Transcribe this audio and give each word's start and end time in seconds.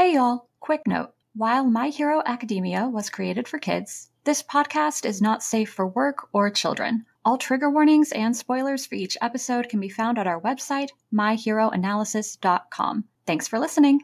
Hey 0.00 0.14
y'all, 0.14 0.48
quick 0.60 0.86
note. 0.86 1.12
While 1.34 1.66
My 1.66 1.88
Hero 1.88 2.22
Academia 2.24 2.88
was 2.88 3.10
created 3.10 3.46
for 3.46 3.58
kids, 3.58 4.08
this 4.24 4.42
podcast 4.42 5.04
is 5.04 5.20
not 5.20 5.42
safe 5.42 5.70
for 5.70 5.86
work 5.86 6.26
or 6.32 6.48
children. 6.48 7.04
All 7.22 7.36
trigger 7.36 7.68
warnings 7.68 8.10
and 8.12 8.34
spoilers 8.34 8.86
for 8.86 8.94
each 8.94 9.18
episode 9.20 9.68
can 9.68 9.78
be 9.78 9.90
found 9.90 10.18
at 10.18 10.26
our 10.26 10.40
website, 10.40 10.88
myheroanalysis.com. 11.12 13.04
Thanks 13.26 13.46
for 13.46 13.58
listening. 13.58 14.00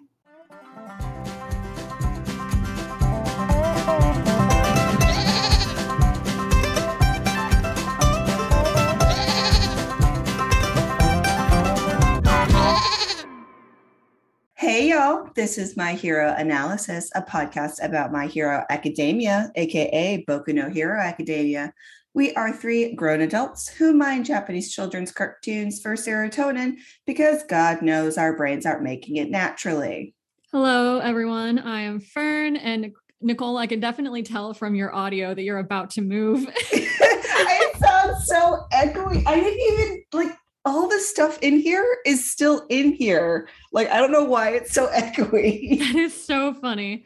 Hey, 14.67 14.91
y'all. 14.91 15.29
This 15.37 15.59
is 15.59 15.77
My 15.77 15.93
Hero 15.93 16.35
Analysis, 16.37 17.09
a 17.15 17.23
podcast 17.23 17.75
about 17.85 18.11
My 18.11 18.27
Hero 18.27 18.65
Academia, 18.69 19.53
aka 19.55 20.25
Boku 20.29 20.53
no 20.53 20.69
Hero 20.69 21.01
Academia. 21.01 21.73
We 22.15 22.35
are 22.35 22.53
three 22.53 22.93
grown 22.97 23.21
adults 23.21 23.69
who 23.69 23.95
mine 23.95 24.25
Japanese 24.25 24.75
children's 24.75 25.13
cartoons 25.13 25.81
for 25.81 25.95
serotonin 25.95 26.79
because 27.07 27.45
God 27.45 27.81
knows 27.81 28.19
our 28.19 28.37
brains 28.37 28.67
aren't 28.67 28.83
making 28.83 29.19
it 29.19 29.31
naturally. 29.31 30.17
Hello, 30.51 30.99
everyone. 30.99 31.61
I 31.61 31.83
am 31.83 32.01
Fern, 32.01 32.57
and 32.57 32.91
Nicole, 33.21 33.59
I 33.59 33.69
can 33.69 33.79
definitely 33.79 34.25
tell 34.25 34.53
from 34.53 34.75
your 34.75 34.93
audio 34.93 35.33
that 35.33 35.45
you're 35.45 35.59
about 35.59 35.91
to 35.91 36.01
move. 36.01 36.45
it 36.73 37.77
sounds 37.77 38.27
so 38.27 38.67
echoey. 38.73 39.23
I 39.29 39.39
didn't 39.39 39.61
even 39.61 40.03
like 40.13 40.37
all 40.67 40.89
the 40.89 40.99
stuff 40.99 41.39
in 41.41 41.61
here 41.61 41.99
is 42.05 42.31
still 42.31 42.67
in 42.69 42.93
here. 42.93 43.49
Like, 43.73 43.89
I 43.89 43.99
don't 43.99 44.13
know 44.13 44.25
why 44.25 44.51
it's 44.51 44.73
so 44.73 44.89
echoey. 44.95 45.79
that 45.79 45.95
is 45.95 46.13
so 46.13 46.53
funny. 46.53 47.05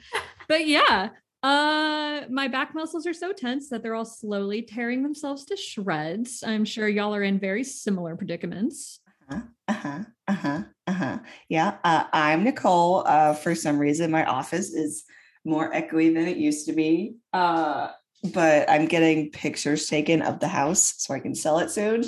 But 0.49 0.67
yeah, 0.67 1.11
uh 1.43 2.23
my 2.29 2.49
back 2.49 2.75
muscles 2.75 3.07
are 3.07 3.15
so 3.15 3.33
tense 3.33 3.71
that 3.71 3.83
they're 3.83 3.95
all 3.95 4.05
slowly 4.05 4.63
tearing 4.63 5.03
themselves 5.03 5.45
to 5.47 5.57
shreds. 5.57 6.43
I'm 6.45 6.65
sure 6.65 6.89
y'all 6.89 7.15
are 7.15 7.23
in 7.23 7.39
very 7.39 7.65
similar 7.65 8.17
predicaments. 8.17 9.01
Uh-huh. 9.31 9.43
Uh-huh. 9.69 9.99
Uh-huh. 10.27 10.63
Uh-huh. 10.87 11.19
Yeah. 11.49 11.77
Uh, 11.85 12.05
I'm 12.13 12.43
Nicole. 12.45 13.05
Uh, 13.07 13.35
for 13.35 13.55
some 13.55 13.79
reason, 13.79 14.11
my 14.11 14.25
office 14.25 14.73
is 14.73 15.05
more 15.45 15.73
echoey 15.73 16.13
than 16.13 16.27
it 16.27 16.37
used 16.37 16.67
to 16.67 16.73
be. 16.73 17.15
Uh, 17.33 17.91
but 18.33 18.69
I'm 18.69 18.87
getting 18.87 19.31
pictures 19.31 19.87
taken 19.87 20.23
of 20.23 20.41
the 20.41 20.49
house 20.49 20.95
so 20.99 21.15
I 21.15 21.21
can 21.21 21.35
sell 21.35 21.59
it 21.59 21.71
soon. 21.71 22.05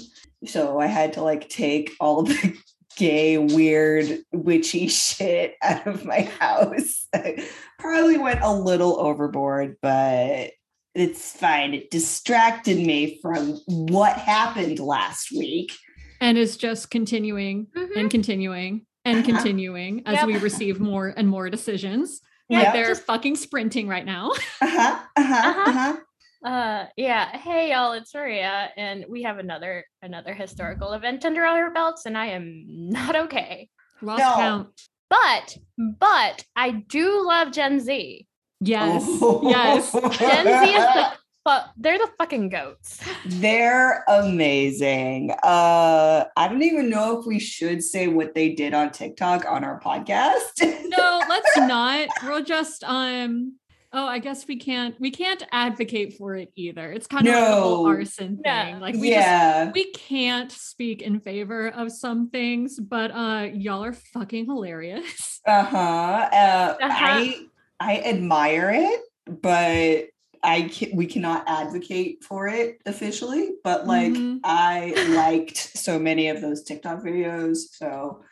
So 0.47 0.79
I 0.79 0.87
had 0.87 1.15
to 1.15 1.23
like 1.23 1.49
take 1.49 1.93
all 2.01 2.23
the 2.25 2.57
gay, 2.97 3.39
weird, 3.39 4.19
witchy 4.33 4.89
shit 4.89 5.55
out 5.63 5.87
of 5.87 6.05
my 6.05 6.23
house. 6.23 7.07
I 7.15 7.47
probably 7.79 8.19
went 8.19 8.41
a 8.43 8.53
little 8.55 8.99
overboard, 9.01 9.77
but 9.81 10.51
it's 10.95 11.33
fine. 11.33 11.73
It 11.73 11.91
distracted 11.91 12.77
me 12.77 13.19
from 13.23 13.59
what 13.67 14.17
happened 14.19 14.79
last 14.79 15.31
week. 15.33 15.73
And 16.21 16.37
is 16.37 16.57
just 16.57 16.91
continuing 16.91 17.69
Mhm. 17.77 17.97
and 17.97 18.11
continuing 18.11 18.87
and 19.05 19.19
Uh-huh. 19.19 19.27
continuing 19.33 20.03
as 20.07 20.17
Yep. 20.17 20.27
we 20.27 20.37
receive 20.37 20.79
more 20.79 21.15
and 21.17 21.29
more 21.29 21.49
decisions. 21.51 22.21
Like 22.53 22.63
Yep. 22.65 22.73
they're 22.75 22.95
fucking 22.95 23.37
sprinting 23.37 23.89
right 23.89 24.05
now. 24.05 24.31
Uh-huh. 24.63 24.99
Uh-huh. 25.17 25.35
Uh-huh. 25.61 25.71
Uh-huh. 25.71 25.97
Uh 26.45 26.87
yeah. 26.97 27.37
Hey 27.37 27.71
y'all, 27.71 27.93
it's 27.93 28.13
Maria, 28.15 28.69
and 28.77 29.05
we 29.09 29.23
have 29.23 29.39
another 29.39 29.85
another 30.03 30.35
historical 30.35 30.93
event 30.93 31.25
under 31.25 31.45
our 31.45 31.73
belts, 31.73 32.05
and 32.07 32.19
I 32.19 32.27
am 32.27 32.65
not 32.67 33.15
okay. 33.17 33.69
Lost 34.01 34.19
No. 34.21 34.35
count. 34.35 34.81
But 35.09 35.57
but 36.01 36.45
I 36.57 36.71
do 36.73 37.25
love 37.27 37.53
Gen 37.53 37.79
Z. 37.81 38.27
Yes. 38.61 39.05
Oh. 39.07 39.41
Yes. 39.49 39.93
Gen 39.93 40.45
Z 40.47 40.75
is 40.75 40.85
the 40.85 41.13
but 41.45 41.71
they're 41.77 41.99
the 41.99 42.11
fucking 42.19 42.49
goats. 42.51 43.01
They're 43.27 44.05
amazing. 44.09 45.33
Uh, 45.43 46.25
I 46.37 46.49
don't 46.49 46.63
even 46.63 46.89
know 46.91 47.19
if 47.19 47.27
we 47.27 47.39
should 47.39 47.83
say 47.83 48.07
what 48.09 48.35
they 48.35 48.51
did 48.55 48.75
on 48.75 48.91
TikTok 48.91 49.45
on 49.49 49.65
our 49.65 49.81
podcast. 49.81 50.61
no, 50.89 51.23
let's 51.29 51.57
not. 51.57 52.09
We'll 52.25 52.45
just 52.45 52.85
um 52.85 53.57
oh, 53.95 54.07
I 54.07 54.19
guess 54.21 54.47
we 54.49 54.57
can't 54.57 54.99
we 55.01 55.11
can't 55.11 55.43
advocate 55.53 56.15
for 56.17 56.35
it 56.35 56.51
either. 56.57 56.91
It's 56.93 57.07
kind 57.07 57.27
of 57.29 57.35
like 57.35 57.45
the 57.45 57.55
whole 57.61 57.87
arson 57.87 58.41
No. 58.45 58.51
thing. 58.51 58.81
Like 58.81 58.95
we 58.95 59.11
just 59.11 59.27
yeah. 59.27 59.71
we 59.73 59.91
can't 59.93 60.51
speak 60.51 61.03
in 61.03 61.21
favor 61.21 61.69
of 61.69 61.93
some 61.93 62.31
things, 62.31 62.79
but 62.81 63.11
uh 63.11 63.49
y'all 63.53 63.85
are 63.85 63.93
fucking 63.93 64.47
hilarious. 64.47 65.41
Uh-huh. 65.47 65.77
Uh 65.77 66.77
Uh-huh. 66.81 67.07
I 67.07 67.47
I 67.81 68.01
admire 68.03 68.71
it, 68.75 69.01
but 69.43 70.07
I 70.43 70.63
can, 70.63 70.97
we 70.97 71.07
cannot 71.07 71.45
advocate 71.47 72.25
for 72.25 72.49
it 72.49 72.79
officially, 72.87 73.51
but 73.63 73.87
like 73.87 74.13
Mhm. 74.13 74.41
I 74.45 74.93
liked 75.15 75.57
so 75.57 75.99
many 75.99 76.29
of 76.29 76.41
those 76.41 76.63
TikTok 76.65 77.03
videos. 77.03 77.59
So 77.73 78.23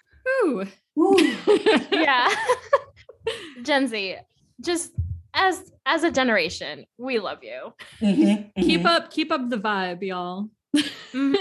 Ooh. 0.44 0.66
woo. 0.96 1.16
Yeah. 1.92 2.28
Gen 3.62 3.86
Z, 3.86 4.16
just 4.60 4.92
as 5.34 5.72
as 5.86 6.02
a 6.02 6.10
generation, 6.10 6.84
we 6.98 7.18
love 7.18 7.38
you. 7.42 7.72
Mhm, 8.02 8.50
keep 8.60 8.80
mhm. 8.82 8.86
up 8.86 9.10
keep 9.10 9.30
up 9.30 9.48
the 9.48 9.58
vibe, 9.58 10.02
y'all. 10.02 10.48
Mhm. 11.12 11.36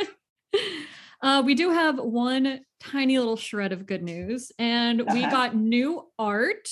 uh, 1.21 1.41
we 1.45 1.55
do 1.55 1.71
have 1.71 1.97
one 1.99 2.61
tiny 2.79 3.17
little 3.17 3.35
shred 3.37 3.71
of 3.71 3.85
good 3.85 4.03
news, 4.03 4.51
and 4.59 5.01
we 5.11 5.21
Uh-huh. 5.23 5.31
got 5.31 5.55
new 5.55 6.07
art, 6.19 6.69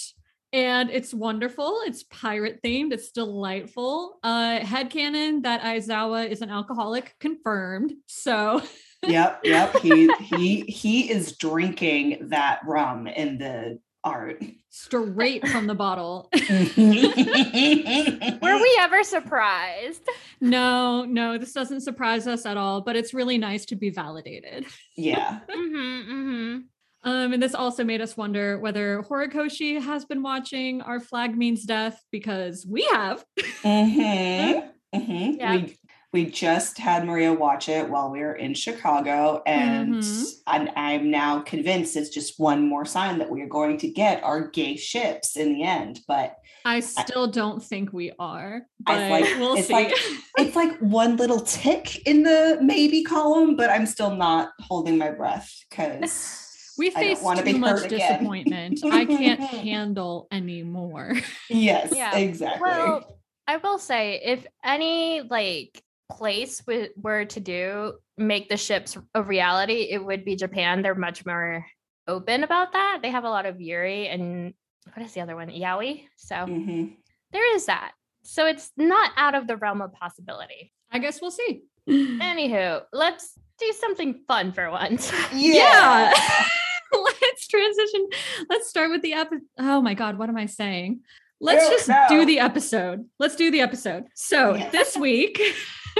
and 0.54 0.90
it's 0.90 1.14
wonderful. 1.14 1.82
It's 1.86 2.04
pirate 2.04 2.62
themed. 2.64 2.94
It's 2.94 3.12
delightful. 3.12 4.20
Uh, 4.24 4.60
headcanon 4.60 5.44
that 5.44 5.62
Aizawa 5.62 6.30
is 6.30 6.42
an 6.42 6.50
alcoholic 6.50 7.16
confirmed. 7.20 7.94
So 8.08 8.62
Yep, 9.06 9.42
yep. 9.44 9.76
He 9.78 10.12
he 10.20 10.62
he 10.62 11.12
is 11.12 11.38
drinking 11.38 12.30
that 12.30 12.60
rum 12.66 13.08
in 13.08 13.38
the 13.38 13.80
art. 14.04 14.44
straight 14.70 15.48
from 15.48 15.68
the 15.68 15.76
bottle. 15.76 16.30
Were 16.34 18.62
we 18.62 18.78
ever 18.80 19.04
surprised? 19.04 20.08
no, 20.42 21.06
no, 21.06 21.38
this 21.38 21.54
doesn't 21.54 21.82
surprise 21.82 22.28
us 22.28 22.46
at 22.46 22.58
all, 22.58 22.82
but 22.82 22.96
it's 22.96 23.14
really 23.14 23.38
nice 23.38 23.66
to 23.66 23.76
be 23.76 23.90
validated. 23.90 24.66
yeah. 24.96 25.40
Mm-hmm, 25.50 26.12
mm-hmm. 26.12 26.58
Um, 27.04 27.34
and 27.34 27.42
this 27.42 27.56
also 27.56 27.84
made 27.84 28.02
us 28.02 28.18
wonder 28.18 28.60
whether 28.60 29.02
Horikoshi 29.04 29.82
has 29.82 30.06
been 30.06 30.22
watching 30.24 30.82
Our 30.82 31.00
Flag 31.00 31.38
Means 31.38 31.64
Death 31.64 32.02
because 32.12 32.66
we 32.68 32.84
have. 32.92 33.24
Mm-hmm. 33.64 34.68
Mm-hmm. 34.96 35.32
Yeah. 35.38 35.56
We 35.58 35.78
we 36.14 36.26
just 36.26 36.78
had 36.78 37.06
Maria 37.06 37.34
watch 37.34 37.68
it 37.68 37.90
while 37.90 38.10
we 38.10 38.20
were 38.22 38.34
in 38.36 38.54
Chicago, 38.54 39.44
and 39.46 39.96
Mhm. 39.96 40.32
I'm, 40.48 40.70
I'm 40.78 41.12
now 41.12 41.42
convinced 41.42 41.98
it's 41.98 42.10
just 42.10 42.40
one 42.40 42.66
more 42.66 42.86
sign 42.86 43.20
that 43.20 43.30
we 43.30 43.42
are 43.42 43.48
going 43.50 43.78
to 43.80 43.90
get 43.90 44.24
our 44.24 44.48
gay 44.48 44.78
ships 44.78 45.36
in 45.36 45.54
the 45.54 45.64
end. 45.64 46.00
But 46.08 46.38
I 46.64 46.80
still 46.80 47.28
don't 47.28 47.62
think 47.62 47.92
we 47.92 48.14
are, 48.18 48.62
but 48.80 49.12
like 49.12 49.26
we'll 49.38 49.56
it's 49.58 49.68
see. 49.68 49.74
like 49.74 49.92
it's 50.38 50.56
like 50.56 50.78
one 50.80 51.18
little 51.18 51.42
tick 51.42 52.08
in 52.08 52.24
the 52.24 52.58
maybe 52.62 53.04
column, 53.04 53.58
but 53.58 53.70
I'm 53.70 53.86
still 53.86 54.16
not 54.16 54.52
holding 54.62 54.98
my 54.98 55.12
breath 55.12 55.54
because 55.70 56.47
we 56.78 56.90
face 56.92 57.20
too 57.22 57.42
be 57.44 57.54
much 57.58 57.86
again. 57.86 58.00
disappointment. 58.00 58.80
I 58.84 59.06
can't 59.06 59.40
handle 59.64 60.28
anymore. 60.32 61.14
yes, 61.50 61.92
Yeah. 61.96 62.16
exactly. 62.18 62.62
Well, 62.70 63.20
I 63.48 63.58
will 63.58 63.80
say, 63.80 64.22
if 64.24 64.46
any 64.64 65.22
like 65.22 65.82
place 66.12 66.60
w- 66.60 66.90
were 66.96 67.26
to 67.26 67.40
do 67.40 67.94
make 68.18 68.50
the 68.50 68.58
ships 68.58 68.98
a 69.14 69.22
reality, 69.24 69.88
it 69.92 70.04
would 70.04 70.24
be 70.26 70.36
Japan. 70.36 70.82
They're 70.82 70.96
much 70.96 71.26
more 71.26 71.66
open 72.08 72.44
about 72.44 72.74
that. 72.74 73.00
They 73.02 73.12
have 73.12 73.24
a 73.26 73.30
lot 73.30 73.46
of 73.46 73.60
Yuri 73.62 74.08
and 74.08 74.54
what 74.94 75.06
is 75.06 75.14
the 75.14 75.22
other 75.22 75.36
one? 75.36 75.50
Yaoi. 75.50 76.06
So 76.16 76.36
Mhm. 76.36 76.96
there 77.32 77.56
is 77.56 77.66
that. 77.66 77.92
So 78.24 78.46
it's 78.46 78.72
not 78.78 79.12
out 79.18 79.36
of 79.36 79.48
the 79.48 79.58
realm 79.58 79.82
of 79.82 79.92
possibility. 79.94 80.72
I 80.92 81.00
guess 81.00 81.22
we'll 81.22 81.32
see. 81.32 81.64
Anywho, 81.90 82.84
let's 82.94 83.34
do 83.60 83.72
something 83.74 84.24
fun 84.28 84.52
for 84.52 84.70
once. 84.72 85.12
Yeah. 85.34 86.14
Let's 87.22 87.48
transition. 87.48 88.08
Let's 88.50 88.70
start 88.70 88.90
with 88.92 89.02
the 89.02 89.14
episode. 89.14 89.42
Oh 89.60 89.82
my 89.82 89.94
God, 89.94 90.18
what 90.18 90.30
am 90.30 90.38
I 90.38 90.46
saying? 90.46 91.02
Let's 91.40 91.70
just 91.70 91.88
know. 91.88 92.06
do 92.10 92.26
the 92.26 92.40
episode. 92.40 93.06
Let's 93.20 93.36
do 93.36 93.52
the 93.52 93.62
episode. 93.62 94.06
So 94.16 94.56
Yes. 94.56 94.72
this 94.72 94.98
week, 94.98 95.40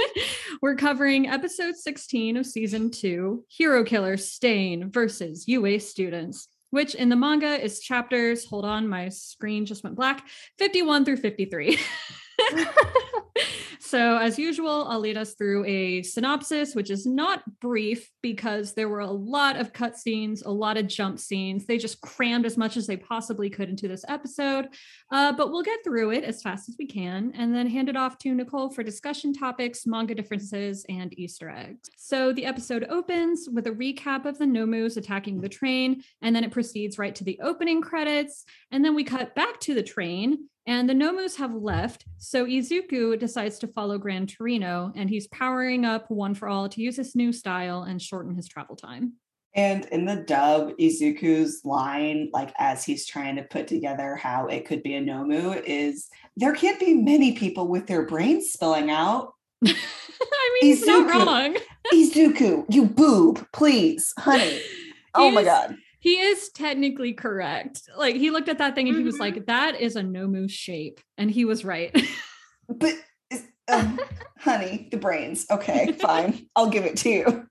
we're 0.62 0.74
covering 0.74 1.28
episode 1.28 1.76
16 1.76 2.36
of 2.36 2.44
season 2.46 2.90
two 2.90 3.44
Hero 3.48 3.84
Killer 3.84 4.16
Stain 4.16 4.90
versus 4.90 5.46
UA 5.46 5.78
students, 5.80 6.48
which 6.70 6.94
in 6.96 7.08
the 7.08 7.16
manga 7.16 7.62
is 7.62 7.78
chapters. 7.80 8.46
Hold 8.46 8.64
on, 8.64 8.88
my 8.88 9.10
screen 9.10 9.64
just 9.64 9.84
went 9.84 9.94
black 9.94 10.26
51 10.58 11.04
through 11.04 11.18
53. 11.18 11.78
So, 13.80 14.16
as 14.18 14.38
usual, 14.38 14.86
I'll 14.88 15.00
lead 15.00 15.16
us 15.16 15.34
through 15.34 15.64
a 15.66 16.02
synopsis, 16.02 16.74
which 16.74 16.90
is 16.90 17.06
not 17.06 17.42
brief 17.60 18.10
because 18.22 18.74
there 18.74 18.88
were 18.88 19.00
a 19.00 19.10
lot 19.10 19.56
of 19.56 19.72
cutscenes, 19.72 20.44
a 20.44 20.50
lot 20.50 20.76
of 20.76 20.86
jump 20.86 21.18
scenes. 21.18 21.66
They 21.66 21.78
just 21.78 22.00
crammed 22.00 22.46
as 22.46 22.56
much 22.56 22.76
as 22.76 22.86
they 22.86 22.96
possibly 22.96 23.50
could 23.50 23.68
into 23.68 23.88
this 23.88 24.04
episode. 24.08 24.68
Uh, 25.10 25.32
but 25.32 25.50
we'll 25.50 25.62
get 25.62 25.84
through 25.84 26.10
it 26.10 26.24
as 26.24 26.42
fast 26.42 26.68
as 26.68 26.76
we 26.78 26.86
can 26.86 27.32
and 27.34 27.54
then 27.54 27.68
hand 27.68 27.88
it 27.88 27.96
off 27.96 28.18
to 28.18 28.34
Nicole 28.34 28.70
for 28.70 28.82
discussion 28.82 29.32
topics, 29.32 29.86
manga 29.86 30.14
differences, 30.14 30.84
and 30.88 31.16
Easter 31.18 31.48
eggs. 31.48 31.88
So, 31.96 32.32
the 32.32 32.46
episode 32.46 32.86
opens 32.90 33.48
with 33.52 33.66
a 33.66 33.72
recap 33.72 34.24
of 34.24 34.38
the 34.38 34.44
Nomus 34.44 34.96
attacking 34.96 35.40
the 35.40 35.48
train, 35.48 36.02
and 36.22 36.34
then 36.34 36.44
it 36.44 36.50
proceeds 36.50 36.98
right 36.98 37.14
to 37.14 37.24
the 37.24 37.38
opening 37.42 37.80
credits. 37.80 38.44
And 38.70 38.84
then 38.84 38.94
we 38.94 39.04
cut 39.04 39.34
back 39.34 39.60
to 39.60 39.74
the 39.74 39.82
train 39.82 40.48
and 40.68 40.86
the 40.86 40.92
Nomus 40.92 41.34
have 41.36 41.54
left, 41.54 42.04
so 42.18 42.44
Izuku 42.44 43.18
decides 43.18 43.58
to 43.60 43.66
follow 43.66 43.96
Gran 43.96 44.26
Torino, 44.26 44.92
and 44.94 45.08
he's 45.08 45.26
powering 45.28 45.86
up 45.86 46.10
One 46.10 46.34
for 46.34 46.46
All 46.46 46.68
to 46.68 46.82
use 46.82 46.96
his 46.96 47.16
new 47.16 47.32
style 47.32 47.84
and 47.84 48.00
shorten 48.00 48.34
his 48.34 48.46
travel 48.46 48.76
time. 48.76 49.14
And 49.54 49.86
in 49.86 50.04
the 50.04 50.16
dub, 50.16 50.72
Izuku's 50.78 51.62
line, 51.64 52.28
like 52.34 52.52
as 52.58 52.84
he's 52.84 53.06
trying 53.06 53.36
to 53.36 53.44
put 53.44 53.66
together 53.66 54.14
how 54.14 54.48
it 54.48 54.66
could 54.66 54.82
be 54.82 54.94
a 54.94 55.00
Nomu, 55.00 55.58
is 55.64 56.08
there 56.36 56.54
can't 56.54 56.78
be 56.78 56.92
many 56.92 57.32
people 57.32 57.66
with 57.66 57.86
their 57.86 58.04
brains 58.04 58.50
spilling 58.50 58.90
out. 58.90 59.32
I 59.64 59.70
mean, 59.70 60.60
he's 60.60 60.84
not 60.84 61.08
wrong. 61.08 61.56
Izuku, 61.94 62.66
you 62.68 62.84
boob, 62.84 63.46
please, 63.54 64.12
honey. 64.18 64.60
Oh 65.14 65.30
my 65.30 65.42
god 65.42 65.74
he 66.00 66.20
is 66.20 66.50
technically 66.50 67.12
correct. 67.12 67.82
Like 67.96 68.16
he 68.16 68.30
looked 68.30 68.48
at 68.48 68.58
that 68.58 68.74
thing 68.74 68.88
and 68.88 68.94
mm-hmm. 68.94 69.00
he 69.00 69.06
was 69.06 69.14
mm-hmm. 69.14 69.36
like, 69.36 69.46
"That 69.46 69.80
is 69.80 69.96
a 69.96 70.02
Nomu 70.02 70.50
shape," 70.50 71.00
and 71.16 71.30
he 71.30 71.44
was 71.44 71.64
right. 71.64 71.94
but, 72.68 72.94
um, 73.68 74.00
honey, 74.38 74.88
the 74.90 74.98
brains. 74.98 75.46
Okay, 75.50 75.92
fine. 75.92 76.46
I'll 76.54 76.70
give 76.70 76.84
it 76.84 76.96
to 76.98 77.08
you. 77.10 77.48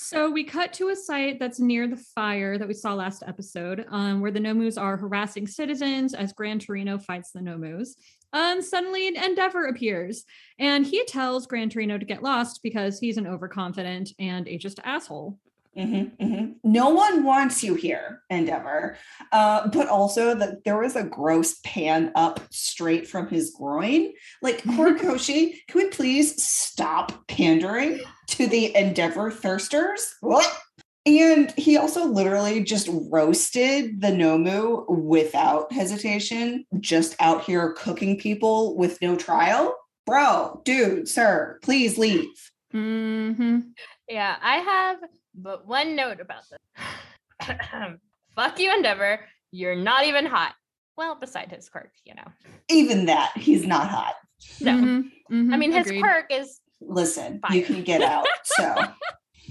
So 0.00 0.30
we 0.30 0.44
cut 0.44 0.72
to 0.74 0.90
a 0.90 0.96
site 0.96 1.40
that's 1.40 1.58
near 1.58 1.88
the 1.88 1.96
fire 1.96 2.56
that 2.56 2.68
we 2.68 2.72
saw 2.72 2.94
last 2.94 3.24
episode, 3.26 3.84
um, 3.90 4.20
where 4.20 4.30
the 4.30 4.38
Nomus 4.38 4.80
are 4.80 4.96
harassing 4.96 5.46
citizens 5.46 6.14
as 6.14 6.32
Gran 6.32 6.60
Torino 6.60 6.98
fights 6.98 7.32
the 7.32 7.40
Nomus. 7.40 7.90
And 8.32 8.64
suddenly 8.64 9.08
Endeavor 9.08 9.66
appears, 9.66 10.24
and 10.58 10.86
he 10.86 11.04
tells 11.04 11.46
Gran 11.46 11.68
Torino 11.68 11.98
to 11.98 12.04
get 12.04 12.22
lost 12.22 12.62
because 12.62 13.00
he's 13.00 13.16
an 13.16 13.26
overconfident 13.26 14.12
and 14.18 14.46
ageist 14.46 14.78
asshole. 14.84 15.38
Mm-hmm, 15.76 16.24
mm-hmm. 16.24 16.52
No 16.64 16.90
one 16.90 17.24
wants 17.24 17.62
you 17.62 17.74
here, 17.74 18.22
Endeavor. 18.30 18.96
Uh, 19.32 19.68
but 19.68 19.88
also 19.88 20.34
that 20.34 20.64
there 20.64 20.78
was 20.78 20.96
a 20.96 21.04
gross 21.04 21.60
pan 21.64 22.12
up 22.14 22.40
straight 22.50 23.06
from 23.06 23.28
his 23.28 23.50
groin. 23.50 24.12
Like 24.42 24.62
Horikoshi, 24.62 25.54
can 25.68 25.82
we 25.82 25.88
please 25.88 26.42
stop 26.42 27.26
pandering 27.28 28.00
to 28.28 28.46
the 28.46 28.74
Endeavor 28.74 29.30
thirsters? 29.30 30.12
What? 30.20 30.46
And 31.06 31.52
he 31.52 31.78
also 31.78 32.04
literally 32.04 32.62
just 32.62 32.88
roasted 33.10 34.00
the 34.00 34.08
Nomu 34.08 34.86
without 34.88 35.72
hesitation, 35.72 36.66
just 36.80 37.16
out 37.18 37.44
here 37.44 37.72
cooking 37.78 38.18
people 38.18 38.76
with 38.76 39.00
no 39.00 39.16
trial. 39.16 39.74
Bro, 40.04 40.62
dude, 40.64 41.08
sir, 41.08 41.58
please 41.62 41.96
leave. 41.96 42.28
Mm-hmm. 42.74 43.57
Yeah, 44.18 44.34
I 44.42 44.56
have 44.56 44.96
but 45.32 45.68
one 45.68 45.94
note 45.94 46.18
about 46.18 46.42
this. 46.50 47.48
Fuck 48.34 48.58
you, 48.58 48.74
Endeavor. 48.74 49.20
You're 49.52 49.76
not 49.76 50.06
even 50.06 50.26
hot. 50.26 50.56
Well, 50.96 51.14
beside 51.14 51.52
his 51.52 51.68
quirk, 51.68 51.92
you 52.04 52.16
know. 52.16 52.24
Even 52.68 53.06
that, 53.06 53.30
he's 53.36 53.64
not 53.64 53.86
hot. 53.88 54.16
No. 54.60 54.72
Mm-hmm, 54.72 55.34
mm-hmm, 55.36 55.54
I 55.54 55.56
mean, 55.56 55.70
his 55.70 55.86
agreed. 55.86 56.00
quirk 56.00 56.32
is. 56.32 56.58
Listen, 56.80 57.38
fire. 57.38 57.56
you 57.56 57.64
can 57.64 57.84
get 57.84 58.02
out. 58.02 58.26
So. 58.42 58.74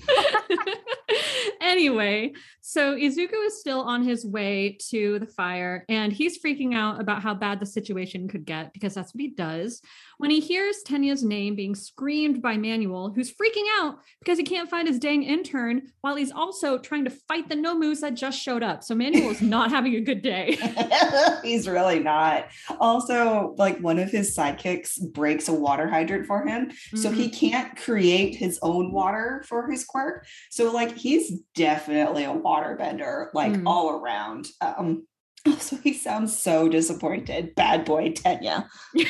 anyway, 1.62 2.34
so 2.70 2.98
Izuku 2.98 3.46
is 3.46 3.58
still 3.58 3.80
on 3.80 4.04
his 4.04 4.26
way 4.26 4.78
to 4.90 5.20
the 5.20 5.26
fire 5.26 5.86
and 5.88 6.12
he's 6.12 6.44
freaking 6.44 6.76
out 6.76 7.00
about 7.00 7.22
how 7.22 7.34
bad 7.34 7.62
the 7.62 7.66
situation 7.66 8.28
could 8.28 8.46
get 8.46 8.74
because 8.74 8.94
that's 8.94 9.14
what 9.14 9.22
he 9.22 9.30
does 9.30 9.82
when 10.18 10.32
he 10.32 10.40
hears 10.40 10.78
Tenya's 10.86 11.24
name 11.24 11.56
being 11.56 11.76
screamed 11.76 12.42
by 12.42 12.58
Manual, 12.58 13.12
who's 13.12 13.32
freaking 13.32 13.66
out 13.80 14.00
because 14.20 14.38
he 14.38 14.44
can't 14.44 14.70
find 14.70 14.88
his 14.88 15.00
dang 15.00 15.24
intern 15.24 15.84
while 16.02 16.16
he's 16.16 16.32
also 16.32 16.78
trying 16.78 17.06
to 17.06 17.12
fight 17.12 17.48
the 17.50 17.56
Nomus 17.56 18.02
that 18.02 18.16
just 18.16 18.40
showed 18.40 18.64
up. 18.64 18.84
So 18.84 18.96
Manual 18.96 19.30
is 19.30 19.42
not 19.42 19.70
having 19.78 19.96
a 19.96 20.02
good 20.02 20.22
day. 20.22 20.58
he's 21.44 21.68
really 21.68 22.00
not. 22.00 22.48
Also, 22.80 23.54
like 23.58 23.80
one 23.80 24.00
of 24.00 24.10
his 24.10 24.36
sidekicks 24.36 25.00
breaks 25.14 25.48
a 25.48 25.54
water 25.54 25.88
hydrant 25.88 26.26
for 26.26 26.46
him. 26.46 26.68
Mm-hmm. 26.68 26.98
So 26.98 27.12
he 27.12 27.28
mm-hmm. 27.28 27.50
can't 27.50 27.78
create 27.78 28.36
his 28.36 28.60
own 28.62 28.92
water 28.92 29.44
for 29.48 29.70
his 29.70 29.86
quirk. 29.86 30.26
So, 30.50 30.72
like, 30.72 30.98
he's 30.98 31.40
definitely 31.54 32.24
a 32.24 32.34
waterbender, 32.58 33.28
like 33.34 33.54
mm. 33.54 33.64
all 33.66 33.92
around. 33.92 34.48
Um, 34.62 35.08
also, 35.46 35.78
he 35.78 35.94
sounds 35.94 36.38
so 36.38 36.68
disappointed. 36.68 37.56
Bad 37.56 37.86
boy 37.86 38.12
Tenya. 38.12 38.68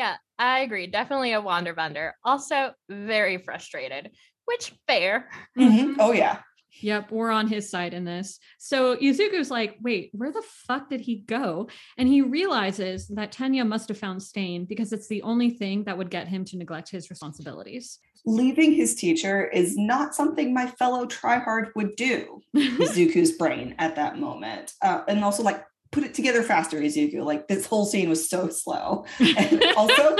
Yeah, 0.00 0.16
I 0.38 0.60
agree. 0.60 0.86
Definitely 0.86 1.34
a 1.34 1.42
wander 1.42 1.74
bender. 1.74 2.14
Also, 2.24 2.72
very 2.88 3.36
frustrated, 3.36 4.10
which 4.46 4.72
fair. 4.86 5.28
Mm-hmm. 5.58 5.96
Oh, 6.00 6.12
yeah. 6.12 6.38
Yep, 6.80 7.10
we're 7.12 7.30
on 7.30 7.48
his 7.48 7.68
side 7.68 7.92
in 7.92 8.04
this. 8.06 8.38
So 8.58 8.96
Izuku's 8.96 9.50
like, 9.50 9.76
wait, 9.82 10.08
where 10.14 10.32
the 10.32 10.42
fuck 10.66 10.88
did 10.88 11.02
he 11.02 11.16
go? 11.16 11.68
And 11.98 12.08
he 12.08 12.22
realizes 12.22 13.08
that 13.08 13.32
Tenya 13.32 13.66
must 13.66 13.88
have 13.88 13.98
found 13.98 14.22
Stain 14.22 14.64
because 14.64 14.94
it's 14.94 15.08
the 15.08 15.20
only 15.20 15.50
thing 15.50 15.84
that 15.84 15.98
would 15.98 16.08
get 16.10 16.28
him 16.28 16.46
to 16.46 16.56
neglect 16.56 16.90
his 16.90 17.10
responsibilities. 17.10 17.98
Leaving 18.26 18.72
his 18.72 18.94
teacher 18.94 19.46
is 19.46 19.76
not 19.76 20.14
something 20.14 20.52
my 20.52 20.66
fellow 20.66 21.06
tryhard 21.06 21.70
would 21.74 21.96
do, 21.96 22.42
Izuku's 22.56 23.32
brain 23.32 23.74
at 23.78 23.96
that 23.96 24.18
moment. 24.18 24.72
Uh, 24.82 25.02
and 25.08 25.24
also, 25.24 25.42
like, 25.42 25.64
put 25.92 26.04
it 26.04 26.14
together 26.14 26.42
faster, 26.42 26.78
Izuku. 26.80 27.24
Like 27.24 27.48
this 27.48 27.66
whole 27.66 27.84
scene 27.84 28.08
was 28.08 28.28
so 28.28 28.48
slow. 28.48 29.04
And 29.36 29.62
also, 29.76 30.16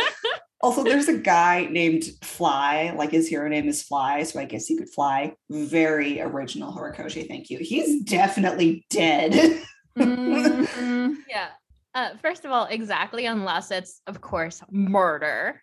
also 0.60 0.84
there's 0.84 1.08
a 1.08 1.18
guy 1.18 1.68
named 1.70 2.04
Fly, 2.22 2.92
like 2.96 3.10
his 3.10 3.28
hero 3.28 3.48
name 3.48 3.68
is 3.68 3.82
Fly, 3.82 4.22
so 4.24 4.40
I 4.40 4.44
guess 4.44 4.66
he 4.66 4.76
could 4.76 4.90
fly. 4.90 5.34
Very 5.50 6.20
original 6.20 6.72
Horikoshi, 6.72 7.26
thank 7.28 7.50
you. 7.50 7.58
He's 7.58 8.02
definitely 8.02 8.84
dead. 8.90 9.60
mm-hmm. 9.98 11.14
Yeah. 11.28 11.48
Uh, 11.92 12.10
first 12.22 12.44
of 12.44 12.52
all, 12.52 12.66
exactly, 12.66 13.26
unless 13.26 13.72
it's, 13.72 14.00
of 14.06 14.20
course, 14.20 14.62
murder. 14.70 15.60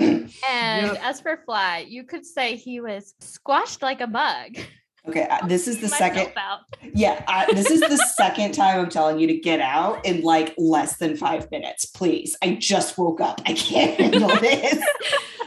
and 0.48 0.86
yep. 0.86 0.98
as 1.02 1.20
for 1.20 1.36
Fly, 1.44 1.84
you 1.88 2.04
could 2.04 2.24
say 2.24 2.56
he 2.56 2.80
was 2.80 3.14
squashed 3.20 3.82
like 3.82 4.00
a 4.00 4.06
bug. 4.06 4.56
Okay, 5.08 5.28
this 5.46 5.66
is 5.66 5.80
the 5.80 5.88
second. 5.88 6.32
Yeah, 6.94 7.24
I, 7.26 7.52
this 7.52 7.70
is 7.70 7.80
the 7.80 7.96
second 8.16 8.52
time 8.52 8.80
I'm 8.80 8.90
telling 8.90 9.18
you 9.18 9.26
to 9.28 9.38
get 9.38 9.60
out 9.60 10.04
in 10.04 10.20
like 10.22 10.54
less 10.58 10.98
than 10.98 11.16
five 11.16 11.50
minutes, 11.50 11.86
please. 11.86 12.36
I 12.42 12.56
just 12.56 12.98
woke 12.98 13.20
up. 13.20 13.40
I 13.46 13.54
can't 13.54 13.98
handle 13.98 14.28
this. 14.40 14.78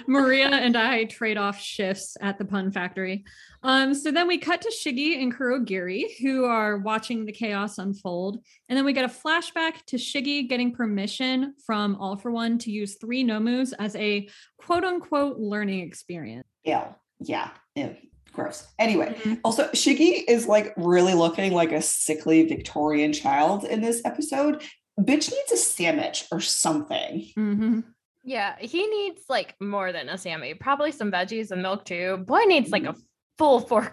Maria 0.07 0.49
and 0.49 0.75
I 0.75 1.05
trade 1.05 1.37
off 1.37 1.59
shifts 1.61 2.17
at 2.19 2.37
the 2.37 2.45
Pun 2.45 2.71
Factory. 2.71 3.23
Um, 3.61 3.93
so 3.93 4.11
then 4.11 4.27
we 4.27 4.37
cut 4.37 4.61
to 4.61 4.69
Shiggy 4.69 5.21
and 5.21 5.33
Kurogiri, 5.33 6.19
who 6.21 6.43
are 6.45 6.77
watching 6.77 7.25
the 7.25 7.31
chaos 7.31 7.77
unfold. 7.77 8.39
And 8.67 8.77
then 8.77 8.83
we 8.83 8.91
get 8.91 9.05
a 9.05 9.07
flashback 9.07 9.85
to 9.87 9.97
Shiggy 9.97 10.49
getting 10.49 10.73
permission 10.73 11.53
from 11.65 11.95
All 11.95 12.17
for 12.17 12.31
One 12.31 12.57
to 12.59 12.71
use 12.71 12.95
three 12.95 13.23
Nomus 13.23 13.71
as 13.79 13.95
a 13.95 14.27
quote 14.57 14.83
unquote 14.83 15.37
learning 15.37 15.81
experience. 15.81 16.47
Yeah, 16.63 16.89
yeah. 17.19 17.51
yeah 17.75 17.93
gross. 18.33 18.67
Anyway, 18.79 19.15
mm-hmm. 19.19 19.35
also 19.43 19.69
Shiggy 19.69 20.23
is 20.27 20.47
like 20.47 20.73
really 20.75 21.13
looking 21.13 21.53
like 21.53 21.71
a 21.71 21.81
sickly 21.81 22.45
Victorian 22.47 23.13
child 23.13 23.63
in 23.63 23.81
this 23.81 24.01
episode. 24.03 24.61
Bitch 24.99 25.31
needs 25.31 25.51
a 25.51 25.57
sandwich 25.57 26.25
or 26.31 26.39
something. 26.39 27.27
Mm-hmm. 27.37 27.79
Yeah, 28.23 28.55
he 28.59 28.87
needs 28.87 29.23
like 29.29 29.55
more 29.59 29.91
than 29.91 30.09
a 30.09 30.17
sandwich. 30.17 30.59
Probably 30.59 30.91
some 30.91 31.11
veggies 31.11 31.51
and 31.51 31.61
milk 31.61 31.85
too. 31.85 32.17
Boy 32.25 32.41
needs 32.45 32.71
like 32.71 32.83
a 32.83 32.89
mm-hmm. 32.89 32.99
full 33.37 33.59
four 33.59 33.89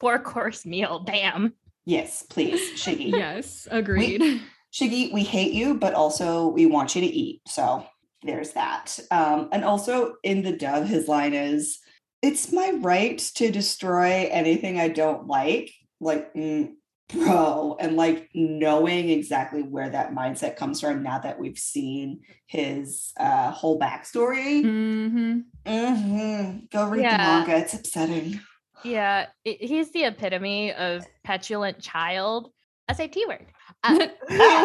four 0.00 0.18
course 0.18 0.66
meal. 0.66 1.00
Damn. 1.00 1.54
Yes, 1.84 2.22
please, 2.22 2.60
Shiggy. 2.80 3.10
yes, 3.12 3.68
agreed. 3.70 4.20
We, 4.20 4.42
Shiggy, 4.72 5.12
we 5.12 5.22
hate 5.22 5.52
you, 5.52 5.74
but 5.74 5.94
also 5.94 6.48
we 6.48 6.66
want 6.66 6.94
you 6.94 7.00
to 7.02 7.06
eat. 7.06 7.40
So 7.46 7.86
there's 8.22 8.52
that. 8.52 8.98
Um, 9.10 9.48
and 9.52 9.64
also 9.64 10.16
in 10.22 10.42
the 10.42 10.52
dub, 10.52 10.86
his 10.86 11.06
line 11.08 11.34
is 11.34 11.78
it's 12.26 12.52
my 12.52 12.72
right 12.80 13.18
to 13.36 13.50
destroy 13.50 14.28
anything 14.30 14.80
I 14.80 14.88
don't 14.88 15.28
like. 15.28 15.72
Like, 16.00 16.34
mm, 16.34 16.72
bro, 17.08 17.76
and 17.78 17.96
like 17.96 18.28
knowing 18.34 19.10
exactly 19.10 19.62
where 19.62 19.88
that 19.88 20.12
mindset 20.12 20.56
comes 20.56 20.80
from 20.80 21.04
now 21.04 21.20
that 21.20 21.38
we've 21.38 21.58
seen 21.58 22.22
his 22.46 23.12
uh, 23.18 23.52
whole 23.52 23.78
backstory. 23.78 24.64
Mm-hmm. 24.64 25.38
Mm-hmm. 25.64 26.58
Go 26.72 26.88
read 26.88 27.02
yeah. 27.02 27.16
the 27.16 27.46
manga. 27.46 27.62
It's 27.62 27.74
upsetting. 27.74 28.40
Yeah, 28.84 29.26
it, 29.44 29.62
he's 29.62 29.92
the 29.92 30.04
epitome 30.04 30.72
of 30.72 31.06
petulant 31.24 31.80
child. 31.80 32.50
SAT 32.92 33.16
word. 33.26 33.46
Uh, 33.82 34.08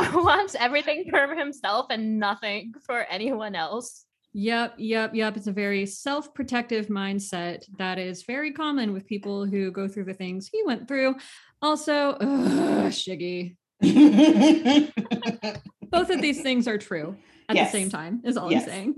who 0.03 0.23
wants 0.23 0.55
everything 0.55 1.05
for 1.09 1.35
himself 1.35 1.87
and 1.89 2.19
nothing 2.19 2.73
for 2.85 3.05
anyone 3.09 3.55
else. 3.55 4.05
Yep, 4.33 4.75
yep, 4.77 5.11
yep. 5.13 5.35
It's 5.37 5.47
a 5.47 5.51
very 5.51 5.85
self 5.85 6.33
protective 6.33 6.87
mindset 6.87 7.65
that 7.77 7.99
is 7.99 8.23
very 8.23 8.53
common 8.53 8.93
with 8.93 9.05
people 9.05 9.45
who 9.45 9.71
go 9.71 9.87
through 9.87 10.05
the 10.05 10.13
things 10.13 10.47
he 10.51 10.63
went 10.65 10.87
through. 10.87 11.15
Also, 11.61 12.11
ugh, 12.21 12.91
Shiggy. 12.91 13.57
Both 15.91 16.09
of 16.09 16.21
these 16.21 16.41
things 16.41 16.67
are 16.67 16.77
true 16.77 17.15
at 17.49 17.55
Yes. 17.55 17.71
the 17.71 17.79
same 17.79 17.89
time, 17.89 18.21
is 18.23 18.37
all 18.37 18.51
Yes. 18.51 18.63
I'm 18.63 18.69
saying. 18.69 18.95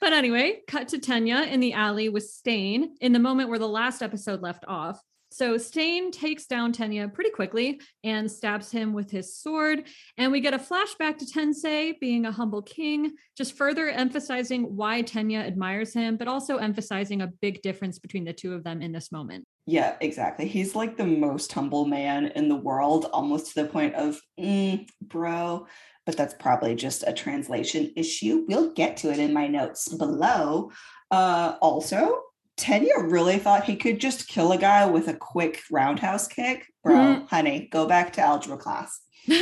But 0.00 0.12
anyway, 0.12 0.60
cut 0.66 0.88
to 0.88 0.98
Tenya 0.98 1.46
in 1.46 1.60
the 1.60 1.72
alley 1.74 2.08
with 2.08 2.24
Stain 2.24 2.96
in 3.00 3.12
the 3.12 3.18
moment 3.20 3.48
where 3.50 3.58
the 3.60 3.68
last 3.68 4.02
episode 4.02 4.42
left 4.42 4.64
off. 4.66 5.00
So 5.34 5.58
Stain 5.58 6.12
takes 6.12 6.46
down 6.46 6.72
Tenya 6.72 7.12
pretty 7.12 7.30
quickly 7.30 7.80
and 8.04 8.30
stabs 8.30 8.70
him 8.70 8.92
with 8.92 9.10
his 9.10 9.36
sword. 9.36 9.88
And 10.16 10.30
we 10.30 10.40
get 10.40 10.54
a 10.54 10.58
flashback 10.58 11.18
to 11.18 11.24
Tensei 11.24 11.98
being 11.98 12.24
a 12.24 12.30
humble 12.30 12.62
king, 12.62 13.10
just 13.36 13.56
further 13.56 13.88
emphasizing 13.88 14.62
why 14.76 15.02
Tenya 15.02 15.40
admires 15.44 15.92
him, 15.92 16.16
but 16.16 16.28
also 16.28 16.58
emphasizing 16.58 17.22
a 17.22 17.32
big 17.42 17.62
difference 17.62 17.98
between 17.98 18.22
the 18.22 18.32
two 18.32 18.54
of 18.54 18.62
them 18.62 18.80
in 18.80 18.92
this 18.92 19.10
moment. 19.10 19.44
Yeah, 19.66 19.96
exactly. 20.00 20.46
He's 20.46 20.76
like 20.76 20.96
the 20.96 21.04
most 21.04 21.52
humble 21.52 21.84
man 21.84 22.26
in 22.36 22.48
the 22.48 22.54
world, 22.54 23.06
almost 23.12 23.54
to 23.54 23.62
the 23.64 23.68
point 23.68 23.96
of, 23.96 24.20
"Mm, 24.38 24.88
bro. 25.02 25.66
But 26.06 26.16
that's 26.16 26.34
probably 26.34 26.76
just 26.76 27.02
a 27.08 27.12
translation 27.12 27.92
issue. 27.96 28.44
We'll 28.46 28.72
get 28.72 28.98
to 28.98 29.10
it 29.10 29.18
in 29.18 29.32
my 29.32 29.48
notes 29.48 29.88
below. 29.88 30.70
Uh, 31.10 31.56
also, 31.60 32.20
Tenya 32.56 33.10
really 33.10 33.38
thought 33.38 33.64
he 33.64 33.76
could 33.76 33.98
just 34.00 34.28
kill 34.28 34.52
a 34.52 34.58
guy 34.58 34.86
with 34.86 35.08
a 35.08 35.14
quick 35.14 35.60
roundhouse 35.70 36.28
kick. 36.28 36.66
Bro, 36.82 36.94
Mhm. 36.94 37.28
honey, 37.28 37.68
go 37.72 37.86
back 37.86 38.12
to 38.14 38.20
algebra 38.22 38.56
class. 38.58 39.00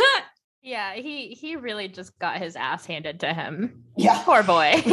Yeah, 0.64 0.94
he 0.94 1.30
he 1.34 1.56
really 1.56 1.88
just 1.88 2.16
got 2.20 2.38
his 2.38 2.54
ass 2.54 2.86
handed 2.86 3.18
to 3.18 3.34
him. 3.34 3.82
Yeah. 3.96 4.22
Poor 4.22 4.44
boy. 4.44 4.80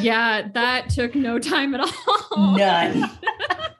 yeah, 0.00 0.48
that 0.54 0.88
took 0.88 1.14
no 1.14 1.38
time 1.38 1.74
at 1.74 1.80
all. 1.82 2.56
None. 2.56 3.10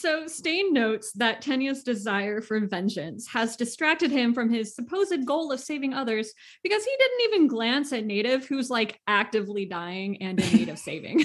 So 0.00 0.26
Stain 0.26 0.72
notes 0.72 1.12
that 1.12 1.42
Tenya's 1.42 1.82
desire 1.82 2.40
for 2.40 2.58
vengeance 2.60 3.26
has 3.28 3.54
distracted 3.54 4.10
him 4.10 4.32
from 4.32 4.48
his 4.50 4.74
supposed 4.74 5.26
goal 5.26 5.52
of 5.52 5.60
saving 5.60 5.92
others 5.92 6.32
because 6.62 6.82
he 6.82 6.90
didn't 6.98 7.20
even 7.34 7.46
glance 7.48 7.92
at 7.92 8.06
Native, 8.06 8.46
who's 8.46 8.70
like 8.70 8.98
actively 9.06 9.66
dying 9.66 10.22
and 10.22 10.40
in 10.40 10.52
need 10.56 10.68
of 10.70 10.78
saving. 10.88 11.22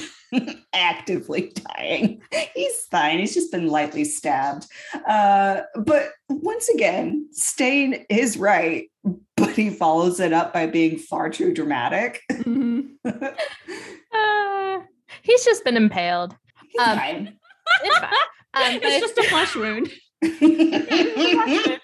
actively 0.74 1.53
dying. 1.77 2.22
He's 2.53 2.86
fine. 2.91 3.20
He's 3.20 3.34
just 3.34 3.50
been 3.50 3.67
lightly 3.67 4.03
stabbed. 4.03 4.65
Uh, 5.08 5.62
but 5.77 6.10
once 6.27 6.67
again, 6.67 7.29
Stain 7.32 8.05
is 8.10 8.36
right, 8.36 8.91
but 9.38 9.51
he 9.51 9.70
follows 9.70 10.20
it 10.20 10.34
up 10.34 10.51
by 10.51 10.65
being 10.67 10.98
far 10.98 11.29
too 11.29 11.53
dramatic. 11.53 12.22
Mhm. 12.29 12.89
Uh, 14.13 14.79
he's 15.24 15.44
just 15.44 15.63
been 15.65 15.75
impaled. 15.75 16.36
He's 16.70 16.82
Um, 16.82 16.98
fine. 16.98 17.38
It's 17.84 17.98
fine. 17.98 18.10
Um, 18.55 18.79
it's 18.81 19.00
just 19.01 19.17
a 19.17 19.24
flesh 19.29 19.55
wound. 19.55 19.89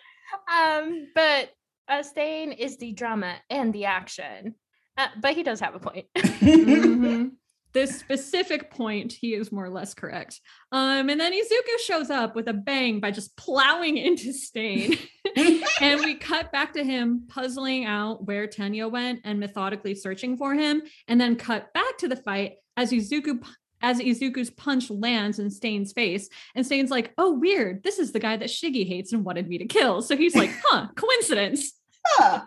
um, 0.51 1.07
but 1.13 1.49
uh, 1.87 2.03
Stain 2.03 2.51
is 2.53 2.77
the 2.77 2.93
drama 2.93 3.35
and 3.49 3.73
the 3.73 3.85
action. 3.85 4.55
Uh, 4.97 5.07
but 5.21 5.33
he 5.33 5.43
does 5.43 5.59
have 5.59 5.75
a 5.75 5.79
point. 5.79 6.05
Mhm. 6.17 7.31
This 7.73 7.97
specific 7.97 8.69
point, 8.69 9.13
he 9.13 9.33
is 9.33 9.49
more 9.49 9.63
or 9.63 9.69
less 9.69 9.93
correct. 9.93 10.41
Um, 10.73 11.09
and 11.09 11.17
then 11.17 11.31
Izuku 11.31 11.79
shows 11.85 12.09
up 12.09 12.35
with 12.35 12.49
a 12.49 12.53
bang 12.53 12.99
by 12.99 13.11
just 13.11 13.37
plowing 13.37 13.95
into 13.95 14.33
Stain. 14.33 14.97
and 15.81 16.01
we 16.01 16.15
cut 16.15 16.51
back 16.51 16.73
to 16.73 16.83
him 16.83 17.27
puzzling 17.29 17.85
out 17.85 18.25
where 18.27 18.45
Tenya 18.45 18.91
went 18.91 19.21
and 19.23 19.39
methodically 19.39 19.95
searching 19.95 20.35
for 20.35 20.53
him, 20.53 20.81
and 21.07 21.21
then 21.21 21.37
cut 21.37 21.71
back 21.73 21.97
to 21.99 22.09
the 22.09 22.17
fight 22.17 22.55
as 22.75 22.91
Izuku 22.91 23.41
as 23.81 23.99
Izuku's 23.99 24.49
punch 24.49 24.89
lands 24.89 25.39
in 25.39 25.49
Stain's 25.49 25.93
face, 25.93 26.29
and 26.55 26.65
Stain's 26.65 26.91
like, 26.91 27.13
"Oh, 27.17 27.31
weird! 27.33 27.83
This 27.83 27.99
is 27.99 28.11
the 28.11 28.19
guy 28.19 28.37
that 28.37 28.49
Shiggy 28.49 28.87
hates 28.87 29.13
and 29.13 29.23
wanted 29.25 29.47
me 29.47 29.57
to 29.57 29.65
kill." 29.65 30.01
So 30.01 30.15
he's 30.17 30.35
like, 30.35 30.51
"Huh, 30.65 30.87
coincidence." 30.95 31.73
Yeah. 32.19 32.41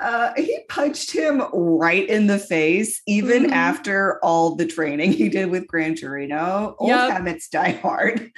Uh, 0.00 0.32
he 0.36 0.60
punched 0.68 1.10
him 1.10 1.42
right 1.52 2.08
in 2.08 2.28
the 2.28 2.38
face, 2.38 3.02
even 3.08 3.46
Mhm. 3.46 3.50
after 3.52 4.24
all 4.24 4.54
the 4.54 4.66
training 4.66 5.12
he 5.12 5.28
did 5.28 5.50
with 5.50 5.66
Gran 5.66 5.96
Torino. 5.96 6.76
Old 6.78 6.88
Yep. 6.90 7.10
habits 7.10 7.48
die 7.48 7.72
hard. 7.72 8.30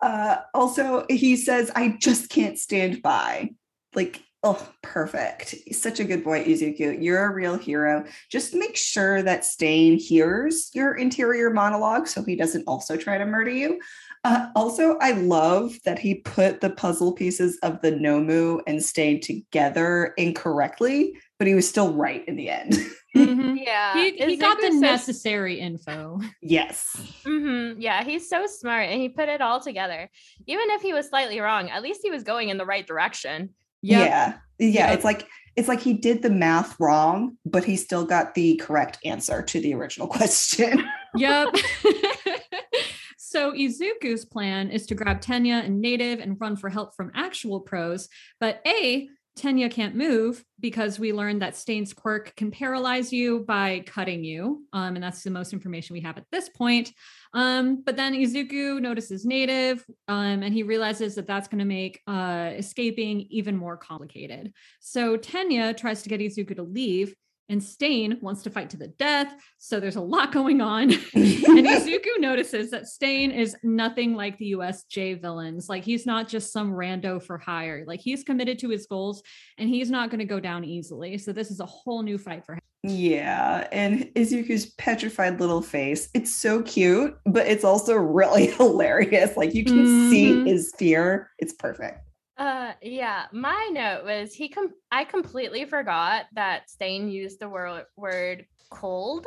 Uh, 0.00 0.36
also, 0.54 1.06
he 1.08 1.34
says, 1.36 1.72
I 1.74 1.96
just 1.98 2.28
can't 2.28 2.56
stand 2.58 3.02
by. 3.02 3.50
Like, 3.94 4.20
oh, 4.42 4.68
perfect. 4.82 5.54
Such 5.72 6.00
a 6.00 6.04
good 6.04 6.22
boy, 6.22 6.44
Izuku. 6.44 7.02
You're 7.02 7.24
a 7.24 7.34
real 7.34 7.56
hero. 7.58 8.04
Just 8.30 8.54
make 8.54 8.76
sure 8.76 9.22
that 9.22 9.44
Stain 9.44 9.98
hears 9.98 10.70
your 10.74 10.94
interior 10.94 11.50
monologue 11.50 12.06
so 12.06 12.22
he 12.22 12.36
doesn't 12.36 12.64
also 12.66 12.96
try 12.96 13.18
to 13.18 13.26
murder 13.26 13.50
you. 13.50 13.80
Uh, 14.24 14.48
also, 14.56 14.98
I 15.00 15.12
love 15.12 15.76
that 15.84 15.98
he 15.98 16.16
put 16.16 16.60
the 16.60 16.70
puzzle 16.70 17.12
pieces 17.12 17.58
of 17.62 17.80
the 17.82 17.92
Nomu 17.92 18.60
and 18.66 18.82
Stain 18.82 19.20
together 19.20 20.14
incorrectly, 20.16 21.14
but 21.38 21.46
he 21.46 21.54
was 21.54 21.68
still 21.68 21.92
right 21.92 22.26
in 22.26 22.34
the 22.36 22.48
end. 22.50 22.72
Mhm. 23.16 23.56
yeah. 23.64 23.94
He, 23.94 24.12
he 24.16 24.36
got 24.36 24.58
the 24.60 24.70
so- 24.72 24.78
necessary 24.80 25.60
info. 25.60 26.20
yes. 26.42 26.96
Mhm, 27.24 27.76
Yeah, 27.78 28.02
he's 28.04 28.28
so 28.28 28.46
smart 28.46 28.88
and 28.88 29.00
he 29.00 29.08
put 29.08 29.28
it 29.28 29.40
all 29.40 29.60
together. 29.60 30.10
Even 30.46 30.70
if 30.70 30.82
he 30.82 30.92
was 30.92 31.08
slightly 31.08 31.38
wrong, 31.40 31.70
at 31.70 31.82
least 31.82 32.00
he 32.02 32.10
was 32.10 32.22
going 32.24 32.48
in 32.48 32.58
the 32.58 32.66
right 32.66 32.86
direction. 32.86 33.50
Yep. 33.86 34.08
Yeah. 34.08 34.34
Yeah. 34.58 34.86
Yep. 34.88 34.94
It's 34.94 35.04
like 35.04 35.28
it's 35.56 35.68
like 35.68 35.80
he 35.80 35.94
did 35.94 36.22
the 36.22 36.30
math 36.30 36.78
wrong, 36.78 37.38
but 37.46 37.64
he 37.64 37.76
still 37.76 38.04
got 38.04 38.34
the 38.34 38.56
correct 38.56 38.98
answer 39.04 39.42
to 39.42 39.60
the 39.60 39.74
original 39.74 40.06
question. 40.18 40.84
Yep. 41.14 41.54
so 43.16 43.52
Izuku's 43.52 44.24
plan 44.24 44.70
is 44.70 44.86
to 44.86 44.94
grab 44.94 45.20
Tenya 45.20 45.64
and 45.64 45.80
Native 45.80 46.20
and 46.20 46.38
run 46.40 46.56
for 46.56 46.68
help 46.68 46.94
from 46.94 47.10
actual 47.14 47.60
pros. 47.60 48.08
But 48.38 48.60
A, 48.66 49.08
Tenya 49.36 49.70
can't 49.70 49.94
move 49.94 50.42
because 50.60 50.98
we 50.98 51.12
learned 51.12 51.42
that 51.42 51.56
Stain's 51.56 51.92
quirk 51.92 52.34
can 52.36 52.50
paralyze 52.50 53.12
you 53.12 53.40
by 53.40 53.84
cutting 53.86 54.24
you. 54.24 54.64
Um, 54.72 54.94
and 54.94 55.02
that's 55.02 55.22
the 55.22 55.30
most 55.30 55.52
information 55.52 55.94
we 55.94 56.00
have 56.00 56.16
at 56.16 56.24
this 56.32 56.48
point. 56.48 56.92
Um, 57.34 57.82
but 57.84 57.96
then 57.96 58.14
Izuku 58.14 58.80
notices 58.80 59.26
Native 59.26 59.84
um, 60.08 60.42
and 60.42 60.54
he 60.54 60.62
realizes 60.62 61.14
that 61.16 61.26
that's 61.26 61.48
going 61.48 61.58
to 61.58 61.66
make 61.66 62.00
uh, 62.06 62.52
escaping 62.56 63.26
even 63.30 63.56
more 63.56 63.76
complicated. 63.76 64.52
So 64.80 65.18
Tenya 65.18 65.76
tries 65.76 66.02
to 66.02 66.08
get 66.08 66.20
Izuku 66.20 66.56
to 66.56 66.62
leave. 66.62 67.14
And 67.48 67.62
Stain 67.62 68.18
wants 68.20 68.42
to 68.42 68.50
fight 68.50 68.70
to 68.70 68.76
the 68.76 68.88
death. 68.88 69.32
So 69.58 69.78
there's 69.78 69.94
a 69.96 70.00
lot 70.00 70.32
going 70.32 70.60
on. 70.60 70.90
and 70.92 71.00
Izuku 71.14 72.18
notices 72.18 72.70
that 72.72 72.86
Stain 72.88 73.30
is 73.30 73.56
nothing 73.62 74.14
like 74.14 74.36
the 74.38 74.52
USJ 74.52 75.20
villains. 75.22 75.68
Like 75.68 75.84
he's 75.84 76.06
not 76.06 76.26
just 76.28 76.52
some 76.52 76.72
rando 76.72 77.22
for 77.22 77.38
hire. 77.38 77.84
Like 77.86 78.00
he's 78.00 78.24
committed 78.24 78.58
to 78.60 78.68
his 78.68 78.86
goals 78.86 79.22
and 79.58 79.68
he's 79.68 79.90
not 79.90 80.10
going 80.10 80.18
to 80.18 80.24
go 80.24 80.40
down 80.40 80.64
easily. 80.64 81.18
So 81.18 81.32
this 81.32 81.50
is 81.52 81.60
a 81.60 81.66
whole 81.66 82.02
new 82.02 82.18
fight 82.18 82.44
for 82.44 82.54
him. 82.54 82.60
yeah. 82.82 83.68
And 83.72 84.06
Izuku's 84.16 84.66
petrified 84.74 85.38
little 85.40 85.62
face. 85.62 86.08
It's 86.14 86.34
so 86.34 86.62
cute, 86.62 87.16
but 87.26 87.46
it's 87.46 87.64
also 87.64 87.94
really 87.94 88.46
hilarious. 88.56 89.36
Like 89.36 89.54
you 89.54 89.64
can 89.64 90.10
see 90.10 90.32
Mhm. 90.32 90.46
his 90.48 90.72
fear. 90.76 91.30
It's 91.38 91.52
perfect. 91.52 92.00
Uh 92.36 92.72
yeah, 92.82 93.26
my 93.32 93.70
note 93.72 94.04
was 94.04 94.34
he 94.34 94.48
com- 94.48 94.74
I 94.90 95.04
completely 95.04 95.64
forgot 95.64 96.26
that 96.34 96.68
Stain 96.68 97.08
used 97.08 97.40
the 97.40 97.48
word 97.48 97.86
word 97.96 98.46
cold, 98.70 99.26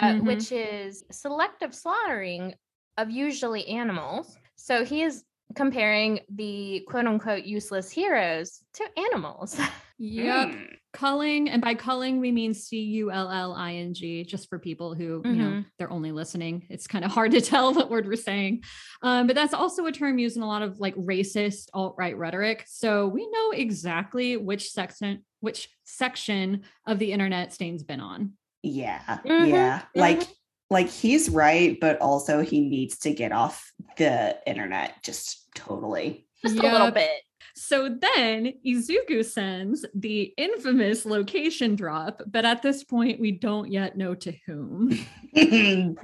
uh, 0.00 0.14
Mhm. 0.14 0.24
which 0.24 0.50
is 0.50 1.04
selective 1.12 1.72
slaughtering 1.74 2.54
of 2.96 3.10
usually 3.10 3.66
animals. 3.68 4.36
So 4.56 4.84
he 4.84 5.02
is 5.02 5.24
comparing 5.54 6.20
the 6.28 6.84
quote 6.88 7.06
unquote 7.06 7.44
useless 7.44 7.90
heroes 7.90 8.62
to 8.74 8.84
animals. 8.98 9.58
Yep. 9.98 10.48
Mm. 10.48 10.74
Culling, 10.94 11.50
and 11.50 11.60
by 11.60 11.74
culling 11.74 12.18
we 12.18 12.32
mean 12.32 12.54
C 12.54 12.80
U 12.80 13.10
L 13.10 13.30
L 13.30 13.52
I 13.54 13.74
N 13.74 13.92
G, 13.92 14.24
just 14.24 14.48
for 14.48 14.58
people 14.58 14.94
who 14.94 15.20
you 15.24 15.32
know 15.36 15.48
Mhm. 15.50 15.66
they're 15.78 15.90
only 15.92 16.12
listening. 16.12 16.66
It's 16.70 16.86
kind 16.86 17.04
of 17.04 17.10
hard 17.10 17.32
to 17.32 17.40
tell 17.52 17.74
what 17.74 17.90
word 17.90 18.06
we're 18.06 18.16
saying, 18.16 18.62
um, 19.02 19.26
but 19.26 19.36
that's 19.36 19.52
also 19.52 19.84
a 19.86 19.92
term 19.92 20.18
used 20.18 20.36
in 20.38 20.42
a 20.42 20.46
lot 20.46 20.62
of 20.62 20.80
like 20.80 20.94
racist 20.96 21.68
alt 21.74 21.94
right 21.98 22.16
rhetoric. 22.16 22.64
So 22.66 23.06
we 23.06 23.28
know 23.30 23.50
exactly 23.50 24.36
which 24.38 24.70
section 24.70 25.24
which 25.40 25.68
section 25.84 26.62
of 26.86 26.98
the 26.98 27.12
internet 27.12 27.52
Stain's 27.52 27.82
been 27.82 28.00
on. 28.00 28.32
Yeah. 28.62 29.00
Mhm, 29.26 29.48
Yeah. 29.48 29.78
mhm. 29.94 30.00
Like 30.00 30.22
like 30.70 30.88
he's 30.88 31.28
right, 31.28 31.78
but 31.80 32.00
also 32.00 32.40
he 32.40 32.60
needs 32.60 32.98
to 33.00 33.12
get 33.12 33.30
off 33.30 33.70
the 33.98 34.38
internet 34.46 35.02
just 35.02 35.48
totally. 35.54 36.26
Just 36.42 36.58
a 36.58 36.62
little 36.62 36.90
bit. 36.90 37.10
So 37.58 37.88
then 37.88 38.54
Izuku 38.64 39.24
sends 39.24 39.84
the 39.92 40.32
infamous 40.36 41.04
location 41.04 41.74
drop, 41.74 42.22
but 42.28 42.44
at 42.44 42.62
this 42.62 42.84
point, 42.84 43.18
we 43.18 43.32
don't 43.32 43.68
yet 43.68 43.96
know 43.96 44.14
to 44.14 44.32
whom. 44.46 44.90
the 45.34 45.98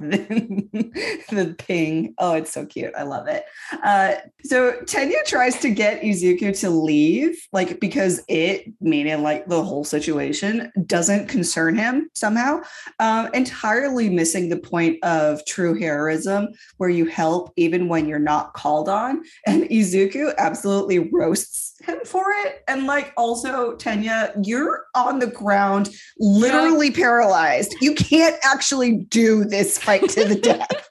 ping. 1.57 2.13
Oh, 2.17 2.33
it's 2.33 2.51
so 2.51 2.65
cute. 2.65 2.93
I 2.97 3.03
love 3.03 3.29
it. 3.29 3.45
Uh, 3.83 4.15
so 4.43 4.73
Tenya 4.81 5.23
tries 5.25 5.57
to 5.59 5.69
get 5.69 6.01
Izuku 6.01 6.59
to 6.59 6.69
leave, 6.69 7.41
like 7.53 7.79
because 7.79 8.21
it, 8.27 8.65
meaning 8.81 9.23
like 9.23 9.47
the 9.47 9.63
whole 9.63 9.85
situation, 9.85 10.73
doesn't 10.85 11.29
concern 11.29 11.77
him 11.77 12.09
somehow. 12.13 12.59
Um, 12.99 13.29
entirely 13.33 14.09
missing 14.09 14.49
the 14.49 14.59
point 14.59 15.01
of 15.03 15.45
true 15.45 15.73
heroism, 15.79 16.49
where 16.77 16.89
you 16.89 17.05
help 17.05 17.53
even 17.55 17.87
when 17.87 18.07
you're 18.07 18.19
not 18.19 18.53
called 18.53 18.89
on. 18.89 19.23
And 19.47 19.63
Izuku 19.63 20.35
absolutely 20.37 20.99
roasts 20.99 21.44
him 21.81 21.99
for 22.05 22.25
it. 22.31 22.63
And 22.67 22.85
like 22.87 23.13
also, 23.17 23.75
Tenya, 23.75 24.33
you're 24.43 24.85
on 24.95 25.19
the 25.19 25.27
ground, 25.27 25.89
literally 26.19 26.91
paralyzed. 26.91 27.75
You 27.81 27.93
can't 27.95 28.35
actually 28.43 28.97
do 29.09 29.43
this 29.45 29.77
fight 29.77 30.09
to 30.09 30.25
the 30.25 30.35
death. 30.39 30.89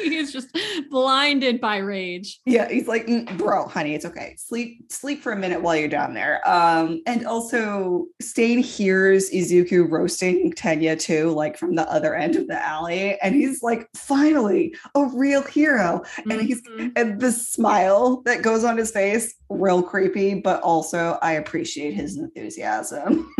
He's 0.00 0.32
just 0.32 0.48
blinded 0.90 1.60
by 1.60 1.76
rage. 1.76 2.40
Yeah, 2.46 2.68
he's 2.68 2.88
like, 2.88 3.06
"Mm, 3.06 3.36
bro, 3.38 3.66
honey, 3.66 3.94
it's 3.94 4.06
okay. 4.06 4.34
Sleep, 4.38 4.90
sleep 4.90 5.22
for 5.22 5.32
a 5.32 5.36
minute 5.36 5.62
while 5.62 5.76
you're 5.76 5.86
down 5.88 6.14
there. 6.14 6.40
Um, 6.48 7.02
and 7.06 7.24
also 7.26 8.06
Stain 8.20 8.58
hears 8.62 9.30
Izuku 9.30 9.88
roasting 9.88 10.52
Tenya 10.54 10.98
too, 10.98 11.30
like 11.30 11.56
from 11.56 11.76
the 11.76 11.88
other 11.90 12.14
end 12.16 12.36
of 12.36 12.48
the 12.48 12.60
alley, 12.60 13.18
and 13.20 13.34
he's 13.34 13.62
like, 13.62 13.86
finally, 13.94 14.74
a 14.94 15.04
real 15.14 15.42
hero. 15.42 16.02
And 16.28 16.40
he's 16.40 16.62
Mhm. 16.62 16.92
and 16.96 17.20
the 17.20 17.30
smile 17.30 18.22
that 18.24 18.42
goes 18.42 18.64
on 18.64 18.78
his 18.78 18.90
face, 18.90 19.34
real 19.56 19.82
creepy, 19.82 20.34
but 20.34 20.62
also 20.62 21.18
I 21.22 21.32
appreciate 21.32 21.94
his 21.94 22.18
enthusiasm. 22.18 23.32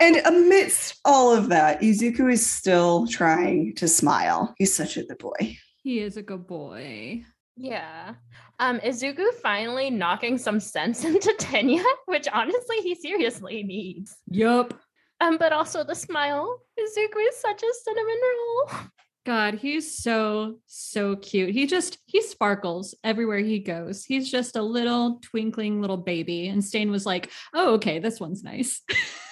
and 0.00 0.16
amidst 0.24 1.00
all 1.04 1.34
of 1.34 1.48
that, 1.48 1.80
Izuku 1.80 2.32
is 2.32 2.48
still 2.48 3.06
trying 3.06 3.74
to 3.76 3.88
smile. 3.88 4.54
He's 4.58 4.74
such 4.74 4.96
a 4.96 5.02
good 5.04 5.18
boy. 5.18 5.56
he 5.82 6.00
is 6.00 6.16
a 6.16 6.22
good 6.22 6.46
boy. 6.46 7.24
Yeah. 7.56 8.14
Um, 8.60 8.80
Izuku 8.80 9.34
finally 9.42 9.90
knocking 9.90 10.38
some 10.38 10.60
sense 10.60 11.04
into 11.10 11.34
Tenya, 11.38 11.84
which 12.06 12.28
honestly 12.32 12.76
he 12.78 12.94
seriously 12.94 13.62
needs. 13.62 14.16
Yup. 14.30 14.74
Um, 15.20 15.36
but 15.36 15.52
also 15.52 15.82
the 15.82 15.94
smile. 15.94 16.60
Izuku 16.78 17.28
is 17.28 17.36
such 17.36 17.62
a 17.62 17.72
cinnamon 17.84 18.20
roll. 18.22 18.80
God, 19.28 19.56
he's 19.56 19.94
so, 19.98 20.58
so 20.66 21.14
cute. 21.16 21.50
He 21.50 21.66
just, 21.66 21.98
he 22.06 22.22
sparkles 22.22 22.94
everywhere 23.04 23.40
he 23.40 23.58
goes. 23.58 24.02
He's 24.02 24.30
just 24.30 24.56
a 24.56 24.62
little 24.62 25.20
twinkling 25.20 25.82
little 25.82 25.98
baby. 25.98 26.48
And 26.48 26.64
Stain 26.64 26.90
was 26.90 27.04
like, 27.04 27.30
oh, 27.52 27.74
okay, 27.74 27.98
this 27.98 28.20
one's 28.20 28.42
nice. 28.42 28.80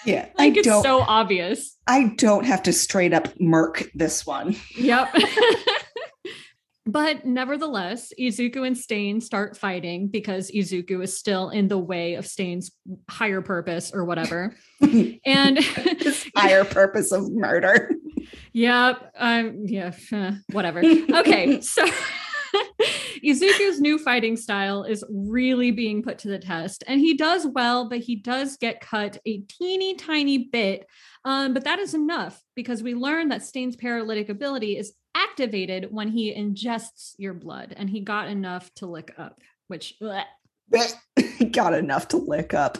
Yeah, 0.04 0.28
like 0.38 0.52
I 0.52 0.58
it's 0.58 0.68
don't. 0.68 0.82
so 0.82 1.00
obvious. 1.00 1.78
I 1.86 2.12
don't 2.18 2.44
have 2.44 2.64
to 2.64 2.74
straight 2.74 3.14
up 3.14 3.40
murk 3.40 3.88
this 3.94 4.26
one. 4.26 4.56
Yep. 4.76 5.14
but 6.86 7.24
nevertheless, 7.24 8.12
Izuku 8.20 8.66
and 8.66 8.76
Stain 8.76 9.22
start 9.22 9.56
fighting 9.56 10.08
because 10.08 10.50
Izuku 10.50 11.02
is 11.02 11.16
still 11.16 11.48
in 11.48 11.68
the 11.68 11.78
way 11.78 12.16
of 12.16 12.26
Stain's 12.26 12.70
higher 13.08 13.40
purpose 13.40 13.92
or 13.94 14.04
whatever. 14.04 14.54
and 15.24 15.58
His 15.58 16.30
higher 16.36 16.66
purpose 16.66 17.12
of 17.12 17.32
murder. 17.32 17.95
Yep. 18.56 19.12
Um, 19.18 19.64
yeah, 19.66 19.92
whatever. 20.52 20.78
Okay, 20.80 21.60
so 21.60 21.86
Izuku's 23.22 23.82
new 23.82 23.98
fighting 23.98 24.34
style 24.34 24.84
is 24.84 25.04
really 25.10 25.72
being 25.72 26.02
put 26.02 26.16
to 26.20 26.28
the 26.28 26.38
test, 26.38 26.82
and 26.86 26.98
he 26.98 27.12
does 27.12 27.46
well, 27.46 27.86
but 27.86 27.98
he 27.98 28.16
does 28.16 28.56
get 28.56 28.80
cut 28.80 29.18
a 29.26 29.40
teeny 29.40 29.94
tiny 29.96 30.38
bit. 30.38 30.86
Um, 31.26 31.52
but 31.52 31.64
that 31.64 31.80
is 31.80 31.92
enough 31.92 32.42
because 32.54 32.82
we 32.82 32.94
learn 32.94 33.28
that 33.28 33.42
Stain's 33.42 33.76
paralytic 33.76 34.30
ability 34.30 34.78
is 34.78 34.94
activated 35.14 35.88
when 35.90 36.08
he 36.08 36.34
ingests 36.34 37.12
your 37.18 37.34
blood, 37.34 37.74
and 37.76 37.90
he 37.90 38.00
got 38.00 38.28
enough 38.28 38.72
to 38.76 38.86
lick 38.86 39.12
up, 39.18 39.38
which. 39.68 39.96
bleh. 40.00 40.24
Got 41.52 41.74
enough 41.74 42.08
to 42.08 42.16
lick 42.16 42.54
up. 42.54 42.78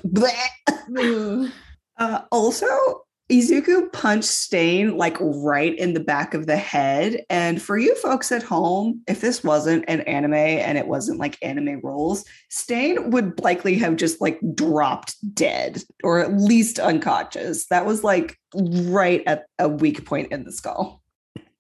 Uh, 1.99 2.23
also, 2.33 3.06
Izuku 3.29 3.93
punched 3.93 4.29
Stain 4.29 4.97
like 4.97 5.17
right 5.21 5.77
in 5.77 5.95
the 5.95 6.01
back 6.01 6.33
of 6.33 6.47
the 6.47 6.57
head. 6.57 7.25
And 7.29 7.61
for 7.61 7.77
you 7.77 7.97
folks 7.97 8.31
at 8.31 8.45
home, 8.45 9.03
if 9.09 9.21
this 9.21 9.43
wasn't 9.43 9.85
an 9.89 10.03
anime 10.03 10.35
and 10.35 10.79
it 10.79 10.87
wasn't 10.87 11.19
like 11.19 11.37
anime 11.43 11.81
rules, 11.83 12.25
Stain 12.51 13.11
would 13.11 13.41
likely 13.43 13.75
have 13.79 13.97
just 13.97 14.21
like 14.21 14.39
dropped 14.55 15.17
dead 15.35 15.83
or 16.05 16.21
at 16.21 16.35
least 16.35 16.79
unconscious. 16.79 17.67
That 17.67 17.85
was 17.85 18.05
like 18.05 18.39
right 18.55 19.25
at 19.27 19.47
a 19.59 19.69
weak 19.69 20.05
point 20.07 20.31
in 20.31 20.45
the 20.45 20.53
skull. 20.53 21.03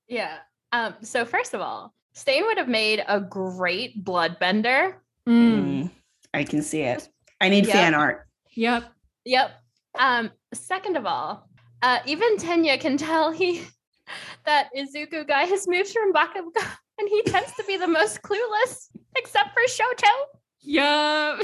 Yeah. 0.07 0.37
Um, 0.71 0.95
so 1.03 1.25
first 1.25 1.53
of 1.53 1.61
all, 1.61 1.93
Stain 2.13 2.45
would 2.47 2.59
have 2.59 2.69
made 2.69 3.05
a 3.09 3.21
great 3.21 4.05
bloodbender. 4.05 4.95
Mm. 5.29 5.57
Mm, 5.87 5.91
I 6.33 6.45
can 6.45 6.63
see 6.63 6.83
it. 6.83 7.09
I 7.41 7.49
need 7.49 7.67
Yep. 7.67 7.75
fan 7.75 7.95
art. 7.95 8.27
Yep. 8.53 8.85
Yep. 9.25 9.51
Um, 9.99 10.31
second 10.55 10.97
of 10.97 11.05
all, 11.07 11.49
uh, 11.83 11.99
even 12.07 12.37
Tenya 12.37 12.79
can 12.81 12.97
tell 12.97 13.33
he 13.33 13.63
that 14.47 14.69
Izuku 14.77 15.27
guy 15.27 15.45
has 15.45 15.67
moved 15.69 15.91
from 15.91 16.13
Bakugo, 16.13 16.63
and 16.99 17.09
he 17.09 17.23
tends 17.23 17.53
to 17.55 17.65
be 17.65 17.77
the 17.77 17.87
most 17.89 18.23
clueless, 18.23 18.89
except 19.17 19.51
for 19.55 19.63
Shoto. 19.69 20.13
Yep. 20.61 21.43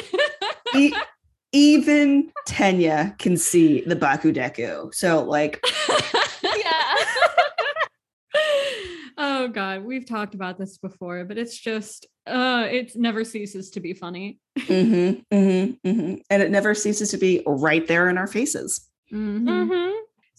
E- 0.75 0.93
even 1.53 2.33
Tenya 2.49 3.17
can 3.19 3.37
see 3.37 3.83
the 3.83 3.95
Bakudeku. 3.97 4.95
So, 4.95 5.23
like, 5.25 5.65
Yeah. 6.43 6.95
oh 9.19 9.47
god 9.49 9.85
we've 9.85 10.07
talked 10.07 10.35
about 10.35 10.57
this 10.59 10.79
before 10.79 11.25
but 11.27 11.37
it's 11.37 11.57
just 11.57 12.07
uh 12.27 12.67
it 12.71 12.93
never 12.97 13.25
ceases 13.25 13.71
to 13.71 13.79
be 13.81 13.93
funny 13.93 14.39
mhm, 14.59 15.23
mhm, 15.31 15.79
mhm. 15.85 16.23
and 16.31 16.43
it 16.43 16.51
never 16.51 16.75
ceases 16.75 17.11
to 17.11 17.19
be 17.19 17.43
right 17.47 17.87
there 17.87 18.09
in 18.09 18.17
our 18.17 18.27
faces. 18.27 18.89
Mhm. 19.13 19.45
Mhm. 19.45 19.93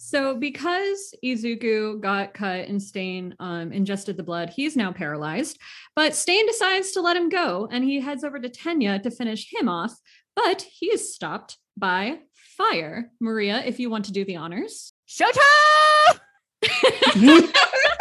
So 0.06 0.36
because 0.36 1.16
izuku 1.24 2.02
got 2.02 2.34
cut 2.34 2.68
and 2.68 2.84
stain 2.84 3.34
um 3.39 3.72
ingested 3.72 4.18
the 4.18 4.24
blood 4.24 4.50
he's 4.50 4.76
now 4.76 4.92
paralyzed. 4.92 5.58
But 5.96 6.13
stain 6.13 6.46
decides 6.46 6.92
to 6.92 7.02
let 7.02 7.16
him 7.16 7.30
go 7.30 7.70
and 7.72 7.86
he 7.86 8.02
heads 8.02 8.26
over 8.26 8.38
to 8.38 8.50
tenya 8.50 9.02
to 9.02 9.10
finish 9.10 9.50
him 9.50 9.70
off. 9.70 9.96
But 10.36 10.63
he 10.63 10.88
is 10.88 11.16
stopped 11.16 11.58
by 11.78 12.20
fire. 12.58 13.12
Maria 13.22 13.63
if 13.66 13.80
you 13.80 13.89
want 13.89 14.04
to 14.06 14.12
do 14.12 14.26
the 14.26 14.36
honors. 14.36 14.92
Shoto! 15.08 15.39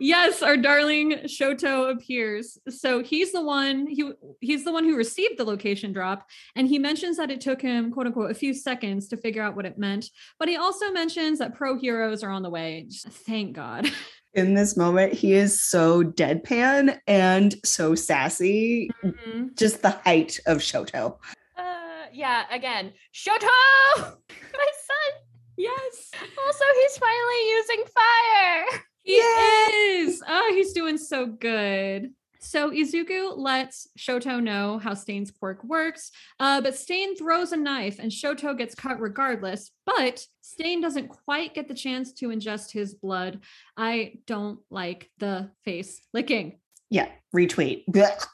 yes, 0.00 0.42
our 0.42 0.56
darling 0.56 1.12
Shoto 1.24 1.90
appears. 1.90 2.58
So 2.68 3.02
he's 3.02 3.32
the 3.32 3.42
one 3.42 3.86
he 3.86 4.10
he's 4.40 4.64
the 4.64 4.72
one 4.72 4.84
who 4.84 4.96
received 4.96 5.38
the 5.38 5.44
location 5.44 5.92
drop 5.92 6.28
and 6.56 6.68
he 6.68 6.78
mentions 6.78 7.16
that 7.16 7.30
it 7.30 7.40
took 7.40 7.60
him 7.60 7.92
quote 7.92 8.06
unquote 8.06 8.30
a 8.30 8.34
few 8.34 8.54
seconds 8.54 9.08
to 9.08 9.16
figure 9.16 9.42
out 9.42 9.56
what 9.56 9.66
it 9.66 9.78
meant, 9.78 10.10
but 10.38 10.48
he 10.48 10.56
also 10.56 10.90
mentions 10.90 11.38
that 11.38 11.54
pro 11.54 11.78
heroes 11.78 12.22
are 12.22 12.30
on 12.30 12.42
the 12.42 12.50
way. 12.50 12.86
Just 12.88 13.08
thank 13.08 13.54
God. 13.54 13.88
in 14.34 14.54
this 14.54 14.76
moment, 14.76 15.12
he 15.12 15.32
is 15.32 15.62
so 15.62 16.02
deadpan 16.02 16.98
and 17.06 17.54
so 17.64 17.94
sassy. 17.94 18.90
Mhm. 19.02 19.56
Just 19.56 19.82
the 19.82 19.90
height 19.90 20.38
of 20.46 20.58
Shoto. 20.58 21.18
Uh, 21.56 22.06
yeah, 22.12 22.44
again, 22.50 22.92
Shoto! 23.12 23.48
My 23.98 24.70
son. 24.86 25.22
Yes. 25.56 26.10
Also, 26.44 26.64
he's 26.82 26.98
finally 26.98 27.48
using 27.50 27.84
fire. 27.94 28.80
He 29.04 29.12
is. 29.12 30.22
Oh, 30.26 30.52
he's 30.54 30.72
doing 30.72 30.96
so 31.14 31.26
good. 31.26 32.10
So 32.40 32.70
Izuku 32.70 33.38
lets 33.38 33.86
Shoto 33.96 34.42
know 34.42 34.78
how 34.78 34.94
Stain's 34.94 35.30
quirk 35.30 35.62
works, 35.62 36.10
uh, 36.40 36.60
but 36.60 36.74
Stain 36.74 37.16
throws 37.16 37.52
a 37.52 37.56
knife 37.56 38.00
and 38.00 38.10
Shoto 38.10 38.56
gets 38.58 38.74
cut 38.74 39.00
regardless. 39.00 39.70
But 39.86 40.26
Stain 40.40 40.80
doesn't 40.80 41.08
quite 41.08 41.54
get 41.54 41.68
the 41.68 41.74
chance 41.74 42.12
to 42.14 42.28
ingest 42.28 42.72
his 42.72 42.94
blood. 42.94 43.40
I 43.76 44.14
don't 44.26 44.58
like 44.70 45.08
the 45.18 45.50
face 45.64 46.00
licking. 46.12 46.58
Yeah, 46.90 47.08
retweet. 47.34 47.84
Blech. 47.88 48.26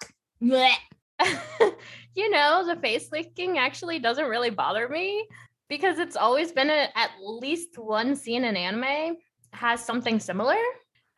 Blech. 0.42 0.72
you 2.14 2.30
know, 2.30 2.64
the 2.66 2.80
face 2.80 3.12
licking 3.12 3.58
actually 3.58 3.98
doesn't 3.98 4.28
really 4.28 4.50
bother 4.50 4.88
me 4.88 5.28
because 5.68 5.98
it's 5.98 6.16
always 6.16 6.50
been 6.50 6.70
a, 6.70 6.88
at 6.96 7.10
least 7.22 7.76
one 7.76 8.16
scene 8.16 8.44
in 8.44 8.56
anime 8.56 9.16
has 9.52 9.84
something 9.84 10.18
similar. 10.18 10.56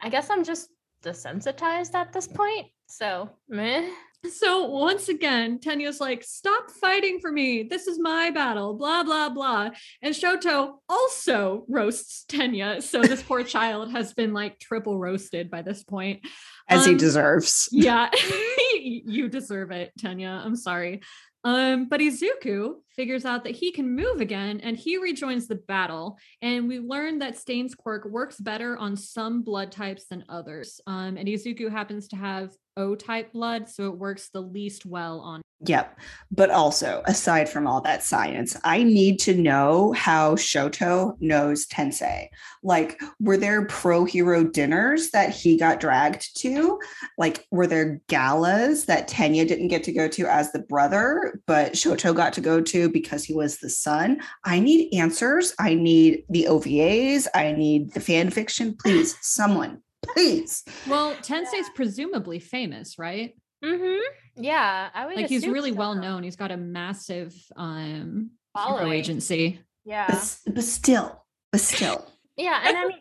I 0.00 0.08
guess 0.08 0.28
I'm 0.28 0.42
just 0.42 0.68
desensitized 1.02 1.94
at 1.94 2.12
this 2.12 2.26
point. 2.26 2.66
So, 2.86 3.30
meh. 3.48 3.88
So 4.30 4.66
once 4.66 5.08
again, 5.08 5.58
Tenya's 5.58 6.00
like, 6.00 6.22
stop 6.22 6.70
fighting 6.70 7.18
for 7.20 7.32
me. 7.32 7.64
This 7.64 7.88
is 7.88 7.98
my 7.98 8.30
battle, 8.30 8.74
blah, 8.74 9.02
blah, 9.02 9.30
blah. 9.30 9.70
And 10.00 10.14
Shoto 10.14 10.74
also 10.88 11.64
roasts 11.68 12.24
Tenya. 12.28 12.80
So 12.80 13.02
this 13.02 13.20
poor 13.20 13.42
child 13.56 13.90
has 13.90 14.12
been 14.14 14.32
like 14.32 14.60
triple 14.60 14.96
roasted 14.96 15.50
by 15.50 15.62
this 15.62 15.82
point. 15.82 16.24
As 16.68 16.84
he 16.84 16.92
Um, 16.92 16.98
deserves. 16.98 17.68
Yeah, 17.72 18.10
you 18.74 19.28
deserve 19.28 19.72
it, 19.72 19.90
Tenya. 19.98 20.44
I'm 20.44 20.54
sorry. 20.56 21.00
Um, 21.44 21.88
but 21.88 22.00
Izuku 22.00 22.74
figures 22.94 23.24
out 23.24 23.44
that 23.44 23.56
he 23.56 23.72
can 23.72 23.94
move 23.94 24.20
again 24.20 24.60
and 24.60 24.76
he 24.76 24.98
rejoins 24.98 25.48
the 25.48 25.56
battle. 25.56 26.18
And 26.40 26.68
we 26.68 26.78
learn 26.78 27.18
that 27.18 27.38
Stain's 27.38 27.74
quirk 27.74 28.04
works 28.04 28.38
better 28.38 28.76
on 28.76 28.96
some 28.96 29.42
blood 29.42 29.72
types 29.72 30.06
than 30.06 30.24
others. 30.28 30.80
Um, 30.86 31.16
and 31.16 31.28
Izuku 31.28 31.70
happens 31.70 32.08
to 32.08 32.16
have 32.16 32.50
O 32.76 32.94
type 32.94 33.32
blood, 33.32 33.68
so 33.68 33.86
it 33.86 33.98
works 33.98 34.28
the 34.28 34.40
least 34.40 34.86
well 34.86 35.20
on. 35.20 35.42
Yep. 35.64 35.98
But 36.30 36.50
also, 36.50 37.02
aside 37.06 37.48
from 37.48 37.66
all 37.66 37.80
that 37.82 38.02
science, 38.02 38.56
I 38.64 38.82
need 38.82 39.20
to 39.20 39.34
know 39.34 39.92
how 39.92 40.34
Shoto 40.34 41.14
knows 41.20 41.66
Tensei. 41.66 42.28
Like, 42.64 43.00
were 43.20 43.36
there 43.36 43.66
pro 43.66 44.04
hero 44.04 44.42
dinners 44.42 45.10
that 45.10 45.30
he 45.30 45.56
got 45.56 45.78
dragged 45.78 46.36
to? 46.40 46.80
Like, 47.16 47.46
were 47.50 47.68
there 47.68 48.00
galas 48.08 48.86
that 48.86 49.08
Tenya 49.08 49.46
didn't 49.46 49.68
get 49.68 49.84
to 49.84 49.92
go 49.92 50.08
to 50.08 50.26
as 50.26 50.50
the 50.50 50.60
brother, 50.60 51.40
but 51.46 51.74
Shoto 51.74 52.14
got 52.14 52.32
to 52.32 52.40
go 52.40 52.60
to 52.60 52.88
because 52.88 53.22
he 53.22 53.34
was 53.34 53.58
the 53.58 53.70
son? 53.70 54.20
I 54.44 54.58
need 54.58 54.92
answers. 54.94 55.54
I 55.60 55.74
need 55.74 56.24
the 56.28 56.46
OVAs. 56.48 57.28
I 57.34 57.52
need 57.52 57.92
the 57.92 58.00
fan 58.00 58.30
fiction. 58.30 58.76
Please, 58.82 59.16
someone, 59.20 59.80
please. 60.02 60.64
Well, 60.86 61.16
Tensei's 61.16 61.68
presumably 61.74 62.38
famous, 62.38 62.98
right? 62.98 63.34
Mm-hmm. 63.64 64.42
Yeah, 64.42 64.88
I 64.92 65.06
would 65.06 65.16
Like 65.16 65.28
he's 65.28 65.46
really 65.46 65.70
so. 65.72 65.76
well 65.78 65.94
known. 65.94 66.22
He's 66.22 66.36
got 66.36 66.50
a 66.50 66.56
massive 66.56 67.34
um 67.56 68.30
hero 68.56 68.76
Following. 68.78 68.92
agency. 68.92 69.60
Yeah, 69.84 70.08
But, 70.46 70.54
but 70.54 70.64
still, 70.64 71.24
but 71.50 71.60
still. 71.60 72.04
yeah, 72.36 72.60
and 72.66 72.76
I 72.76 72.86
mean, 72.86 72.98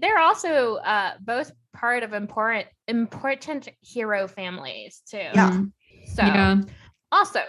they're 0.00 0.18
also 0.18 0.76
uh, 0.76 1.12
both 1.20 1.52
part 1.74 2.02
of 2.02 2.12
important 2.12 2.66
important 2.86 3.68
hero 3.82 4.26
families 4.28 5.02
too. 5.08 5.18
Yeah. 5.18 5.50
Mhm. 5.50 5.72
So 6.14 6.22
Yeah. 6.24 6.60
also, 7.12 7.40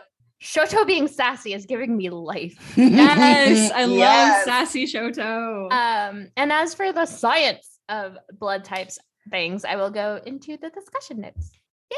Shoto 0.42 0.86
being 0.88 1.08
sassy 1.08 1.54
is 1.54 1.66
giving 1.66 1.96
me 1.98 2.10
life. 2.10 2.56
Yes, 2.78 3.72
I 3.76 3.86
Yes. 3.86 3.88
love 3.88 4.44
sassy 4.46 4.86
Shoto. 4.86 5.72
Um, 5.72 6.30
and 6.38 6.52
as 6.52 6.74
for 6.74 6.92
the 6.94 7.06
science 7.06 7.79
of 7.90 8.18
blood 8.40 8.64
types 8.64 8.98
things, 9.30 9.66
I 9.66 9.76
will 9.76 9.90
go 9.92 10.20
into 10.26 10.58
the 10.58 10.70
discussion 10.70 11.22
notes. 11.22 11.52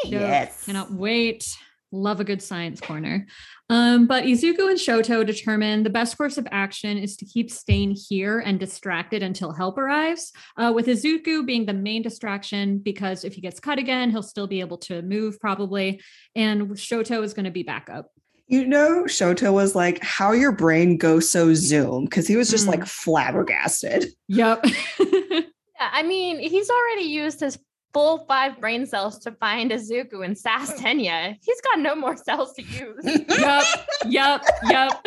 Yay! 0.06 0.12
Dope. 0.12 0.22
Yes. 0.22 0.66
Cannot 0.66 0.92
wait. 0.92 1.46
Love 1.94 2.22
a 2.22 2.24
good 2.24 2.42
science 2.42 2.80
corner. 2.80 3.28
Um, 3.70 4.08
but 4.08 4.24
Izuku 4.24 4.70
and 4.70 4.80
Shoto 4.80 5.26
determine 5.26 5.84
the 5.84 5.90
best 5.90 6.18
course 6.18 6.38
of 6.38 6.48
action 6.50 6.98
is 6.98 7.18
to 7.18 7.26
keep 7.26 7.52
Stain 7.52 7.92
here 8.10 8.40
and 8.40 8.58
distracted 8.58 9.22
until 9.24 9.52
help 9.52 9.78
arrives, 9.78 10.32
uh, 10.56 10.72
with 10.74 10.88
Izuku 10.88 11.46
being 11.46 11.66
the 11.66 11.74
main 11.74 12.02
distraction 12.02 12.78
because 12.80 13.26
if 13.26 13.34
he 13.34 13.42
gets 13.42 13.60
cut 13.60 13.78
again, 13.78 14.10
he'll 14.10 14.24
still 14.24 14.48
be 14.48 14.62
able 14.62 14.78
to 14.78 15.02
move 15.02 15.38
probably. 15.42 16.02
And 16.34 16.70
Shoto 16.72 17.22
is 17.24 17.34
going 17.34 17.44
to 17.46 17.52
be 17.52 17.64
backup. 17.64 18.10
You 18.48 18.66
know, 18.66 19.04
Shoto 19.08 19.52
was 19.54 19.76
like, 19.76 20.02
how 20.02 20.32
your 20.32 20.54
brain 20.54 20.96
goes 20.98 21.30
so 21.30 21.54
zoom 21.54 22.06
because 22.06 22.26
he 22.28 22.38
was 22.38 22.50
just 22.50 22.68
Mm. 22.68 22.70
like 22.70 22.86
flabbergasted. 22.86 24.06
Yep. 24.30 24.66
Yeah, 25.82 25.90
I 25.94 26.04
mean, 26.04 26.38
he's 26.40 26.70
already 26.70 27.08
used 27.10 27.40
his 27.40 27.58
full 27.92 28.20
five 28.28 28.60
brain 28.60 28.86
cells 28.86 29.18
to 29.20 29.32
find 29.32 29.72
Izuku 29.72 30.24
and 30.24 30.38
Sass 30.38 30.72
Tenya. 30.80 31.36
He's 31.42 31.60
got 31.62 31.80
no 31.80 31.96
more 31.96 32.16
cells 32.16 32.54
to 32.54 32.62
use. 32.62 33.04
yep, 33.04 33.66
yep, 34.06 34.44
yep. 34.70 35.04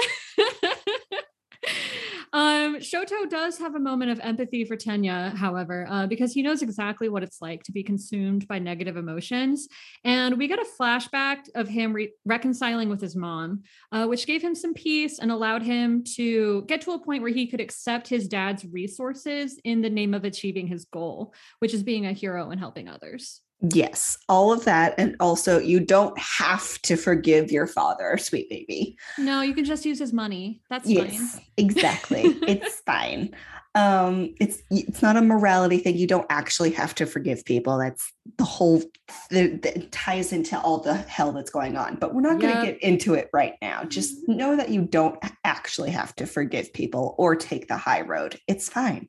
Um, 2.34 2.78
Shoto 2.80 3.30
does 3.30 3.58
have 3.58 3.76
a 3.76 3.78
moment 3.78 4.10
of 4.10 4.18
empathy 4.18 4.64
for 4.64 4.76
Tenya, 4.76 5.36
however, 5.36 5.86
uh, 5.88 6.08
because 6.08 6.32
he 6.32 6.42
knows 6.42 6.62
exactly 6.62 7.08
what 7.08 7.22
it's 7.22 7.40
like 7.40 7.62
to 7.62 7.70
be 7.70 7.84
consumed 7.84 8.48
by 8.48 8.58
negative 8.58 8.96
emotions. 8.96 9.68
And 10.02 10.36
we 10.36 10.48
get 10.48 10.58
a 10.58 10.66
flashback 10.78 11.48
of 11.54 11.68
him 11.68 11.92
re- 11.92 12.12
reconciling 12.24 12.88
with 12.88 13.00
his 13.00 13.14
mom, 13.14 13.62
uh, 13.92 14.06
which 14.06 14.26
gave 14.26 14.42
him 14.42 14.56
some 14.56 14.74
peace 14.74 15.20
and 15.20 15.30
allowed 15.30 15.62
him 15.62 16.02
to 16.16 16.62
get 16.62 16.80
to 16.80 16.90
a 16.90 16.98
point 16.98 17.22
where 17.22 17.30
he 17.30 17.46
could 17.46 17.60
accept 17.60 18.08
his 18.08 18.26
dad's 18.26 18.64
resources 18.64 19.60
in 19.62 19.80
the 19.80 19.88
name 19.88 20.12
of 20.12 20.24
achieving 20.24 20.66
his 20.66 20.86
goal, 20.86 21.32
which 21.60 21.72
is 21.72 21.84
being 21.84 22.04
a 22.04 22.12
hero 22.12 22.50
and 22.50 22.58
helping 22.58 22.88
others. 22.88 23.43
Yes, 23.72 24.18
all 24.28 24.52
of 24.52 24.64
that. 24.64 24.94
And 24.98 25.16
also, 25.20 25.58
you 25.58 25.80
don't 25.80 26.18
have 26.18 26.80
to 26.82 26.96
forgive 26.96 27.50
your 27.50 27.66
father, 27.66 28.18
sweet 28.18 28.50
baby. 28.50 28.98
No, 29.16 29.40
you 29.40 29.54
can 29.54 29.64
just 29.64 29.86
use 29.86 29.98
his 29.98 30.12
money. 30.12 30.60
That's 30.68 30.84
fine. 30.84 31.12
yes, 31.12 31.40
exactly. 31.56 32.22
it's 32.46 32.80
fine. 32.80 33.34
Um, 33.76 34.34
it's 34.38 34.62
it's 34.70 35.02
not 35.02 35.16
a 35.16 35.22
morality 35.22 35.78
thing. 35.78 35.96
You 35.96 36.06
don't 36.06 36.26
actually 36.30 36.70
have 36.72 36.94
to 36.96 37.06
forgive 37.06 37.44
people. 37.44 37.78
That's 37.78 38.12
the 38.36 38.44
whole 38.44 38.82
that 39.30 39.62
that 39.62 39.90
ties 39.90 40.32
into 40.32 40.60
all 40.60 40.78
the 40.78 40.94
hell 40.94 41.32
that's 41.32 41.50
going 41.50 41.76
on. 41.76 41.96
But 41.96 42.14
we're 42.14 42.20
not 42.20 42.40
going 42.40 42.54
to 42.54 42.66
get 42.66 42.82
into 42.82 43.14
it 43.14 43.30
right 43.32 43.54
now. 43.62 43.84
Just 43.84 44.28
know 44.28 44.56
that 44.56 44.68
you 44.68 44.82
don't 44.82 45.18
actually 45.44 45.90
have 45.90 46.14
to 46.16 46.26
forgive 46.26 46.72
people 46.72 47.14
or 47.18 47.34
take 47.34 47.66
the 47.66 47.76
high 47.76 48.02
road. 48.02 48.38
It's 48.46 48.68
fine. 48.68 49.08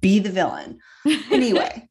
Be 0.00 0.20
the 0.20 0.30
villain. 0.30 0.78
Anyway. 1.30 1.89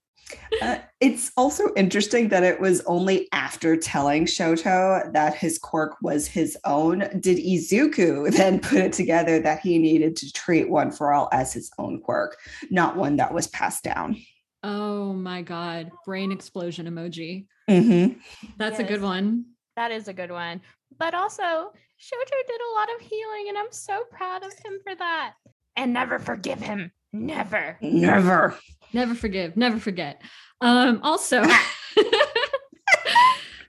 Uh, 0.61 0.77
it's 0.99 1.31
also 1.37 1.73
interesting 1.75 2.29
that 2.29 2.43
it 2.43 2.59
was 2.59 2.81
only 2.81 3.27
after 3.31 3.77
telling 3.77 4.25
Shoto 4.25 5.11
that 5.13 5.35
his 5.35 5.57
quirk 5.57 5.95
was 6.01 6.27
his 6.27 6.57
own 6.65 6.99
did 7.19 7.37
Izuku 7.37 8.31
then 8.35 8.59
put 8.59 8.79
it 8.79 8.93
together 8.93 9.39
that 9.39 9.61
he 9.61 9.79
needed 9.79 10.15
to 10.17 10.31
treat 10.33 10.69
one 10.69 10.91
for 10.91 11.13
all 11.13 11.29
as 11.31 11.53
his 11.53 11.71
own 11.77 12.01
quirk, 12.01 12.37
not 12.69 12.95
one 12.95 13.17
that 13.17 13.33
was 13.33 13.47
passed 13.47 13.83
down. 13.83 14.17
Oh 14.63 15.13
my 15.13 15.41
god, 15.41 15.91
brain 16.05 16.31
explosion 16.31 16.85
emoji. 16.85 17.45
Mm-hmm. 17.69 18.19
That's 18.57 18.79
a 18.79 18.83
good 18.83 19.01
one. 19.01 19.45
That 19.75 19.91
is 19.91 20.07
a 20.07 20.13
good 20.13 20.31
one. 20.31 20.61
But 20.97 21.13
also, 21.13 21.43
Shoto 21.43 22.47
did 22.47 22.61
a 22.61 22.73
lot 22.75 22.89
of 22.95 23.01
healing, 23.01 23.45
and 23.47 23.57
I'm 23.57 23.71
so 23.71 24.03
proud 24.11 24.43
of 24.43 24.51
him 24.53 24.79
for 24.83 24.95
that. 24.95 25.33
And 25.79 25.93
never 25.93 26.19
forgive 26.19 26.59
him. 26.59 26.91
Never. 27.13 27.77
Never. 27.81 28.55
Never 28.93 29.15
forgive, 29.15 29.55
never 29.55 29.79
forget. 29.79 30.21
Um 30.61 30.99
also 31.03 31.43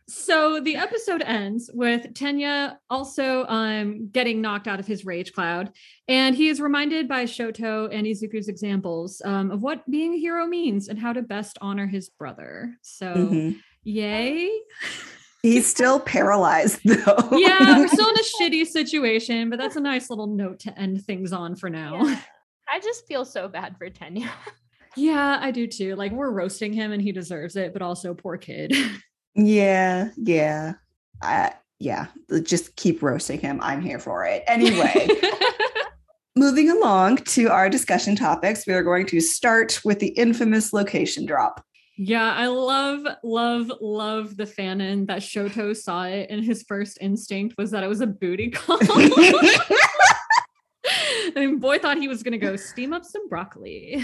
So 0.09 0.61
the 0.61 0.77
episode 0.77 1.23
ends 1.23 1.71
with 1.73 2.15
Tenya 2.15 2.77
also 2.89 3.45
um, 3.47 4.09
getting 4.13 4.41
knocked 4.41 4.69
out 4.69 4.79
of 4.81 4.87
his 4.87 5.05
rage 5.05 5.33
cloud, 5.33 5.71
and 6.09 6.37
he 6.37 6.49
is 6.49 6.61
reminded 6.61 7.09
by 7.09 7.25
Shoto 7.25 7.89
and 7.93 8.07
Izuku's 8.07 8.49
examples 8.49 9.21
um, 9.25 9.51
of 9.51 9.63
what 9.63 9.89
being 9.91 10.15
a 10.15 10.19
hero 10.19 10.47
means 10.47 10.89
and 10.89 10.99
how 10.99 11.13
to 11.13 11.23
best 11.23 11.59
honor 11.61 11.87
his 11.87 12.09
brother. 12.11 12.75
So, 12.83 13.13
Mhm. 13.15 13.57
yay! 13.83 14.51
He's 15.43 15.67
still 15.67 16.01
paralyzed 16.01 16.81
though. 16.85 17.29
yeah, 17.33 17.79
we're 17.79 17.89
still 17.89 18.09
in 18.09 18.17
a 18.17 18.23
shitty 18.41 18.67
situation, 18.67 19.51
but 19.51 19.59
that's 19.59 19.77
a 19.77 19.81
nice 19.81 20.11
little 20.11 20.27
note 20.27 20.61
to 20.61 20.79
end 20.79 21.05
things 21.05 21.33
on 21.33 21.57
for 21.57 21.71
now. 21.71 22.03
Yeah. 22.05 22.21
I 22.73 22.79
just 22.79 23.07
feel 23.07 23.25
so 23.25 23.49
bad 23.49 23.77
for 23.77 23.91
Tenya. 23.91 24.31
Yeah, 24.97 25.39
I 25.41 25.51
do 25.51 25.67
too. 25.67 25.97
Like 25.97 26.13
we're 26.13 26.31
roasting 26.31 26.73
him 26.73 26.93
and 26.93 27.03
he 27.03 27.11
deserves 27.11 27.57
it, 27.57 27.73
but 27.73 27.83
also 27.83 28.15
poor 28.15 28.37
kid. 28.37 28.73
yeah, 29.35 30.11
yeah. 30.17 30.75
Uh, 31.21 31.51
yeah. 31.81 32.07
Just 32.43 32.77
keep 32.77 33.03
roasting 33.03 33.41
him. 33.41 33.59
I'm 33.61 33.81
here 33.81 33.99
for 33.99 34.25
it. 34.25 34.45
Anyway. 34.47 35.09
Moving 36.37 36.71
along 36.71 37.19
to 37.19 37.49
our 37.49 37.69
discussion 37.69 38.15
topics, 38.15 38.67
we 38.67 38.73
are 38.73 38.85
going 38.85 39.07
to 39.07 39.21
start 39.21 39.81
with 39.85 39.99
the 39.99 40.09
infamous 40.11 40.73
location 40.73 41.27
drop. 41.27 41.65
Yeah, 42.03 42.33
I 42.33 42.47
love, 42.47 43.07
love, 43.23 43.71
love 43.83 44.35
the 44.39 44.47
fanon 44.47 45.07
that 45.09 45.21
Shoto 45.21 45.77
saw 45.77 46.05
it 46.05 46.31
and 46.31 46.43
his 46.43 46.63
first 46.63 46.97
instinct 46.99 47.59
was 47.59 47.73
that 47.73 47.83
it 47.85 47.89
was 47.89 48.01
a 48.01 48.07
booty 48.07 48.49
call. 48.49 48.79
I 48.83 49.77
mean, 51.37 51.59
boy 51.59 51.79
thought 51.79 51.99
he 51.99 52.09
was 52.09 52.23
gonna 52.23 52.39
go 52.39 52.57
steam 52.57 52.95
up 52.95 53.05
some 53.05 53.29
broccoli. 53.29 54.03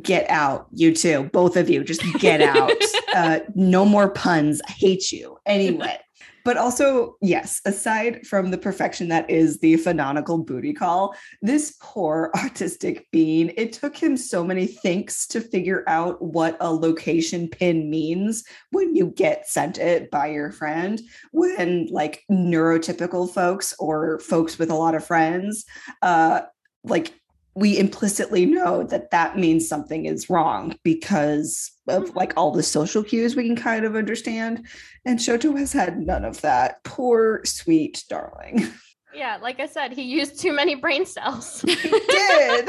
get 0.00 0.24
out, 0.30 0.68
you 0.72 0.94
two, 0.94 1.24
both 1.24 1.58
of 1.58 1.68
you, 1.68 1.84
just 1.84 2.02
get 2.20 2.40
out. 2.40 2.72
uh, 3.14 3.40
no 3.54 3.84
more 3.84 4.08
puns. 4.08 4.62
I 4.66 4.72
hate 4.72 5.12
you. 5.12 5.36
Anyway. 5.44 5.98
But 6.46 6.56
also, 6.56 7.16
yes, 7.20 7.60
aside 7.64 8.24
from 8.24 8.52
the 8.52 8.56
perfection 8.56 9.08
that 9.08 9.28
is 9.28 9.58
the 9.58 9.74
fanonical 9.74 10.46
booty 10.46 10.72
call, 10.72 11.16
this 11.42 11.76
poor 11.82 12.30
autistic 12.36 13.02
bean, 13.10 13.52
it 13.56 13.72
took 13.72 13.96
him 13.96 14.16
so 14.16 14.44
many 14.44 14.68
thinks 14.68 15.26
to 15.26 15.40
figure 15.40 15.82
out 15.88 16.22
what 16.22 16.56
a 16.60 16.72
location 16.72 17.48
pin 17.48 17.90
means 17.90 18.44
when 18.70 18.94
you 18.94 19.08
get 19.08 19.48
sent 19.48 19.78
it 19.78 20.08
by 20.12 20.28
your 20.28 20.52
friend. 20.52 21.02
When 21.32 21.88
like 21.90 22.22
neurotypical 22.30 23.28
folks 23.28 23.74
or 23.80 24.20
folks 24.20 24.56
with 24.56 24.70
a 24.70 24.76
lot 24.76 24.94
of 24.94 25.04
friends, 25.04 25.64
uh, 26.00 26.42
like 26.84 27.12
we 27.56 27.78
implicitly 27.78 28.44
know 28.44 28.84
that 28.84 29.10
that 29.10 29.38
means 29.38 29.66
something 29.66 30.04
is 30.04 30.30
wrong 30.30 30.76
because 30.84 31.72
of 31.88 32.04
Mm-hmm. 32.04 32.18
like 32.18 32.32
all 32.36 32.50
the 32.50 32.62
social 32.62 33.02
cues 33.02 33.34
we 33.36 33.46
can 33.46 33.56
kind 33.56 33.84
of 33.84 33.96
understand. 33.96 34.66
And 35.04 35.18
Shoto 35.18 35.56
has 35.58 35.72
had 35.72 35.98
none 35.98 36.24
of 36.24 36.40
that. 36.42 36.82
Poor 36.84 37.40
sweet 37.44 38.04
darling. 38.08 38.68
Yeah, 39.14 39.38
like 39.40 39.60
I 39.60 39.66
said, 39.66 39.94
he 39.94 40.02
used 40.02 40.38
too 40.38 40.52
many 40.52 40.74
brain 40.74 41.06
cells. 41.06 41.62
He 41.62 41.74
did. 41.74 42.68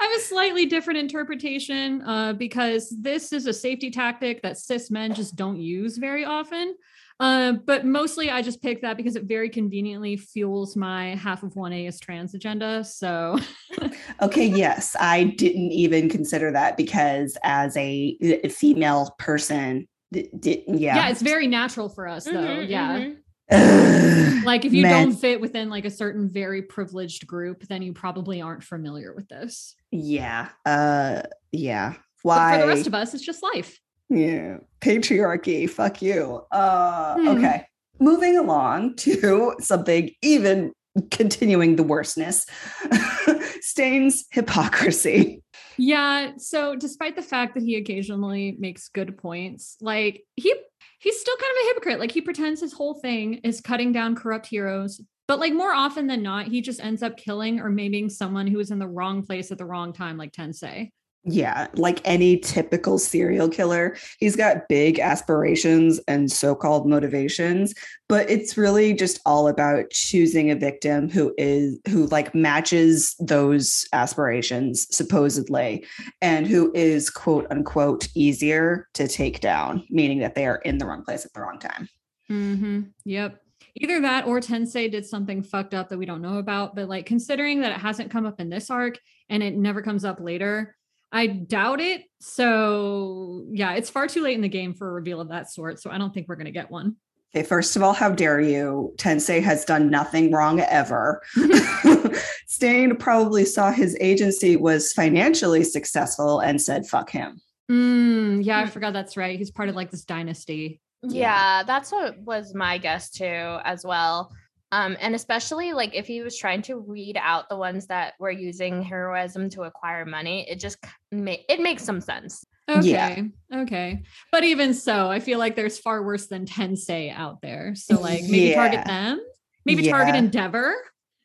have 0.00 0.12
a 0.14 0.20
slightly 0.20 0.66
different 0.66 0.98
interpretation 0.98 2.02
uh, 2.02 2.34
because 2.34 2.94
this 3.00 3.32
is 3.32 3.46
a 3.46 3.54
safety 3.54 3.90
tactic 3.90 4.42
that 4.42 4.58
cis 4.58 4.90
men 4.90 5.14
just 5.14 5.34
don't 5.34 5.58
use 5.58 5.96
very 5.96 6.26
often. 6.26 6.74
Uh, 7.18 7.52
but 7.52 7.86
mostly 7.86 8.30
I 8.30 8.42
just 8.42 8.60
picked 8.60 8.82
that 8.82 8.96
because 8.96 9.16
it 9.16 9.24
very 9.24 9.48
conveniently 9.48 10.16
fuels 10.16 10.76
my 10.76 11.14
half 11.14 11.42
of 11.42 11.54
1A 11.54 11.88
is 11.88 11.98
trans 11.98 12.34
agenda. 12.34 12.84
So 12.84 13.38
Okay, 14.22 14.46
yes, 14.46 14.94
I 15.00 15.24
didn't 15.24 15.72
even 15.72 16.08
consider 16.08 16.52
that 16.52 16.76
because 16.76 17.38
as 17.42 17.76
a, 17.76 18.16
a 18.44 18.48
female 18.48 19.14
person, 19.18 19.88
d- 20.12 20.28
d- 20.38 20.64
yeah. 20.66 20.96
yeah. 20.96 21.08
it's 21.08 21.22
very 21.22 21.46
natural 21.46 21.88
for 21.88 22.06
us 22.06 22.24
though. 22.24 22.32
Mhm, 22.32 22.68
yeah. 22.68 22.98
mhm. 23.00 24.44
Like 24.44 24.64
if 24.64 24.72
you 24.72 24.82
men. 24.82 24.92
don't 24.92 25.12
fit 25.14 25.40
within 25.40 25.70
like 25.70 25.84
a 25.84 25.90
certain 25.90 26.28
very 26.28 26.62
privileged 26.62 27.26
group, 27.26 27.62
then 27.62 27.80
you 27.80 27.92
probably 27.92 28.42
aren't 28.42 28.62
familiar 28.62 29.14
with 29.14 29.28
this. 29.28 29.74
yeah, 29.90 30.48
uh, 30.64 31.22
yeah. 31.52 31.94
But 32.24 32.28
Why? 32.28 32.56
for 32.56 32.62
the 32.62 32.68
rest 32.68 32.86
of 32.88 32.94
us, 32.94 33.14
it's 33.14 33.24
just 33.24 33.42
life. 33.42 33.78
Yeah, 34.08 34.58
patriarchy. 34.80 35.68
Fuck 35.68 36.02
you. 36.02 36.44
Uh, 36.50 37.14
Hmm. 37.16 37.28
Okay, 37.28 37.64
moving 37.98 38.36
along 38.38 38.96
to 38.96 39.54
something 39.60 40.10
even 40.22 40.72
continuing 41.10 41.76
the 41.76 41.82
worstness. 41.82 42.46
Stains 43.60 44.24
hypocrisy. 44.30 45.42
Yeah. 45.76 46.32
So 46.38 46.76
despite 46.76 47.16
the 47.16 47.22
fact 47.22 47.54
that 47.54 47.62
he 47.62 47.76
occasionally 47.76 48.56
makes 48.58 48.88
good 48.88 49.18
points, 49.18 49.76
like 49.80 50.24
he 50.36 50.54
he's 50.98 51.20
still 51.20 51.36
kind 51.36 51.50
of 51.50 51.56
a 51.56 51.68
hypocrite. 51.68 52.00
Like 52.00 52.12
he 52.12 52.20
pretends 52.20 52.60
his 52.60 52.72
whole 52.72 52.94
thing 52.94 53.34
is 53.44 53.60
cutting 53.60 53.92
down 53.92 54.14
corrupt 54.14 54.46
heroes, 54.46 55.00
but 55.28 55.38
like 55.40 55.52
more 55.52 55.72
often 55.72 56.06
than 56.06 56.22
not, 56.22 56.46
he 56.46 56.60
just 56.60 56.80
ends 56.80 57.02
up 57.02 57.16
killing 57.16 57.60
or 57.60 57.68
maiming 57.68 58.08
someone 58.08 58.46
who 58.46 58.60
is 58.60 58.70
in 58.70 58.78
the 58.78 58.88
wrong 58.88 59.22
place 59.22 59.50
at 59.52 59.58
the 59.58 59.66
wrong 59.66 59.92
time, 59.92 60.16
like 60.16 60.32
Tensei. 60.32 60.90
Yeah, 61.28 61.66
like 61.74 62.00
any 62.04 62.36
typical 62.36 62.98
serial 62.98 63.48
killer, 63.48 63.96
he's 64.20 64.36
got 64.36 64.68
big 64.68 65.00
aspirations 65.00 65.98
and 66.06 66.30
so 66.30 66.54
called 66.54 66.88
motivations, 66.88 67.74
but 68.08 68.30
it's 68.30 68.56
really 68.56 68.94
just 68.94 69.18
all 69.26 69.48
about 69.48 69.90
choosing 69.90 70.52
a 70.52 70.54
victim 70.54 71.10
who 71.10 71.34
is, 71.36 71.80
who 71.88 72.06
like 72.06 72.32
matches 72.32 73.16
those 73.18 73.88
aspirations, 73.92 74.86
supposedly, 74.94 75.84
and 76.22 76.46
who 76.46 76.70
is 76.76 77.10
quote 77.10 77.48
unquote 77.50 78.06
easier 78.14 78.86
to 78.94 79.08
take 79.08 79.40
down, 79.40 79.84
meaning 79.90 80.20
that 80.20 80.36
they 80.36 80.46
are 80.46 80.58
in 80.58 80.78
the 80.78 80.86
wrong 80.86 81.02
place 81.02 81.24
at 81.24 81.32
the 81.32 81.40
wrong 81.40 81.58
time. 81.58 81.88
Mm-hmm. 82.30 82.82
Yep. 83.04 83.42
Either 83.74 84.00
that 84.00 84.26
or 84.26 84.38
Tensei 84.38 84.88
did 84.88 85.04
something 85.04 85.42
fucked 85.42 85.74
up 85.74 85.88
that 85.88 85.98
we 85.98 86.06
don't 86.06 86.22
know 86.22 86.38
about. 86.38 86.76
But 86.76 86.88
like 86.88 87.04
considering 87.04 87.62
that 87.62 87.72
it 87.72 87.80
hasn't 87.80 88.12
come 88.12 88.26
up 88.26 88.38
in 88.38 88.48
this 88.48 88.70
arc 88.70 89.00
and 89.28 89.42
it 89.42 89.56
never 89.56 89.82
comes 89.82 90.04
up 90.04 90.20
later, 90.20 90.76
I 91.12 91.26
doubt 91.26 91.80
it. 91.80 92.02
So 92.20 93.44
yeah, 93.50 93.74
it's 93.74 93.90
far 93.90 94.06
too 94.06 94.22
late 94.22 94.34
in 94.34 94.40
the 94.40 94.48
game 94.48 94.74
for 94.74 94.88
a 94.88 94.92
reveal 94.92 95.20
of 95.20 95.28
that 95.28 95.50
sort. 95.50 95.80
So 95.80 95.90
I 95.90 95.98
don't 95.98 96.12
think 96.12 96.28
we're 96.28 96.36
gonna 96.36 96.50
get 96.50 96.70
one. 96.70 96.96
Okay, 97.34 97.44
first 97.44 97.76
of 97.76 97.82
all, 97.82 97.92
how 97.92 98.10
dare 98.10 98.40
you? 98.40 98.94
Tensei 98.96 99.42
has 99.42 99.64
done 99.64 99.90
nothing 99.90 100.32
wrong 100.32 100.60
ever. 100.60 101.22
Stain 102.46 102.96
probably 102.96 103.44
saw 103.44 103.72
his 103.72 103.96
agency 104.00 104.56
was 104.56 104.92
financially 104.92 105.64
successful 105.64 106.40
and 106.40 106.62
said, 106.62 106.86
fuck 106.86 107.10
him. 107.10 107.40
Mm, 107.70 108.44
yeah, 108.44 108.60
I 108.60 108.66
forgot 108.66 108.92
that's 108.92 109.16
right. 109.16 109.38
He's 109.38 109.50
part 109.50 109.68
of 109.68 109.74
like 109.74 109.90
this 109.90 110.04
dynasty. 110.04 110.80
Yeah. 111.02 111.20
Yeah, 111.20 111.62
that's 111.64 111.92
what 111.92 112.18
was 112.18 112.54
my 112.54 112.78
guess 112.78 113.10
too, 113.10 113.24
as 113.64 113.84
well. 113.84 114.32
Um, 114.72 114.96
and 115.00 115.14
especially 115.14 115.72
like 115.72 115.94
if 115.94 116.06
he 116.06 116.22
was 116.22 116.36
trying 116.36 116.62
to 116.62 116.76
weed 116.78 117.16
out 117.20 117.48
the 117.48 117.56
ones 117.56 117.86
that 117.86 118.14
were 118.18 118.30
using 118.30 118.82
heroism 118.82 119.48
to 119.50 119.62
acquire 119.62 120.04
money, 120.04 120.48
it 120.50 120.58
just 120.58 120.78
ma- 121.12 121.34
it 121.48 121.60
makes 121.60 121.84
some 121.84 122.00
sense. 122.00 122.44
Okay. 122.68 122.88
Yeah. 122.88 123.22
Okay. 123.62 124.02
But 124.32 124.42
even 124.42 124.74
so, 124.74 125.08
I 125.08 125.20
feel 125.20 125.38
like 125.38 125.54
there's 125.54 125.78
far 125.78 126.02
worse 126.02 126.26
than 126.26 126.46
Tensei 126.46 127.14
out 127.14 127.40
there. 127.42 127.74
So 127.76 128.00
like 128.00 128.22
maybe 128.24 128.54
target 128.54 128.84
them. 128.86 129.20
Maybe 129.64 129.86
target 129.88 130.16
Endeavor. 130.16 130.74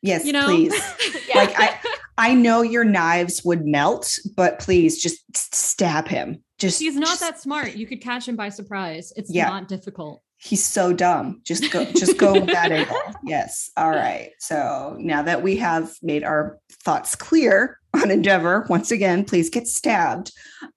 Yes, 0.02 0.24
You 0.24 0.32
know? 0.32 0.46
please. 0.46 0.74
Yeah. 1.28 1.36
Like 1.38 1.54
I 1.58 1.78
I 2.18 2.34
know 2.34 2.62
your 2.62 2.84
knives 2.84 3.42
would 3.44 3.64
melt, 3.66 4.18
but 4.36 4.58
please 4.60 5.02
just 5.02 5.18
stab 5.34 6.06
him. 6.06 6.44
Just 6.58 6.78
He's 6.80 6.94
not 6.94 7.06
just- 7.08 7.20
that 7.20 7.40
smart. 7.40 7.74
You 7.74 7.86
could 7.86 8.00
catch 8.02 8.28
him 8.28 8.36
by 8.36 8.48
surprise. 8.50 9.12
It's 9.16 9.32
Yeah. 9.34 9.48
not 9.48 9.66
difficult. 9.66 10.22
He's 10.42 10.64
so 10.64 10.92
dumb. 10.92 11.40
Just 11.44 11.70
go 11.70 11.84
just 11.84 12.18
go 12.18 12.32
with 12.32 12.46
that 12.46 12.72
angle. 12.80 12.96
Yes. 13.24 13.70
All 13.76 13.90
right. 13.90 14.30
So 14.40 14.96
now 14.98 15.22
that 15.22 15.42
we 15.42 15.56
have 15.56 15.92
made 16.02 16.24
our 16.24 16.58
thoughts 16.84 17.14
clear 17.14 17.78
on 17.94 18.10
Endeavor, 18.10 18.66
once 18.68 18.90
again, 18.90 19.24
please 19.24 19.48
get 19.50 19.68
stabbed. 19.68 20.32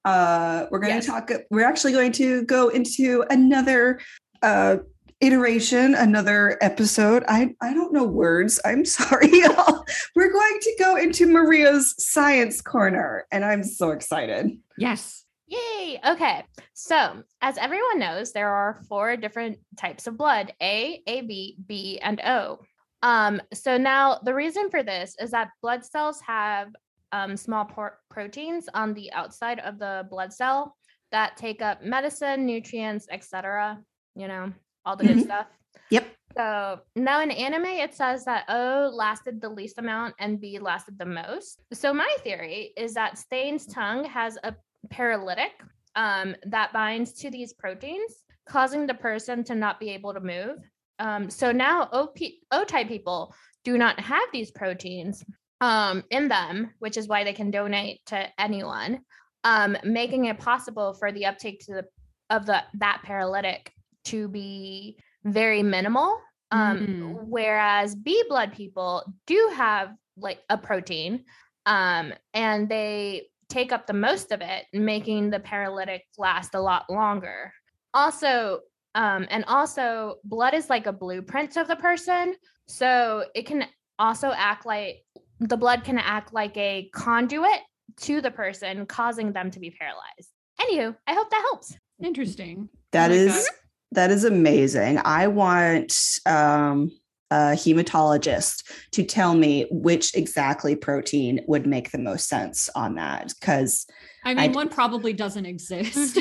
Uh 0.06 0.68
we're 0.72 0.80
going 0.80 0.94
Yes. 0.94 1.06
to 1.06 1.12
talk 1.12 1.32
we're 1.50 1.66
actually 1.66 1.94
going 1.94 2.12
to 2.14 2.44
go 2.44 2.70
into 2.70 3.24
another 3.30 4.00
uh 4.44 4.78
iteration 5.22 5.96
another 5.96 6.58
episode 6.62 7.24
i 7.30 7.56
i 7.62 7.74
don't 7.74 7.94
know 7.94 8.04
words 8.04 8.60
i'm 8.66 8.84
sorry 9.00 9.30
y'all 9.32 9.86
we're 10.14 10.32
going 10.32 10.60
to 10.62 10.76
go 10.78 10.98
into 10.98 11.26
maria's 11.26 11.96
science 11.98 12.62
corner 12.62 13.26
and 13.32 13.46
i'm 13.46 13.64
so 13.64 13.92
excited 13.92 14.52
Yes. 14.78 15.25
Yay. 15.48 16.00
Okay. 16.08 16.44
So, 16.74 17.24
as 17.42 17.58
everyone 17.58 18.00
knows, 18.00 18.32
there 18.32 18.50
are 18.50 18.82
four 18.90 19.16
different 19.16 19.60
types 19.78 20.08
of 20.08 20.18
blood 20.18 20.54
A, 20.62 21.02
AB, 21.06 21.58
B, 21.66 22.00
and 22.02 22.20
O. 22.22 22.60
Um, 23.04 23.42
so, 23.54 23.78
now 23.78 24.20
the 24.24 24.34
reason 24.34 24.70
for 24.70 24.82
this 24.82 25.16
is 25.20 25.32
that 25.32 25.50
blood 25.62 25.86
cells 25.86 26.20
have 26.26 26.70
um, 27.12 27.38
small 27.38 27.66
por- 27.66 28.00
proteins 28.10 28.68
on 28.74 28.94
the 28.94 29.12
outside 29.14 29.60
of 29.60 29.78
the 29.78 30.08
blood 30.10 30.34
cell 30.34 30.76
that 31.12 31.38
take 31.38 31.62
up 31.62 31.84
medicine, 31.84 32.46
nutrients, 32.46 33.08
etc. 33.12 33.80
You 34.16 34.28
know, 34.28 34.52
all 34.86 34.96
the 34.96 35.04
good 35.04 35.18
Mhm. 35.18 35.24
stuff. 35.26 35.48
yep 35.92 36.08
So 36.36 36.82
now 36.96 37.22
in 37.22 37.32
anime, 37.32 37.66
it 37.66 37.94
says 37.94 38.26
that 38.26 38.46
O 38.50 38.90
lasted 38.94 39.40
the 39.40 39.50
least 39.50 39.78
amount 39.78 40.16
and 40.20 40.42
B 40.42 40.60
lasted 40.60 40.98
the 40.98 41.06
most. 41.06 41.62
So 41.72 41.94
my 41.94 42.14
theory 42.24 42.74
is 42.76 42.94
that 42.96 43.18
Stain's 43.18 43.66
tongue 43.68 44.04
has 44.06 44.38
a 44.44 44.56
paralytic 44.90 45.52
um, 45.96 46.36
that 46.46 46.74
binds 46.74 47.14
to 47.14 47.32
these 47.32 47.54
proteins, 47.54 48.26
causing 48.48 48.86
the 48.86 48.94
person 48.94 49.44
to 49.46 49.56
not 49.56 49.80
be 49.80 49.90
able 49.90 50.14
to 50.14 50.20
move. 50.20 50.58
Um, 51.00 51.30
so 51.30 51.52
now 51.52 51.90
O 51.92 52.64
type 52.66 52.88
people 52.88 53.34
do 53.64 53.78
not 53.78 54.00
have 54.00 54.28
these 54.32 54.52
proteins 54.52 55.24
um, 55.62 56.04
in 56.10 56.28
them, 56.28 56.72
which 56.80 56.98
is 56.98 57.08
why 57.08 57.24
they 57.24 57.34
can 57.34 57.52
donate 57.52 58.06
to 58.08 58.28
anyone, 58.40 59.02
um, 59.44 59.78
making 59.84 60.26
it 60.26 60.38
possible 60.38 60.94
for 60.94 61.12
the 61.12 61.26
uptake 61.26 61.60
to 61.66 61.74
the 61.74 61.86
of 62.30 62.46
the 62.46 62.64
that 62.76 63.02
paralytic 63.04 63.72
to 64.06 64.28
be 64.28 64.98
very 65.24 65.64
minimal. 65.64 66.20
Um, 66.52 66.78
Mm. 66.78 67.26
Whereas 67.28 67.96
B 67.96 68.24
blood 68.30 68.54
people 68.54 69.04
do 69.26 69.52
have 69.56 69.94
like 70.16 70.40
a 70.50 70.58
protein, 70.58 71.26
um, 71.66 72.14
and 72.34 72.70
they 72.70 73.28
take 73.50 73.72
up 73.72 73.88
the 73.88 73.94
most 73.94 74.32
of 74.32 74.42
it, 74.42 74.66
making 74.74 75.30
the 75.30 75.40
paralytic 75.40 76.04
last 76.18 76.56
a 76.56 76.62
lot 76.62 76.90
longer. 76.90 77.52
Also, 77.94 78.60
um, 78.96 79.28
and 79.30 79.44
also, 79.46 80.16
blood 80.24 80.54
is 80.54 80.70
like 80.70 80.88
a 80.88 80.94
blueprint 80.94 81.58
of 81.58 81.68
the 81.68 81.76
person, 81.76 82.36
so 82.68 83.26
it 83.36 83.46
can 83.46 83.66
also 84.00 84.32
act 84.36 84.66
like 84.66 85.04
the 85.40 85.58
blood 85.58 85.84
can 85.84 85.98
act 85.98 86.34
like 86.34 86.56
a 86.56 86.90
conduit 86.94 87.60
to 88.02 88.22
the 88.22 88.32
person, 88.32 88.86
causing 88.86 89.34
them 89.34 89.52
to 89.52 89.60
be 89.60 89.72
paralyzed. 89.72 90.32
Anywho, 90.60 90.96
I 91.08 91.14
hope 91.14 91.30
that 91.30 91.42
helps. 91.52 91.78
Interesting. 92.04 92.70
That 92.92 93.12
like 93.12 93.20
is 93.20 93.34
that. 93.34 93.52
that 93.92 94.12
is 94.12 94.24
amazing. 94.24 95.00
I 95.04 95.28
want 95.28 95.98
um, 96.26 96.92
a 97.36 97.54
hematologist 97.54 98.64
to 98.92 99.04
tell 99.04 99.36
me 99.36 99.68
which 99.70 100.16
exactly 100.16 100.74
protein 100.76 101.42
would 101.48 101.68
make 101.68 101.92
the 101.92 101.98
most 101.98 102.30
sense 102.30 102.70
on 102.76 102.96
that. 102.96 103.34
Because 103.40 103.86
I 104.24 104.34
mean, 104.34 104.52
I- 104.52 104.54
one 104.54 104.70
probably 104.70 105.12
doesn't 105.12 105.46
exist. 105.46 106.18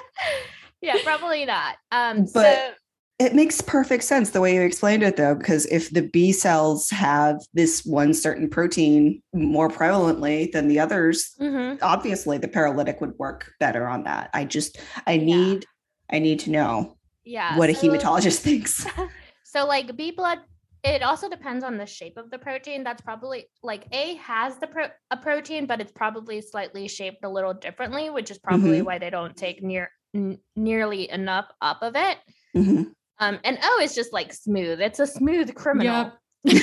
yeah, 0.80 0.96
probably 1.04 1.44
not. 1.44 1.76
Um, 1.92 2.26
But- 2.32 2.56
so 2.56 2.70
it 3.18 3.34
makes 3.34 3.60
perfect 3.60 4.02
sense 4.02 4.30
the 4.30 4.40
way 4.40 4.54
you 4.54 4.62
explained 4.62 5.02
it, 5.02 5.16
though. 5.18 5.34
Because 5.34 5.66
if 5.66 5.90
the 5.90 6.00
B 6.00 6.32
cells 6.32 6.88
have 6.88 7.36
this 7.52 7.84
one 7.84 8.14
certain 8.14 8.48
protein 8.48 9.22
more 9.34 9.68
prevalently 9.68 10.50
than 10.50 10.68
the 10.68 10.80
others, 10.80 11.34
mhm. 11.38 11.78
obviously 11.82 12.38
the 12.38 12.48
paralytic 12.48 13.02
would 13.02 13.18
work 13.18 13.52
better 13.60 13.86
on 13.86 14.04
that. 14.04 14.30
I 14.32 14.46
just 14.46 14.78
I 15.06 15.18
need 15.18 15.66
I 16.10 16.18
need 16.18 16.40
to 16.40 16.50
know 16.50 16.96
yeah, 17.24 17.58
what 17.58 17.68
a 17.68 17.74
hematologist 17.74 18.38
thinks. 18.48 18.86
So 19.52 19.66
like 19.66 19.96
B 19.96 20.12
blood 20.12 20.38
it 20.82 21.02
also 21.02 21.28
depends 21.28 21.62
on 21.62 21.76
the 21.76 21.84
shape 21.84 22.16
of 22.16 22.30
the 22.30 22.38
protein. 22.38 22.84
That's 22.84 23.02
probably 23.02 23.46
like 23.62 23.84
A 23.92 24.14
has 24.14 24.56
the 24.58 24.66
pro- 24.66 24.88
a 25.10 25.16
protein, 25.16 25.66
but 25.66 25.80
it's 25.80 25.92
probably 25.92 26.40
slightly 26.40 26.88
shaped 26.88 27.22
a 27.24 27.28
little 27.28 27.52
differently, 27.52 28.08
which 28.10 28.30
is 28.30 28.38
probably 28.38 28.80
why 28.80 28.98
they 28.98 29.10
don't 29.10 29.36
take 29.36 29.62
near 29.62 29.90
n- 30.14 30.38
nearly 30.56 31.10
enough 31.10 31.50
up 31.60 31.82
of 31.82 31.96
it. 31.96 32.18
Mhm. 32.56 32.92
Um, 33.18 33.38
and 33.44 33.58
O 33.62 33.80
is 33.82 33.94
just 33.94 34.12
like 34.14 34.32
smooth. 34.32 34.80
It's 34.80 35.00
a 35.00 35.06
smooth 35.06 35.54
criminal. 35.54 36.12
Yep. 36.44 36.62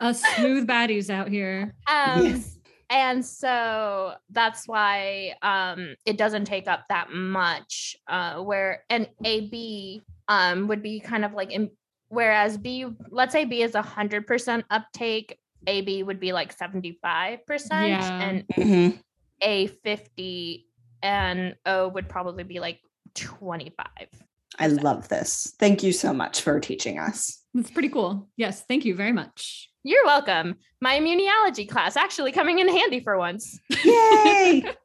Us 0.00 0.20
smooth 0.36 0.66
baddies 0.66 1.10
out 1.10 1.28
here. 1.28 1.74
Um, 1.86 2.24
yes. 2.26 2.58
and 2.90 3.24
so 3.24 4.14
that's 4.30 4.66
why 4.66 5.34
um 5.42 5.94
it 6.06 6.16
doesn't 6.18 6.46
take 6.46 6.66
up 6.66 6.84
that 6.88 7.12
much 7.12 7.94
uh 8.08 8.42
where 8.42 8.82
an 8.90 9.06
ab 9.24 10.02
um 10.28 10.68
would 10.68 10.82
be 10.82 11.00
kind 11.00 11.24
of 11.24 11.32
like 11.32 11.50
in 11.52 11.70
whereas 12.08 12.56
b 12.58 12.86
let's 13.10 13.32
say 13.32 13.44
b 13.44 13.62
is 13.62 13.74
a 13.74 13.82
hundred 13.82 14.26
percent 14.26 14.64
uptake 14.70 15.38
ab 15.66 16.02
would 16.02 16.20
be 16.20 16.32
like 16.32 16.52
75 16.52 17.46
percent 17.46 17.86
Yeah. 17.88 18.18
and 18.28 18.44
Mhm. 18.58 18.98
a 19.42 19.66
50 19.66 20.66
and 21.02 21.54
o 21.66 21.88
would 21.88 22.08
probably 22.08 22.44
be 22.44 22.60
like 22.60 22.80
25 23.14 23.86
I 24.56 24.68
love 24.68 25.08
this. 25.08 25.52
Thank 25.58 25.82
you 25.82 25.90
so 25.92 26.14
much 26.14 26.40
for 26.40 26.60
teaching 26.60 26.96
us. 27.00 27.42
That's 27.54 27.72
pretty 27.72 27.88
cool. 27.88 28.28
Yes, 28.36 28.62
thank 28.68 28.84
you 28.84 28.94
very 28.94 29.10
much. 29.12 29.68
you're 29.82 30.04
welcome 30.06 30.54
my 30.80 30.98
immunology 30.98 31.68
class 31.68 31.96
actually 31.96 32.32
coming 32.32 32.58
in 32.58 32.68
handy 32.68 33.00
for 33.00 33.18
once 33.18 33.58
Yay! 33.84 34.62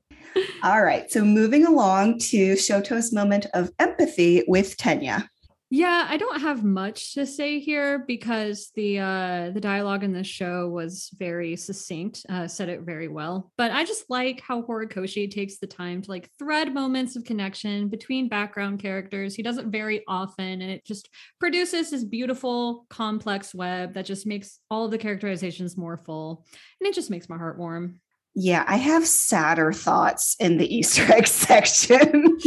All 0.63 0.83
right. 0.83 1.09
So 1.11 1.23
moving 1.23 1.65
along 1.65 2.19
to 2.29 2.53
Shoto's 2.53 3.13
moment 3.13 3.45
of 3.53 3.71
empathy 3.79 4.43
with 4.47 4.77
Tenya. 4.77 5.27
Yeah, 5.71 6.07
I 6.09 6.17
don't 6.17 6.41
have 6.41 6.63
much 6.63 7.13
to 7.13 7.27
say 7.27 7.59
here 7.59 7.99
because 8.07 8.71
the 8.75 8.97
uh 8.97 9.51
the 9.51 9.61
dialogue 9.61 10.03
in 10.03 10.13
this 10.13 10.25
show 10.25 10.67
was 10.67 11.11
very 11.13 11.55
succinct, 11.55 12.25
uh 12.27 12.47
said 12.47 12.69
it 12.69 12.81
very 12.81 13.07
well. 13.07 13.51
But 13.55 13.69
I 13.69 13.85
just 13.85 14.09
like 14.09 14.41
how 14.41 14.63
Horikoshi 14.63 15.29
takes 15.29 15.59
the 15.59 15.67
time 15.67 16.01
to 16.01 16.09
like 16.09 16.27
thread 16.39 16.73
moments 16.73 17.15
of 17.15 17.23
connection 17.23 17.87
between 17.87 18.29
background 18.29 18.79
characters. 18.81 19.35
He 19.35 19.43
does 19.43 19.59
it 19.59 19.67
very 19.67 20.03
often 20.07 20.61
and 20.63 20.71
it 20.71 20.85
just 20.85 21.07
produces 21.39 21.91
this 21.91 22.03
beautiful 22.03 22.87
complex 22.89 23.53
web 23.53 23.93
that 23.93 24.07
just 24.07 24.25
makes 24.25 24.59
all 24.71 24.87
the 24.87 24.97
characterizations 24.97 25.77
more 25.77 25.97
full 25.97 26.47
and 26.81 26.87
it 26.87 26.95
just 26.95 27.11
makes 27.11 27.29
my 27.29 27.37
heart 27.37 27.59
warm. 27.59 28.01
Yeah, 28.35 28.63
I 28.67 28.77
have 28.77 29.05
sadder 29.05 29.73
thoughts 29.73 30.35
in 30.39 30.57
the 30.57 30.73
Easter 30.73 31.03
egg 31.11 31.27
section. 31.47 32.37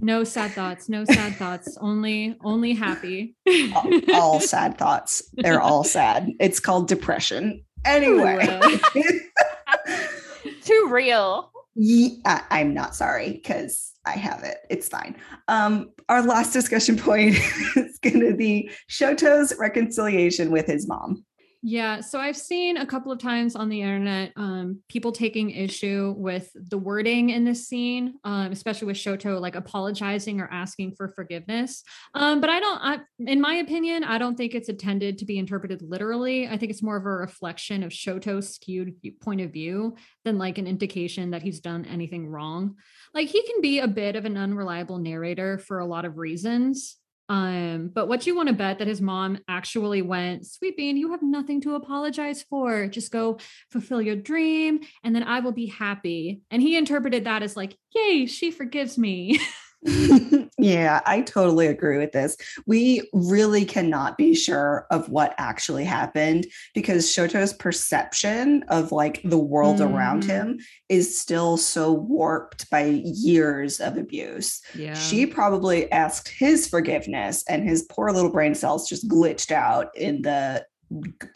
No 0.00 0.24
sad 0.24 0.52
thoughts, 0.52 0.88
no 0.88 1.04
sad 1.04 1.36
thoughts, 1.36 1.78
only 1.80 2.36
only 2.44 2.74
happy. 2.74 3.34
all, 3.74 4.00
all 4.14 4.40
sad 4.52 4.76
thoughts. 4.76 5.22
They're 5.34 5.60
all 5.60 5.84
sad. 5.84 6.30
It's 6.40 6.60
called 6.60 6.88
depression. 6.88 7.64
Anyway. 7.84 8.60
too 10.62 10.88
real 10.90 11.50
Ye- 11.74 12.20
I, 12.24 12.42
I'm 12.50 12.72
not 12.74 12.94
sorry 12.94 13.32
because 13.32 13.92
I 14.06 14.12
have 14.12 14.42
it. 14.44 14.58
It's 14.70 14.88
fine. 14.88 15.16
Um, 15.48 15.90
our 16.08 16.22
last 16.22 16.52
discussion 16.52 16.96
point 16.96 17.36
is 17.76 17.98
going 17.98 18.20
to 18.20 18.34
be 18.36 18.70
Shoto's 18.88 19.54
reconciliation 19.58 20.50
with 20.50 20.66
his 20.66 20.86
mom. 20.86 21.24
Yeah, 21.66 22.02
so 22.02 22.20
I've 22.20 22.36
seen 22.36 22.76
a 22.76 22.84
couple 22.84 23.10
of 23.10 23.18
times 23.18 23.56
on 23.56 23.70
the 23.70 23.80
internet 23.80 24.32
um, 24.36 24.82
people 24.90 25.12
taking 25.12 25.48
issue 25.48 26.14
with 26.14 26.50
the 26.54 26.76
wording 26.76 27.30
in 27.30 27.44
this 27.44 27.66
scene, 27.66 28.16
um, 28.22 28.52
especially 28.52 28.88
with 28.88 28.98
Shoto 28.98 29.40
like 29.40 29.54
apologizing 29.54 30.42
or 30.42 30.48
asking 30.52 30.94
for 30.94 31.08
forgiveness. 31.08 31.82
Um, 32.14 32.42
but 32.42 32.50
I 32.50 32.60
don't, 32.60 32.78
I, 32.82 32.98
in 33.18 33.40
my 33.40 33.54
opinion, 33.54 34.04
I 34.04 34.18
don't 34.18 34.36
think 34.36 34.54
it's 34.54 34.68
intended 34.68 35.16
to 35.16 35.24
be 35.24 35.38
interpreted 35.38 35.80
literally. 35.80 36.46
I 36.46 36.58
think 36.58 36.70
it's 36.70 36.82
more 36.82 36.98
of 36.98 37.06
a 37.06 37.08
reflection 37.08 37.82
of 37.82 37.92
Shoto's 37.92 38.54
skewed 38.54 38.96
point 39.22 39.40
of 39.40 39.50
view 39.50 39.96
than 40.26 40.36
like 40.36 40.58
an 40.58 40.66
indication 40.66 41.30
that 41.30 41.40
he's 41.40 41.60
done 41.60 41.86
anything 41.86 42.26
wrong. 42.26 42.74
Like 43.14 43.28
he 43.28 43.42
can 43.42 43.62
be 43.62 43.78
a 43.78 43.88
bit 43.88 44.16
of 44.16 44.26
an 44.26 44.36
unreliable 44.36 44.98
narrator 44.98 45.56
for 45.56 45.78
a 45.78 45.86
lot 45.86 46.04
of 46.04 46.18
reasons. 46.18 46.98
Um, 47.28 47.90
but 47.92 48.06
what 48.06 48.26
you 48.26 48.36
want 48.36 48.48
to 48.48 48.54
bet 48.54 48.78
that 48.78 48.88
his 48.88 49.00
mom 49.00 49.38
actually 49.48 50.02
went, 50.02 50.46
Bean, 50.76 50.96
you 50.96 51.10
have 51.12 51.22
nothing 51.22 51.60
to 51.62 51.74
apologize 51.74 52.42
for. 52.42 52.86
Just 52.86 53.10
go 53.10 53.38
fulfill 53.70 54.02
your 54.02 54.16
dream, 54.16 54.80
and 55.02 55.14
then 55.14 55.22
I 55.22 55.40
will 55.40 55.52
be 55.52 55.66
happy. 55.66 56.42
And 56.50 56.60
he 56.60 56.76
interpreted 56.76 57.24
that 57.24 57.42
as 57.42 57.56
like, 57.56 57.76
Yay, 57.94 58.26
she 58.26 58.50
forgives 58.50 58.98
me. 58.98 59.40
yeah, 60.58 61.00
I 61.04 61.20
totally 61.22 61.66
agree 61.66 61.98
with 61.98 62.12
this. 62.12 62.36
We 62.66 63.08
really 63.12 63.64
cannot 63.64 64.16
be 64.16 64.34
sure 64.34 64.86
of 64.90 65.08
what 65.08 65.34
actually 65.38 65.84
happened 65.84 66.46
because 66.74 67.06
Shoto's 67.06 67.52
perception 67.52 68.64
of 68.68 68.92
like 68.92 69.20
the 69.24 69.38
world 69.38 69.80
around 69.80 70.22
Mm. 70.22 70.26
him 70.26 70.58
is 70.88 71.18
still 71.18 71.56
so 71.56 71.92
warped 71.92 72.70
by 72.70 73.02
years 73.04 73.80
of 73.80 73.96
abuse. 73.96 74.60
Yeah. 74.74 74.94
She 74.94 75.26
probably 75.26 75.90
asked 75.92 76.28
his 76.28 76.66
forgiveness 76.68 77.44
and 77.48 77.68
his 77.68 77.82
poor 77.90 78.10
little 78.12 78.30
brain 78.30 78.54
cells 78.54 78.88
just 78.88 79.08
glitched 79.08 79.50
out 79.50 79.88
in 79.96 80.22
the 80.22 80.64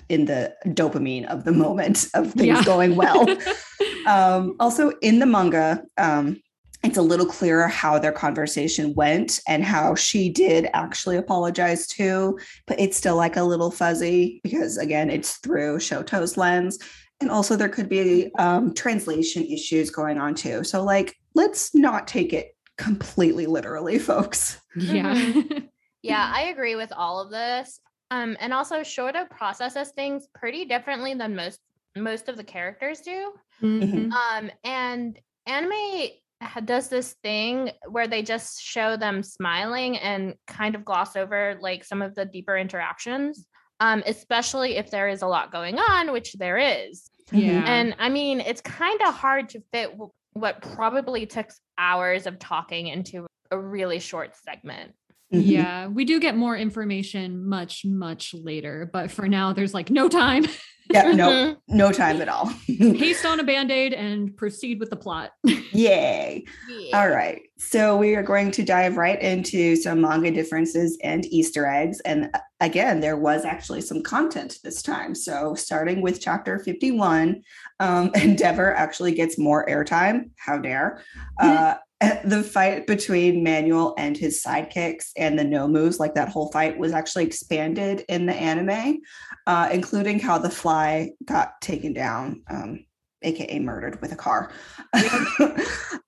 in 0.08 0.26
the 0.26 0.54
dopamine 0.66 1.26
of 1.26 1.44
the 1.44 1.52
moment 1.52 2.06
of 2.14 2.32
things 2.32 2.58
Yeah. 2.58 2.64
going 2.64 2.94
well. 2.96 3.26
um, 4.06 4.54
also 4.60 4.90
in 5.02 5.18
the 5.18 5.26
manga, 5.26 5.82
um, 5.96 6.40
it's 6.88 6.98
a 6.98 7.02
little 7.02 7.26
clearer 7.26 7.68
how 7.68 7.98
their 7.98 8.12
conversation 8.12 8.94
went 8.94 9.40
and 9.46 9.62
how 9.62 9.94
she 9.94 10.28
did 10.30 10.68
actually 10.72 11.16
apologize 11.16 11.86
too, 11.86 12.38
but 12.66 12.80
it's 12.80 12.96
still 12.96 13.16
like 13.16 13.36
a 13.36 13.42
little 13.42 13.70
fuzzy 13.70 14.40
because 14.42 14.78
again, 14.78 15.10
it's 15.10 15.36
through 15.36 15.76
Shoto's 15.78 16.36
lens. 16.36 16.78
And 17.20 17.30
also 17.30 17.56
there 17.56 17.68
could 17.68 17.88
be 17.88 18.30
um, 18.38 18.72
translation 18.74 19.44
issues 19.44 19.90
going 19.90 20.18
on 20.18 20.34
too. 20.34 20.64
So 20.64 20.82
like, 20.82 21.14
let's 21.34 21.74
not 21.74 22.08
take 22.08 22.32
it 22.32 22.56
completely 22.78 23.46
literally, 23.46 23.98
folks. 24.10 24.60
yeah. 24.76 25.32
Yeah, 26.00 26.30
I 26.32 26.42
agree 26.42 26.76
with 26.76 26.92
all 26.92 27.20
of 27.20 27.30
this. 27.30 27.80
Um, 28.12 28.36
and 28.38 28.54
also 28.54 28.76
Shoto 28.82 29.28
processes 29.28 29.90
things 29.90 30.28
pretty 30.32 30.64
differently 30.64 31.12
than 31.14 31.34
most 31.34 31.58
most 31.96 32.28
of 32.28 32.36
the 32.36 32.44
characters 32.44 33.00
do. 33.00 33.32
Mhm. 33.60 34.12
Um, 34.12 34.50
and 34.62 35.18
anime 35.46 35.72
ha- 35.72 36.20
does 36.64 36.88
this 36.88 37.14
thing 37.22 37.70
where 37.88 38.06
they 38.06 38.22
just 38.22 38.60
show 38.62 38.96
them 38.96 39.22
smiling 39.22 39.96
and 39.98 40.34
kind 40.46 40.74
of 40.74 40.84
gloss 40.84 41.16
over 41.16 41.58
like 41.60 41.84
some 41.84 42.02
of 42.02 42.14
the 42.14 42.24
deeper 42.24 42.56
interactions. 42.56 43.46
Um, 43.80 44.02
especially 44.06 44.76
if 44.76 44.90
there 44.90 45.08
is 45.08 45.22
a 45.22 45.28
lot 45.28 45.52
going 45.52 45.78
on, 45.78 46.10
which 46.10 46.32
there 46.32 46.58
is. 46.58 47.08
Yeah. 47.30 47.62
And 47.64 47.94
I 48.00 48.08
mean, 48.08 48.40
it's 48.40 48.60
kind 48.60 49.00
of 49.02 49.14
hard 49.14 49.50
to 49.50 49.62
fit 49.72 49.92
w- 49.92 50.10
what 50.32 50.62
probably 50.62 51.26
took 51.26 51.48
hours 51.78 52.26
of 52.26 52.40
talking 52.40 52.88
into 52.88 53.28
a 53.52 53.58
really 53.58 54.00
short 54.00 54.34
segment. 54.36 54.92
Mhm. 55.32 55.42
Yeah, 55.44 55.86
we 55.88 56.04
do 56.04 56.20
get 56.20 56.36
more 56.36 56.56
information 56.56 57.46
much, 57.46 57.84
much 57.84 58.34
later, 58.34 58.88
but 58.92 59.10
for 59.10 59.28
now, 59.28 59.52
there's 59.52 59.74
like 59.74 59.90
no 59.90 60.08
time. 60.08 60.46
Yeah, 60.90 61.12
no, 61.12 61.56
no 61.68 61.92
time 61.92 62.22
at 62.22 62.30
all. 62.30 62.50
Paste 62.66 63.26
on 63.26 63.38
a 63.38 63.44
band 63.44 63.70
aid 63.70 63.92
and 63.92 64.34
proceed 64.34 64.80
with 64.80 64.88
the 64.88 64.96
plot. 64.96 65.32
Yay. 65.72 66.46
Yeah. 66.70 66.98
All 66.98 67.10
right. 67.10 67.42
So 67.58 67.96
we 67.98 68.14
are 68.14 68.22
going 68.22 68.50
to 68.52 68.62
dive 68.62 68.96
right 68.96 69.20
into 69.20 69.76
some 69.76 70.00
manga 70.00 70.30
differences 70.30 70.96
and 71.04 71.26
Easter 71.26 71.66
eggs. 71.66 72.00
And 72.00 72.30
uh, 72.32 72.38
again, 72.60 73.00
there 73.00 73.18
was 73.18 73.44
actually 73.44 73.82
some 73.82 74.02
content 74.02 74.56
this 74.64 74.80
time. 74.80 75.14
So 75.14 75.54
starting 75.54 76.00
with 76.00 76.22
chapter 76.22 76.58
51, 76.58 77.42
um, 77.80 78.10
Endeavor 78.14 78.74
actually 78.74 79.12
gets 79.12 79.38
more 79.38 79.66
airtime. 79.66 80.30
How 80.38 80.56
dare. 80.56 81.02
Uh, 81.38 81.74
the 82.24 82.42
fight 82.42 82.86
between 82.86 83.42
Manual 83.42 83.94
and 83.98 84.16
his 84.16 84.42
sidekicks 84.42 85.10
and 85.16 85.38
the 85.38 85.44
Nomus, 85.44 85.98
like 85.98 86.14
that 86.14 86.28
whole 86.28 86.50
fight, 86.52 86.78
was 86.78 86.92
actually 86.92 87.24
expanded 87.24 88.04
in 88.08 88.26
the 88.26 88.34
anime, 88.34 88.98
uh, 89.46 89.68
including 89.72 90.20
how 90.20 90.38
the 90.38 90.50
fly 90.50 91.10
got 91.24 91.60
taken 91.60 91.92
down. 91.92 92.42
Um, 92.48 92.84
aka 93.22 93.58
murdered 93.58 94.00
with 94.00 94.12
a 94.12 94.16
car. 94.16 94.52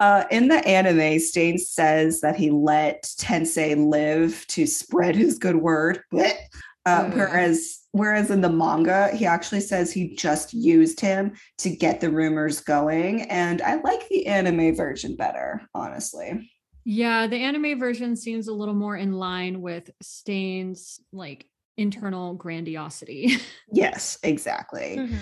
uh, 0.00 0.24
in 0.30 0.46
the 0.46 0.62
anime, 0.64 1.18
Stain 1.18 1.58
says 1.58 2.20
that 2.20 2.36
he 2.36 2.50
let 2.50 3.02
Tensei 3.18 3.74
live 3.74 4.46
to 4.48 4.66
spread 4.66 5.16
his 5.16 5.38
good 5.38 5.56
word. 5.56 6.02
Blech. 6.98 7.12
Uh, 7.12 7.16
whereas 7.16 7.78
whereas 7.92 8.30
in 8.30 8.40
the 8.40 8.48
manga, 8.48 9.08
he 9.14 9.26
actually 9.26 9.60
says 9.60 9.92
he 9.92 10.14
just 10.14 10.52
used 10.52 11.00
him 11.00 11.32
to 11.58 11.70
get 11.70 12.00
the 12.00 12.10
rumors 12.10 12.60
going. 12.60 13.22
And 13.22 13.62
I 13.62 13.76
like 13.76 14.08
the 14.08 14.26
anime 14.26 14.74
version 14.76 15.16
better, 15.16 15.62
honestly. 15.74 16.50
Yeah, 16.84 17.26
the 17.26 17.36
anime 17.36 17.78
version 17.78 18.16
seems 18.16 18.48
a 18.48 18.54
little 18.54 18.74
more 18.74 18.96
in 18.96 19.12
line 19.12 19.60
with 19.60 19.90
Stain's 20.00 21.00
like 21.12 21.46
internal 21.76 22.34
grandiosity. 22.34 23.36
Yes, 23.72 24.18
exactly. 24.24 24.96
Mhm. 24.98 25.18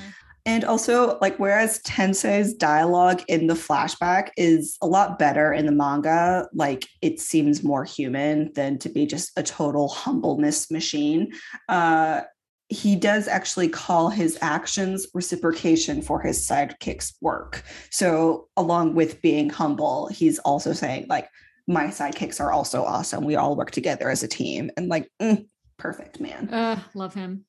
And 0.48 0.64
also, 0.64 1.18
like, 1.20 1.36
whereas 1.36 1.78
Tensei's 1.82 2.54
dialogue 2.54 3.22
in 3.28 3.48
the 3.48 3.54
flashback 3.54 4.30
is 4.38 4.78
a 4.80 4.86
lot 4.86 5.18
better 5.18 5.52
in 5.52 5.66
the 5.66 5.72
manga, 5.72 6.48
like, 6.54 6.86
it 7.02 7.20
seems 7.20 7.62
more 7.62 7.84
human 7.84 8.50
than 8.54 8.78
to 8.78 8.88
be 8.88 9.04
just 9.04 9.30
a 9.36 9.42
total 9.42 9.88
humbleness 9.88 10.70
machine. 10.70 11.34
Uh, 11.68 12.22
he 12.70 12.96
does 12.96 13.28
actually 13.28 13.68
call 13.68 14.08
his 14.08 14.38
actions 14.40 15.06
reciprocation 15.12 16.00
for 16.00 16.22
his 16.22 16.38
sidekick's 16.38 17.14
work. 17.20 17.62
So, 17.90 18.48
along 18.56 18.94
with 18.94 19.20
being 19.20 19.50
humble, 19.50 20.08
he's 20.08 20.38
also 20.38 20.72
saying, 20.72 21.08
like, 21.10 21.28
my 21.66 21.88
sidekicks 21.88 22.40
are 22.40 22.52
also 22.52 22.84
awesome. 22.84 23.24
We 23.24 23.36
all 23.36 23.54
work 23.54 23.70
together 23.70 24.08
as 24.08 24.22
a 24.22 24.28
team. 24.28 24.70
And, 24.78 24.88
like, 24.88 25.10
mm, 25.20 25.46
perfect, 25.76 26.20
man. 26.20 26.48
Uh, 26.48 26.80
love 26.94 27.12
him. 27.12 27.44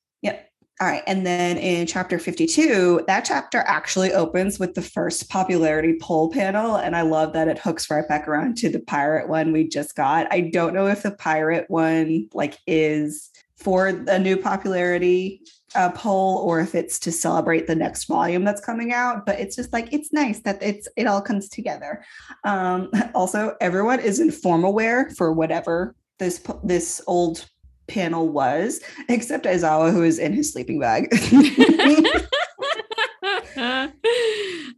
All 0.81 0.87
right. 0.87 1.03
And 1.07 1.25
then 1.25 1.57
in 1.57 1.85
chapter 1.87 2.17
52, 2.17 3.03
that 3.05 3.25
chapter 3.25 3.59
actually 3.67 4.13
opens 4.13 4.59
with 4.59 4.75
the 4.75 4.81
first 4.81 5.29
popularity 5.29 5.97
poll 6.01 6.31
panel. 6.31 6.77
And 6.77 6.95
I 6.95 7.01
love 7.01 7.33
that 7.33 7.49
it 7.49 7.59
hooks 7.59 7.91
right 7.91 8.07
back 8.07 8.29
around 8.29 8.55
to 8.59 8.69
the 8.69 8.79
pirate 8.79 9.27
one 9.27 9.51
we 9.51 9.67
just 9.67 9.95
got. 9.97 10.31
I 10.31 10.39
don't 10.39 10.73
know 10.73 10.87
if 10.87 11.03
the 11.03 11.11
pirate 11.11 11.65
one 11.69 12.29
like 12.33 12.57
is 12.65 13.29
for 13.57 13.87
a 13.87 14.17
new 14.17 14.37
popularity 14.37 15.41
uh, 15.75 15.91
poll 15.91 16.37
or 16.37 16.61
if 16.61 16.73
it's 16.73 16.97
to 16.99 17.11
celebrate 17.11 17.67
the 17.67 17.75
next 17.75 18.05
volume 18.05 18.43
that's 18.43 18.65
coming 18.65 18.91
out 18.91 19.23
but 19.23 19.39
it's 19.39 19.55
just 19.55 19.71
like 19.71 19.91
it's 19.93 20.11
nice 20.11 20.39
that 20.39 20.57
it's 20.63 20.87
it 20.95 21.05
all 21.05 21.21
comes 21.21 21.47
together 21.47 22.03
um 22.43 22.89
also 23.13 23.55
everyone 23.61 23.99
is 23.99 24.19
in 24.19 24.31
formal 24.31 24.73
wear 24.73 25.11
for 25.11 25.31
whatever 25.31 25.93
this 26.17 26.41
this 26.63 27.01
old 27.05 27.47
panel 27.89 28.29
was, 28.29 28.79
except 29.09 29.45
Aizawa, 29.45 29.91
who 29.91 30.03
is 30.03 30.19
in 30.19 30.33
his 30.33 30.51
sleeping 30.51 30.79
bag. 30.79 31.09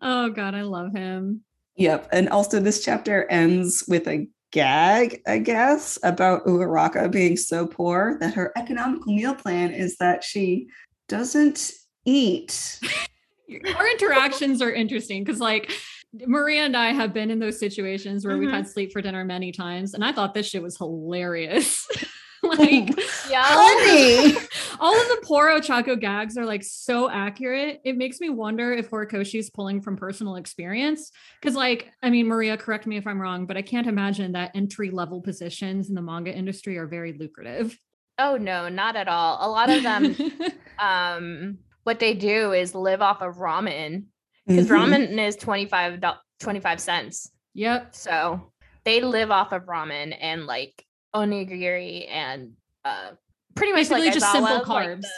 oh 0.01 0.29
God, 0.29 0.55
I 0.55 0.61
love 0.63 0.93
him. 0.93 1.41
Yep. 1.75 2.09
And 2.11 2.29
also 2.29 2.59
this 2.59 2.83
chapter 2.83 3.29
ends 3.29 3.83
with 3.87 4.07
a 4.07 4.27
gag, 4.51 5.21
I 5.27 5.37
guess, 5.39 5.97
about 6.03 6.45
Uraraka 6.45 7.09
being 7.11 7.37
so 7.37 7.65
poor 7.65 8.17
that 8.19 8.33
her 8.33 8.51
economical 8.57 9.13
meal 9.13 9.33
plan 9.33 9.71
is 9.71 9.97
that 9.97 10.23
she 10.23 10.67
doesn't 11.07 11.71
eat. 12.05 12.79
Our 13.75 13.89
interactions 13.89 14.61
are 14.61 14.71
interesting 14.71 15.23
because 15.23 15.39
like 15.39 15.71
Maria 16.13 16.63
and 16.63 16.75
I 16.75 16.91
have 16.91 17.13
been 17.13 17.31
in 17.31 17.39
those 17.39 17.59
situations 17.59 18.25
where 18.25 18.35
mm-hmm. 18.35 18.45
we've 18.45 18.53
had 18.53 18.67
sleep 18.67 18.91
for 18.91 19.01
dinner 19.01 19.23
many 19.23 19.51
times, 19.51 19.93
and 19.93 20.03
I 20.03 20.11
thought 20.11 20.33
this 20.33 20.47
shit 20.47 20.61
was 20.61 20.77
hilarious. 20.77 21.87
like 22.57 22.89
yeah 23.29 23.43
funny. 23.43 24.33
all 24.79 24.99
of 24.99 25.07
the 25.07 25.21
poor 25.23 25.49
Ochako 25.49 25.99
gags 25.99 26.37
are 26.37 26.45
like 26.45 26.63
so 26.63 27.09
accurate. 27.09 27.81
It 27.85 27.97
makes 27.97 28.19
me 28.19 28.29
wonder 28.29 28.73
if 28.73 28.89
Horikoshi 28.89 29.39
is 29.39 29.49
pulling 29.49 29.81
from 29.81 29.95
personal 29.95 30.35
experience. 30.35 31.11
Cause 31.43 31.55
like, 31.55 31.91
I 32.01 32.09
mean, 32.09 32.27
Maria, 32.27 32.57
correct 32.57 32.87
me 32.87 32.97
if 32.97 33.05
I'm 33.05 33.21
wrong, 33.21 33.45
but 33.45 33.57
I 33.57 33.61
can't 33.61 33.87
imagine 33.87 34.31
that 34.31 34.51
entry 34.55 34.89
level 34.89 35.21
positions 35.21 35.89
in 35.89 35.95
the 35.95 36.01
manga 36.01 36.33
industry 36.33 36.77
are 36.77 36.87
very 36.87 37.13
lucrative. 37.13 37.77
Oh 38.17 38.37
no, 38.37 38.69
not 38.69 38.95
at 38.95 39.07
all. 39.07 39.37
A 39.41 39.49
lot 39.49 39.69
of 39.69 39.83
them 39.83 40.15
um 40.79 41.57
what 41.83 41.99
they 41.99 42.13
do 42.13 42.53
is 42.53 42.75
live 42.75 43.01
off 43.01 43.21
of 43.21 43.35
ramen. 43.35 44.05
Because 44.47 44.67
mm-hmm. 44.67 44.93
ramen 44.93 45.27
is 45.27 45.35
25 45.35 46.01
25 46.39 46.79
cents. 46.79 47.31
Yep. 47.53 47.95
So 47.95 48.51
they 48.83 49.01
live 49.01 49.31
off 49.31 49.51
of 49.51 49.63
ramen 49.65 50.15
and 50.19 50.45
like 50.45 50.83
onigiri 51.15 52.09
and 52.09 52.53
uh 52.85 53.11
pretty 53.55 53.71
much 53.73 53.79
Basically 53.89 54.05
like 54.05 54.13
just 54.13 54.25
Aizawa, 54.25 54.31
simple 54.31 54.53
like 54.75 54.87
carbs. 54.87 55.01
the- 55.01 55.09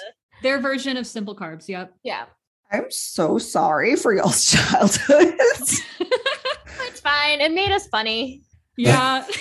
Their 0.42 0.60
version 0.60 0.98
of 0.98 1.06
simple 1.08 1.36
carbs. 1.36 1.68
Yep. 1.68 1.94
yeah, 2.04 2.26
I'm 2.72 2.90
so 2.90 3.38
sorry 3.38 3.96
for 3.96 4.14
y'all's 4.14 4.46
childhoods. 4.52 5.82
it's 6.00 7.00
fine. 7.00 7.42
It 7.42 7.52
made 7.54 7.72
us 7.72 7.88
funny. 7.88 8.42
Yeah. 8.78 9.26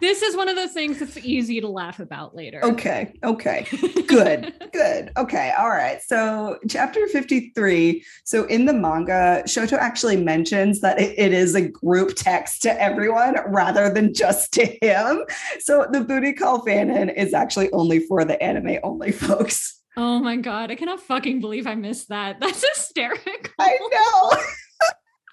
this 0.00 0.22
is 0.22 0.36
one 0.36 0.48
of 0.48 0.56
those 0.56 0.72
things 0.72 0.98
that's 0.98 1.16
easy 1.18 1.60
to 1.60 1.68
laugh 1.68 2.00
about 2.00 2.34
later. 2.34 2.64
okay. 2.64 3.12
Okay. 3.24 3.66
Good. 4.06 4.54
Good. 4.72 5.10
Okay. 5.16 5.52
All 5.58 5.68
right. 5.68 6.00
So, 6.02 6.58
chapter 6.68 7.06
53. 7.08 8.04
So, 8.24 8.44
in 8.44 8.64
the 8.66 8.72
manga, 8.72 9.42
Shoto 9.46 9.76
actually 9.78 10.16
mentions 10.16 10.80
that 10.80 11.00
it, 11.00 11.18
it 11.18 11.32
is 11.32 11.54
a 11.54 11.62
group 11.68 12.14
text 12.16 12.62
to 12.62 12.82
everyone 12.82 13.36
rather 13.48 13.92
than 13.92 14.14
just 14.14 14.52
to 14.54 14.66
him. 14.82 15.24
So, 15.60 15.86
the 15.90 16.00
booty 16.00 16.32
call 16.32 16.64
fanon 16.64 17.14
is 17.14 17.34
actually 17.34 17.70
only 17.72 18.00
for 18.00 18.24
the 18.24 18.40
anime 18.42 18.78
only 18.82 19.12
folks. 19.12 19.74
Oh 19.96 20.20
my 20.20 20.36
god, 20.36 20.70
I 20.70 20.76
cannot 20.76 21.00
fucking 21.00 21.40
believe 21.40 21.66
I 21.66 21.74
missed 21.74 22.08
that. 22.10 22.38
That's 22.40 22.64
hysterical. 22.74 23.32
I 23.58 23.76
know. 23.90 24.42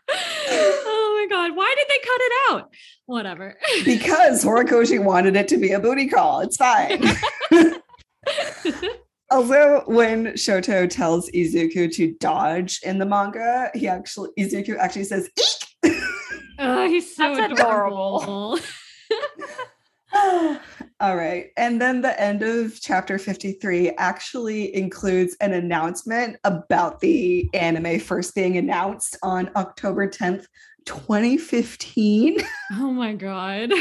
Oh 0.09 1.27
my 1.29 1.35
god, 1.35 1.55
why 1.55 1.73
did 1.77 1.87
they 1.87 1.99
cut 1.99 2.21
it 2.21 2.31
out? 2.49 2.73
Whatever. 3.05 3.57
because 3.83 4.43
Horikoshi 4.43 5.03
wanted 5.03 5.35
it 5.35 5.47
to 5.49 5.57
be 5.57 5.71
a 5.71 5.79
booty 5.79 6.07
call. 6.07 6.41
It's 6.41 6.57
fine. 6.57 7.03
also, 9.31 9.83
when 9.87 10.27
Shoto 10.33 10.89
tells 10.89 11.29
Izuku 11.31 11.91
to 11.93 12.13
dodge 12.19 12.79
in 12.83 12.97
the 12.99 13.05
manga, 13.05 13.69
he 13.73 13.87
actually 13.87 14.29
Izuku 14.39 14.77
actually 14.77 15.05
says 15.05 15.29
"eek." 15.37 15.93
Oh, 16.57 16.87
he's 16.87 17.15
so 17.15 17.35
That's 17.35 17.59
adorable. 17.59 18.59
All 20.99 21.15
right. 21.15 21.47
And 21.57 21.81
then 21.81 22.01
the 22.01 22.19
end 22.19 22.41
of 22.41 22.79
chapter 22.79 23.17
53 23.17 23.91
actually 23.97 24.73
includes 24.75 25.35
an 25.41 25.53
announcement 25.53 26.37
about 26.43 26.99
the 27.01 27.49
anime 27.53 27.99
first 27.99 28.33
being 28.33 28.57
announced 28.57 29.17
on 29.21 29.51
October 29.55 30.07
10th, 30.07 30.45
2015. 30.85 32.37
oh 32.73 32.91
my 32.91 33.13
god. 33.13 33.71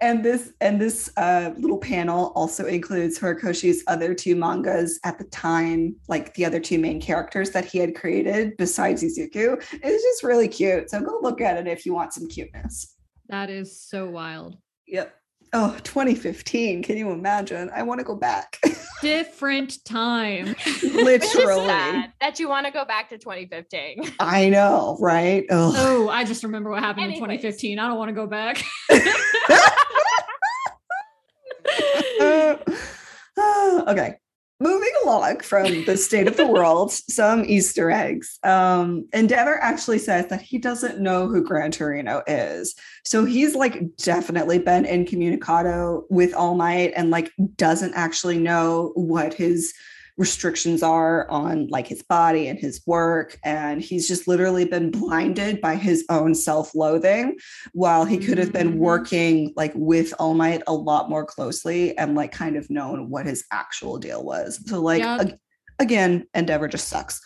And 0.00 0.24
this 0.24 0.52
and 0.60 0.80
this 0.80 1.10
uh, 1.16 1.52
little 1.56 1.78
panel 1.78 2.32
also 2.34 2.66
includes 2.66 3.18
Horikoshi's 3.18 3.82
other 3.86 4.12
two 4.14 4.36
mangas 4.36 5.00
at 5.04 5.18
the 5.18 5.24
time, 5.24 5.96
like 6.08 6.34
the 6.34 6.44
other 6.44 6.60
two 6.60 6.78
main 6.78 7.00
characters 7.00 7.50
that 7.50 7.64
he 7.64 7.78
had 7.78 7.94
created 7.94 8.56
besides 8.58 9.02
Izuku. 9.02 9.62
It's 9.72 10.02
just 10.02 10.22
really 10.22 10.48
cute. 10.48 10.90
So 10.90 11.00
go 11.00 11.18
look 11.22 11.40
at 11.40 11.56
it 11.56 11.66
if 11.66 11.86
you 11.86 11.94
want 11.94 12.12
some 12.12 12.28
cuteness. 12.28 12.96
That 13.28 13.50
is 13.50 13.80
so 13.80 14.08
wild. 14.08 14.58
Yep. 14.86 15.14
Oh, 15.56 15.76
2015. 15.84 16.82
Can 16.82 16.96
you 16.96 17.12
imagine? 17.12 17.70
I 17.72 17.84
want 17.84 18.00
to 18.00 18.04
go 18.04 18.16
back. 18.16 18.58
Different 19.02 19.84
time. 19.84 20.46
Literally. 20.82 21.66
sad 21.68 22.12
that 22.20 22.40
you 22.40 22.48
want 22.48 22.66
to 22.66 22.72
go 22.72 22.84
back 22.84 23.08
to 23.10 23.18
2015. 23.18 24.14
I 24.18 24.48
know, 24.48 24.96
right? 24.98 25.44
Ugh. 25.48 25.74
Oh, 25.76 26.08
I 26.08 26.24
just 26.24 26.42
remember 26.42 26.70
what 26.70 26.80
happened 26.80 27.04
Anyways. 27.04 27.20
in 27.20 27.28
2015. 27.38 27.78
I 27.78 27.86
don't 27.86 27.98
want 27.98 28.08
to 28.08 28.14
go 28.14 28.26
back. 28.26 28.64
okay. 33.88 34.16
Moving 34.60 34.92
along 35.02 35.40
from 35.40 35.84
the 35.84 35.96
state 35.96 36.28
of 36.28 36.36
the 36.36 36.46
world, 36.46 36.92
some 37.10 37.44
Easter 37.44 37.90
eggs. 37.90 38.38
Um, 38.44 39.08
Endeavor 39.12 39.58
actually 39.60 39.98
says 39.98 40.28
that 40.28 40.42
he 40.42 40.58
doesn't 40.58 41.00
know 41.00 41.26
who 41.26 41.42
Gran 41.42 41.72
Torino 41.72 42.22
is. 42.26 42.74
So 43.04 43.24
he's 43.24 43.56
like 43.56 43.96
definitely 43.96 44.58
been 44.60 44.84
incommunicado 44.84 46.04
with 46.08 46.34
All 46.34 46.54
Might 46.54 46.92
and 46.94 47.10
like 47.10 47.32
doesn't 47.56 47.94
actually 47.94 48.38
know 48.38 48.92
what 48.94 49.34
his 49.34 49.74
restrictions 50.16 50.82
are 50.82 51.28
on 51.30 51.66
like 51.68 51.86
his 51.88 52.02
body 52.02 52.46
and 52.48 52.58
his 52.58 52.82
work. 52.86 53.38
And 53.44 53.82
he's 53.82 54.06
just 54.06 54.28
literally 54.28 54.64
been 54.64 54.90
blinded 54.90 55.60
by 55.60 55.74
his 55.74 56.04
own 56.08 56.34
self-loathing 56.34 57.36
while 57.72 58.04
he 58.04 58.18
could 58.18 58.38
have 58.38 58.52
been 58.52 58.74
Mhm. 58.74 58.78
working 58.78 59.52
like 59.56 59.72
with 59.74 60.14
All 60.20 60.34
Might 60.34 60.62
a 60.66 60.72
lot 60.74 61.10
more 61.10 61.24
closely 61.26 61.96
and 61.98 62.14
like 62.14 62.30
kind 62.32 62.56
of 62.56 62.70
known 62.70 63.10
what 63.10 63.26
his 63.26 63.44
actual 63.52 63.98
deal 63.98 64.22
was. 64.24 64.60
So 64.66 64.80
like 64.80 65.02
Yep. 65.02 65.20
ag- 65.20 65.38
again, 65.80 66.26
Endeavor 66.34 66.68
just 66.68 66.88
sucks. 66.88 67.20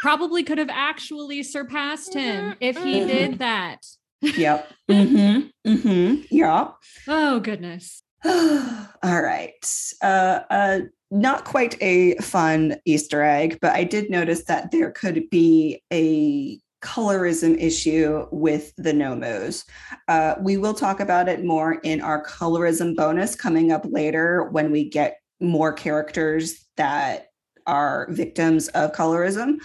Probably 0.00 0.42
could 0.42 0.58
have 0.58 0.70
actually 0.70 1.42
surpassed 1.42 2.14
him 2.14 2.52
Mhm, 2.52 2.56
if 2.60 2.76
he 2.82 3.00
mhm. 3.00 3.06
did 3.06 3.38
that. 3.38 3.78
yep. 4.20 4.68
Mm-hmm. 4.90 5.70
Mm-hmm. 5.70 6.22
Yep. 6.30 6.74
Oh 7.08 7.40
goodness. 7.40 8.02
All 8.24 9.20
right. 9.22 9.52
Uh, 10.02 10.40
uh, 10.50 10.80
not 11.12 11.44
quite 11.44 11.76
a 11.82 12.14
fun 12.16 12.76
Easter 12.86 13.22
egg, 13.22 13.58
but 13.60 13.72
I 13.72 13.84
did 13.84 14.08
notice 14.08 14.44
that 14.44 14.70
there 14.70 14.90
could 14.90 15.28
be 15.28 15.82
a 15.92 16.58
colorism 16.82 17.56
issue 17.60 18.26
with 18.32 18.72
the 18.76 18.92
Nomus. 18.92 19.64
Uh, 20.08 20.36
we 20.40 20.56
will 20.56 20.72
talk 20.72 21.00
about 21.00 21.28
it 21.28 21.44
more 21.44 21.74
in 21.74 22.00
our 22.00 22.24
colorism 22.24 22.96
bonus 22.96 23.34
coming 23.36 23.70
up 23.70 23.84
later 23.88 24.48
when 24.52 24.72
we 24.72 24.88
get 24.88 25.18
more 25.38 25.72
characters 25.72 26.66
that 26.78 27.26
are 27.66 28.08
victims 28.10 28.68
of 28.68 28.92
colorism 28.92 29.56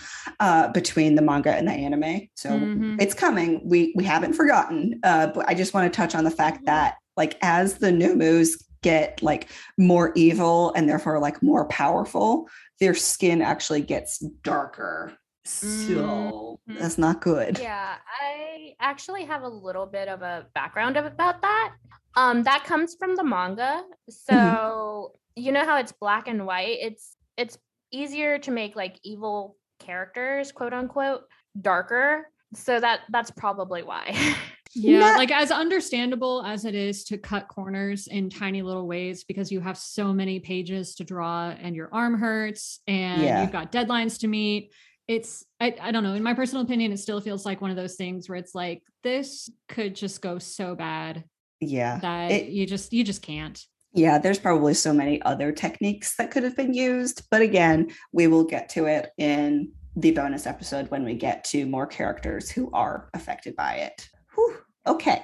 uh, 0.41 0.67
between 0.73 1.15
the 1.15 1.21
manga 1.21 1.55
and 1.55 1.67
the 1.67 1.71
anime. 1.71 2.27
So 2.35 2.49
Mhm. 2.51 3.01
it's 3.01 3.13
coming. 3.15 3.61
We 3.63 3.93
we 3.95 4.03
haven't 4.03 4.33
forgotten, 4.33 4.99
uh, 5.03 5.27
but 5.27 5.47
I 5.49 5.53
just 5.53 5.73
want 5.73 5.91
to 5.91 5.95
touch 5.97 6.13
on 6.13 6.25
the 6.25 6.29
fact 6.29 6.65
that 6.65 6.95
like 7.15 7.37
as 7.41 7.75
the 7.75 7.91
Nomus 7.91 8.51
get 8.87 9.21
like 9.21 9.49
more 9.77 10.11
evil 10.15 10.71
and 10.75 10.87
therefore 10.87 11.19
like 11.19 11.41
more 11.43 11.65
powerful, 11.67 12.47
their 12.79 12.93
skin 12.93 13.41
actually 13.41 13.81
gets 13.81 14.19
darker. 14.43 15.13
So 15.45 16.59
Mhm. 16.69 16.79
that's 16.79 16.97
not 16.97 17.21
good. 17.21 17.57
Yeah, 17.59 17.95
I 18.19 18.75
actually 18.79 19.25
have 19.25 19.43
a 19.43 19.47
little 19.49 19.85
bit 19.85 20.07
of 20.07 20.21
a 20.21 20.45
background 20.53 20.97
of, 20.97 21.05
about 21.05 21.41
that. 21.41 21.73
Um, 22.15 22.43
that 22.43 22.63
comes 22.65 22.95
from 22.99 23.15
the 23.15 23.23
manga. 23.23 23.83
So 24.09 25.13
you 25.35 25.51
know 25.51 25.65
how 25.65 25.77
it's 25.77 25.91
black 25.91 26.27
and 26.27 26.45
white. 26.45 26.79
It's 26.81 27.15
it's 27.37 27.57
easier 27.91 28.39
to 28.39 28.51
make 28.51 28.75
like 28.75 28.95
evil 29.03 29.55
characters, 29.79 30.51
quote 30.51 30.73
unquote, 30.73 31.21
darker. 31.59 32.27
So 32.53 32.79
that 32.79 33.01
that's 33.09 33.31
probably 33.31 33.83
why. 33.83 34.05
Yeah, 34.73 34.99
Not- 34.99 35.17
like 35.17 35.31
as 35.31 35.51
understandable 35.51 36.43
as 36.43 36.65
it 36.65 36.75
is 36.75 37.03
to 37.05 37.17
cut 37.17 37.47
corners 37.47 38.07
in 38.07 38.29
tiny 38.29 38.61
little 38.61 38.87
ways 38.87 39.23
because 39.23 39.51
you 39.51 39.59
have 39.61 39.77
so 39.77 40.13
many 40.13 40.39
pages 40.39 40.95
to 40.95 41.03
draw 41.03 41.49
and 41.49 41.75
your 41.75 41.89
arm 41.93 42.19
hurts 42.19 42.79
and 42.87 43.21
Yeah. 43.21 43.41
you've 43.41 43.51
got 43.51 43.71
deadlines 43.71 44.19
to 44.19 44.27
meet. 44.27 44.71
It's 45.07 45.45
I, 45.59 45.75
I 45.81 45.91
don't 45.91 46.03
know, 46.03 46.13
in 46.13 46.23
my 46.23 46.33
personal 46.33 46.63
opinion, 46.63 46.91
it 46.91 46.97
still 46.97 47.21
feels 47.21 47.45
like 47.45 47.61
one 47.61 47.71
of 47.71 47.77
those 47.77 47.95
things 47.95 48.27
where 48.27 48.37
it's 48.37 48.53
like 48.53 48.83
this 49.03 49.49
could 49.69 49.95
just 49.95 50.21
go 50.21 50.37
so 50.37 50.75
bad 50.75 51.23
Yeah. 51.61 51.99
that 51.99 52.31
It- 52.31 52.49
you 52.49 52.65
just 52.65 52.91
you 52.93 53.03
just 53.03 53.21
can't. 53.21 53.59
Yeah, 53.93 54.19
there's 54.19 54.37
probably 54.37 54.73
so 54.75 54.93
many 54.93 55.19
other 55.23 55.51
techniques 55.51 56.17
that 56.17 56.29
could 56.29 56.43
have 56.43 56.55
been 56.55 56.73
used. 56.73 57.23
But 57.31 57.41
again, 57.41 57.87
we 58.11 58.27
will 58.27 58.43
get 58.43 58.69
to 58.69 58.85
it 58.85 59.09
in 59.17 59.71
the 59.95 60.11
bonus 60.11 60.45
episode 60.45 60.91
when 60.91 61.03
we 61.03 61.15
get 61.15 61.43
to 61.45 61.65
more 61.65 61.87
characters 61.87 62.51
who 62.51 62.69
are 62.73 63.09
affected 63.15 63.55
by 63.55 63.75
it. 63.75 64.07
Whew. 64.37 64.57
Okay. 64.87 65.23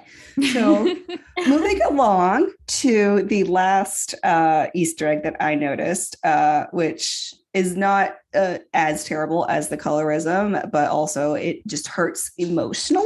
So 0.52 0.84
moving 1.48 1.82
along 1.84 2.52
to 2.68 3.24
the 3.24 3.46
last 3.46 4.14
uh, 4.24 4.68
Easter 4.76 5.08
egg 5.08 5.24
that 5.24 5.38
I 5.40 5.56
noticed, 5.56 6.18
uh, 6.26 6.66
which 6.72 7.34
is 7.54 7.78
not 7.78 8.16
uh, 8.34 8.58
as 8.74 9.06
terrible 9.06 9.46
as 9.48 9.70
the 9.70 9.78
colorism, 9.78 10.70
but 10.72 10.90
also 10.90 11.36
it 11.36 11.66
just 11.68 11.88
hurts 11.88 12.32
emotionally. 12.38 13.06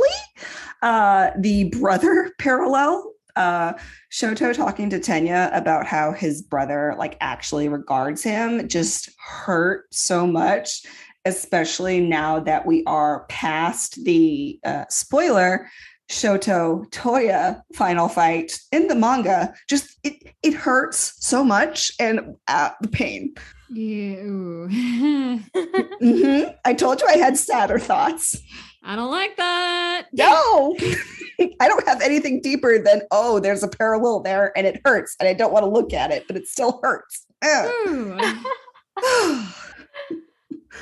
Uh, 0.82 1.32
the 1.38 1.66
brother 1.66 2.32
parallel. 2.40 3.14
Uh, 3.36 3.74
Shoto 4.12 4.52
talking 4.52 4.90
to 4.90 4.98
Tenya 4.98 5.56
about 5.56 5.86
how 5.86 6.12
his 6.12 6.42
brother 6.42 6.96
like 6.98 7.18
actually 7.22 7.70
regards 7.70 8.24
him 8.24 8.68
just 8.68 9.12
hurt 9.24 9.86
so 9.92 10.26
much, 10.26 10.82
especially 11.24 12.00
now 12.00 12.40
that 12.40 12.66
we 12.66 12.84
are 12.88 13.26
past 13.26 14.04
the 14.06 14.60
uh, 14.64 14.86
spoiler 14.90 15.70
Shoto 16.10 16.90
Toya 16.92 17.62
final 17.74 18.08
fight 18.08 18.60
in 18.72 18.88
the 18.88 18.96
manga. 18.96 19.54
Just 19.70 19.98
it 20.04 20.34
it 20.44 20.54
hurts 20.54 21.14
so 21.20 21.44
much 21.44 21.92
and 22.00 22.36
uh, 22.48 22.70
the 22.82 22.88
pain. 22.88 23.34
yeah, 23.70 24.16
ooh. 24.24 24.70
Mhm. 24.70 26.56
I 26.66 26.74
told 26.74 27.02
you 27.02 27.08
I 27.08 27.18
had 27.18 27.38
sadder 27.38 27.80
thoughts. 27.80 28.40
I 28.84 28.96
don't 28.96 29.12
like 29.12 29.36
that. 29.36 30.06
No, 30.14 30.76
I 31.60 31.68
don't 31.68 31.86
have 31.88 32.02
anything 32.02 32.40
deeper 32.42 32.80
than 32.80 33.02
oh, 33.12 33.40
there's 33.42 33.64
a 33.64 33.68
parallel 33.68 34.22
there 34.22 34.58
and 34.58 34.66
it 34.66 34.80
hurts 34.86 35.16
and 35.20 35.28
I 35.28 35.34
don't 35.34 35.52
want 35.52 35.64
to 35.64 35.70
look 35.70 35.94
at 35.94 36.12
it, 36.12 36.24
but 36.28 36.38
it 36.38 36.48
still 36.48 36.80
hurts. 36.82 37.26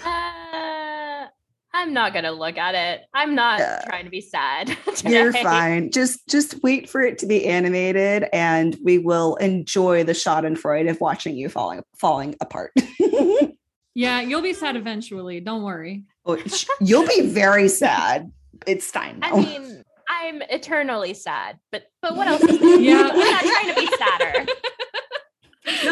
Uh, 0.03 1.27
I'm 1.77 1.93
not 1.93 2.13
gonna 2.13 2.31
look 2.31 2.57
at 2.57 2.73
it. 2.73 3.01
I'm 3.13 3.35
not 3.35 3.59
Yeah. 3.59 3.81
trying 3.85 4.05
to 4.05 4.09
be 4.09 4.21
sad. 4.21 4.75
You're 5.05 5.33
fine. 5.33 5.91
Just 5.91 6.25
just 6.29 6.63
wait 6.63 6.89
for 6.89 7.01
it 7.01 7.17
to 7.19 7.25
be 7.25 7.45
animated, 7.45 8.25
and 8.31 8.77
we 8.81 8.97
will 8.97 9.35
enjoy 9.35 10.03
the 10.05 10.13
Schadenfreude 10.13 10.89
of 10.89 11.01
watching 11.01 11.35
you 11.35 11.49
falling 11.49 11.81
falling 11.97 12.35
apart. 12.41 12.71
Yeah, 13.97 14.19
you'll 14.19 14.41
be 14.41 14.51
sad 14.51 14.75
eventually. 14.75 15.39
Don't 15.39 15.63
worry. 15.63 16.03
Oh, 16.25 16.37
You'll 16.81 17.07
be 17.07 17.21
very 17.21 17.69
sad. 17.69 18.29
It's 18.67 18.91
time 18.91 19.19
I 19.21 19.31
mean, 19.31 19.83
I'm 20.09 20.41
eternally 20.49 21.13
sad, 21.13 21.59
but 21.71 21.83
but 22.01 22.13
what 22.17 22.27
else? 22.27 22.43
Is 22.43 22.59
there? 22.59 22.77
Yeah. 22.81 23.09
I'm 23.13 23.17
not 23.19 23.41
trying 23.41 23.73
to 23.73 23.79
be 23.79 23.87
sadder. 23.97 24.45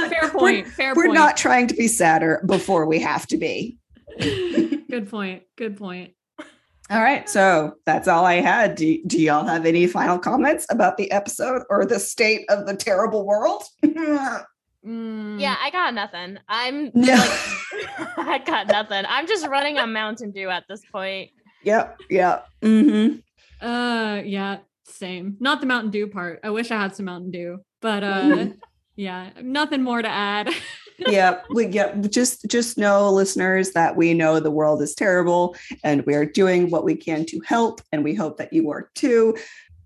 Fair 0.10 0.30
point. 0.32 0.68
Fair 0.68 0.94
We're 0.96 1.06
point. 1.06 1.16
not 1.16 1.38
trying 1.38 1.68
to 1.68 1.76
be 1.76 1.88
sadder 1.88 2.44
before 2.46 2.86
we 2.88 3.00
have 3.00 3.26
to 3.28 3.38
be. 3.38 3.78
Good 4.94 5.10
point. 5.10 5.42
Good 5.56 5.76
point. 5.78 6.12
All 6.92 7.02
right, 7.02 7.28
so 7.28 7.74
that's 7.84 8.08
all 8.08 8.26
I 8.28 8.36
had. 8.42 8.76
Do, 8.76 9.04
do 9.08 9.20
y'all 9.20 9.44
have 9.48 9.66
any 9.66 9.88
final 9.88 10.20
comments 10.20 10.68
about 10.70 10.98
the 10.98 11.10
episode 11.12 11.64
or 11.72 11.84
the 11.84 12.00
state 12.00 12.46
of 12.50 12.68
the 12.68 12.76
terrible 12.76 13.26
world? 13.26 13.64
Mm, 14.86 15.40
Yeah, 15.40 15.56
I 15.60 15.70
got 15.72 15.94
nothing. 15.96 16.38
I'm 16.48 16.92
No. 16.94 17.14
like, 17.16 18.18
I 18.18 18.38
got 18.46 18.68
nothing. 18.68 19.04
I'm 19.08 19.26
just 19.28 19.48
running 19.48 19.78
a 19.80 19.88
Mountain 19.88 20.32
Dew 20.32 20.50
at 20.50 20.66
this 20.70 20.82
point. 20.92 21.32
yep, 21.64 21.98
yep. 22.10 22.48
hmm 22.62 23.14
Uh 23.62 24.22
yeah, 24.26 24.58
same. 24.84 25.38
Not 25.40 25.62
the 25.62 25.68
Mountain 25.68 25.92
Dew 25.92 26.08
part. 26.08 26.42
I 26.44 26.50
wish 26.52 26.70
I 26.70 26.76
had 26.82 26.96
some 26.98 27.06
Mountain 27.06 27.32
Dew, 27.32 27.60
but 27.82 28.04
uh 28.04 28.48
yeah, 28.98 29.30
nothing 29.42 29.82
more 29.84 30.02
to 30.02 30.10
add. 30.10 30.50
Yep 31.08 31.46
we 31.54 31.68
yeah 31.68 31.94
just 32.10 32.46
just 32.50 32.78
know 32.78 33.10
listeners 33.12 33.72
that 33.72 33.96
we 33.96 34.14
know 34.14 34.40
the 34.40 34.52
world 34.52 34.82
is 34.82 34.96
terrible 34.96 35.56
and 35.84 36.06
we're 36.06 36.26
doing 36.26 36.70
what 36.70 36.84
we 36.84 36.96
can 36.96 37.26
to 37.26 37.40
help 37.46 37.82
and 37.92 38.04
we 38.04 38.14
hope 38.14 38.38
that 38.38 38.52
you 38.54 38.70
are 38.70 38.90
too 38.96 39.36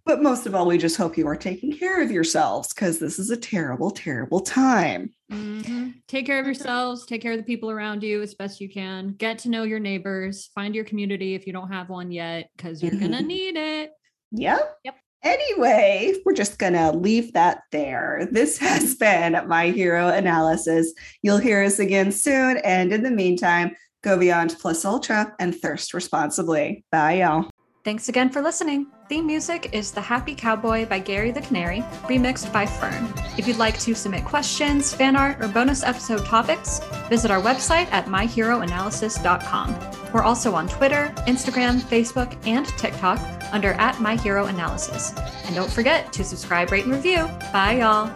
but 0.06 0.22
most 0.24 0.46
of 0.46 0.56
all 0.56 0.66
we 0.66 0.78
just 0.78 0.96
hope 0.96 1.18
you 1.18 1.28
are 1.28 1.36
taking 1.36 1.76
care 1.78 2.02
of 2.02 2.10
yourselves 2.12 2.74
because 2.74 3.00
this 3.00 3.20
is 3.20 3.30
a 3.30 3.38
terrible 3.38 3.92
terrible 3.92 4.40
time 4.40 5.12
Mhm. 5.30 5.96
Take 6.08 6.26
care 6.26 6.40
of 6.40 6.46
yourselves, 6.46 7.06
take 7.06 7.22
care 7.22 7.34
of 7.34 7.38
the 7.38 7.44
people 7.44 7.70
around 7.70 8.02
you 8.02 8.22
as 8.22 8.34
best 8.34 8.62
you 8.62 8.70
can. 8.70 9.14
Get 9.18 9.40
to 9.40 9.50
know 9.50 9.64
your 9.64 9.78
neighbors, 9.80 10.50
find 10.56 10.74
your 10.74 10.86
community 10.86 11.36
if 11.36 11.46
you 11.46 11.52
don't 11.52 11.68
have 11.70 11.90
one 11.90 12.12
yet 12.12 12.50
cuz 12.58 12.82
you're 12.82 12.92
going 12.98 13.12
to 13.20 13.22
need 13.22 13.58
it. 13.58 13.92
yep 14.32 14.78
Yep. 14.86 14.96
Anyway 15.28 16.14
we're 16.26 16.34
just 16.34 16.58
gonna 16.58 16.92
leave 16.92 17.34
that 17.34 17.62
there. 17.72 18.28
This 18.32 18.58
has 18.68 18.96
been 18.96 19.48
my 19.48 19.70
hero 19.70 20.08
analysis. 20.08 20.94
You'll 21.22 21.38
hear 21.38 21.64
us 21.64 21.80
again 21.80 22.12
soon 22.12 22.58
and 22.58 22.94
in 22.94 23.04
the 23.04 23.12
meantime 23.12 23.76
go 24.04 24.18
beyond 24.18 24.56
plus 24.60 24.86
ultra 24.86 25.36
and 25.40 25.56
thirst 25.56 25.94
responsibly. 25.94 26.86
Bye 26.92 27.20
y'all 27.20 27.50
Thanks 27.88 28.10
again 28.10 28.30
for 28.30 28.42
listening. 28.42 28.88
Theme 29.08 29.26
music 29.26 29.70
is 29.72 29.94
The 29.94 30.02
Happy 30.02 30.36
Cowboy 30.36 30.86
by 30.88 31.00
Gary 31.00 31.32
the 31.32 31.40
Canary, 31.40 31.80
remixed 32.10 32.52
by 32.52 32.66
Fern. 32.66 33.08
If 33.38 33.48
you'd 33.48 33.60
like 33.60 33.80
to 33.80 33.96
submit 33.96 34.26
questions, 34.26 34.94
fan 34.94 35.16
art, 35.16 35.42
or 35.42 35.48
bonus 35.48 35.84
episode 35.84 36.26
topics, 36.26 36.82
visit 37.08 37.32
our 37.32 37.42
website 37.42 37.90
at 37.94 38.08
myheroanalysis.com. 38.08 40.12
We're 40.12 40.24
also 40.24 40.54
on 40.54 40.68
Twitter, 40.68 41.14
Instagram, 41.28 41.80
Facebook, 41.80 42.36
and 42.46 42.66
TikTok 42.78 43.22
under 43.54 43.72
at 43.76 43.96
myheroanalysis. 43.96 45.18
And 45.46 45.56
don't 45.56 45.72
forget 45.72 46.12
to 46.12 46.26
subscribe, 46.26 46.74
rate, 46.74 46.84
and 46.84 46.94
review. 46.94 47.26
Bye, 47.54 47.78
y'all. 47.80 48.12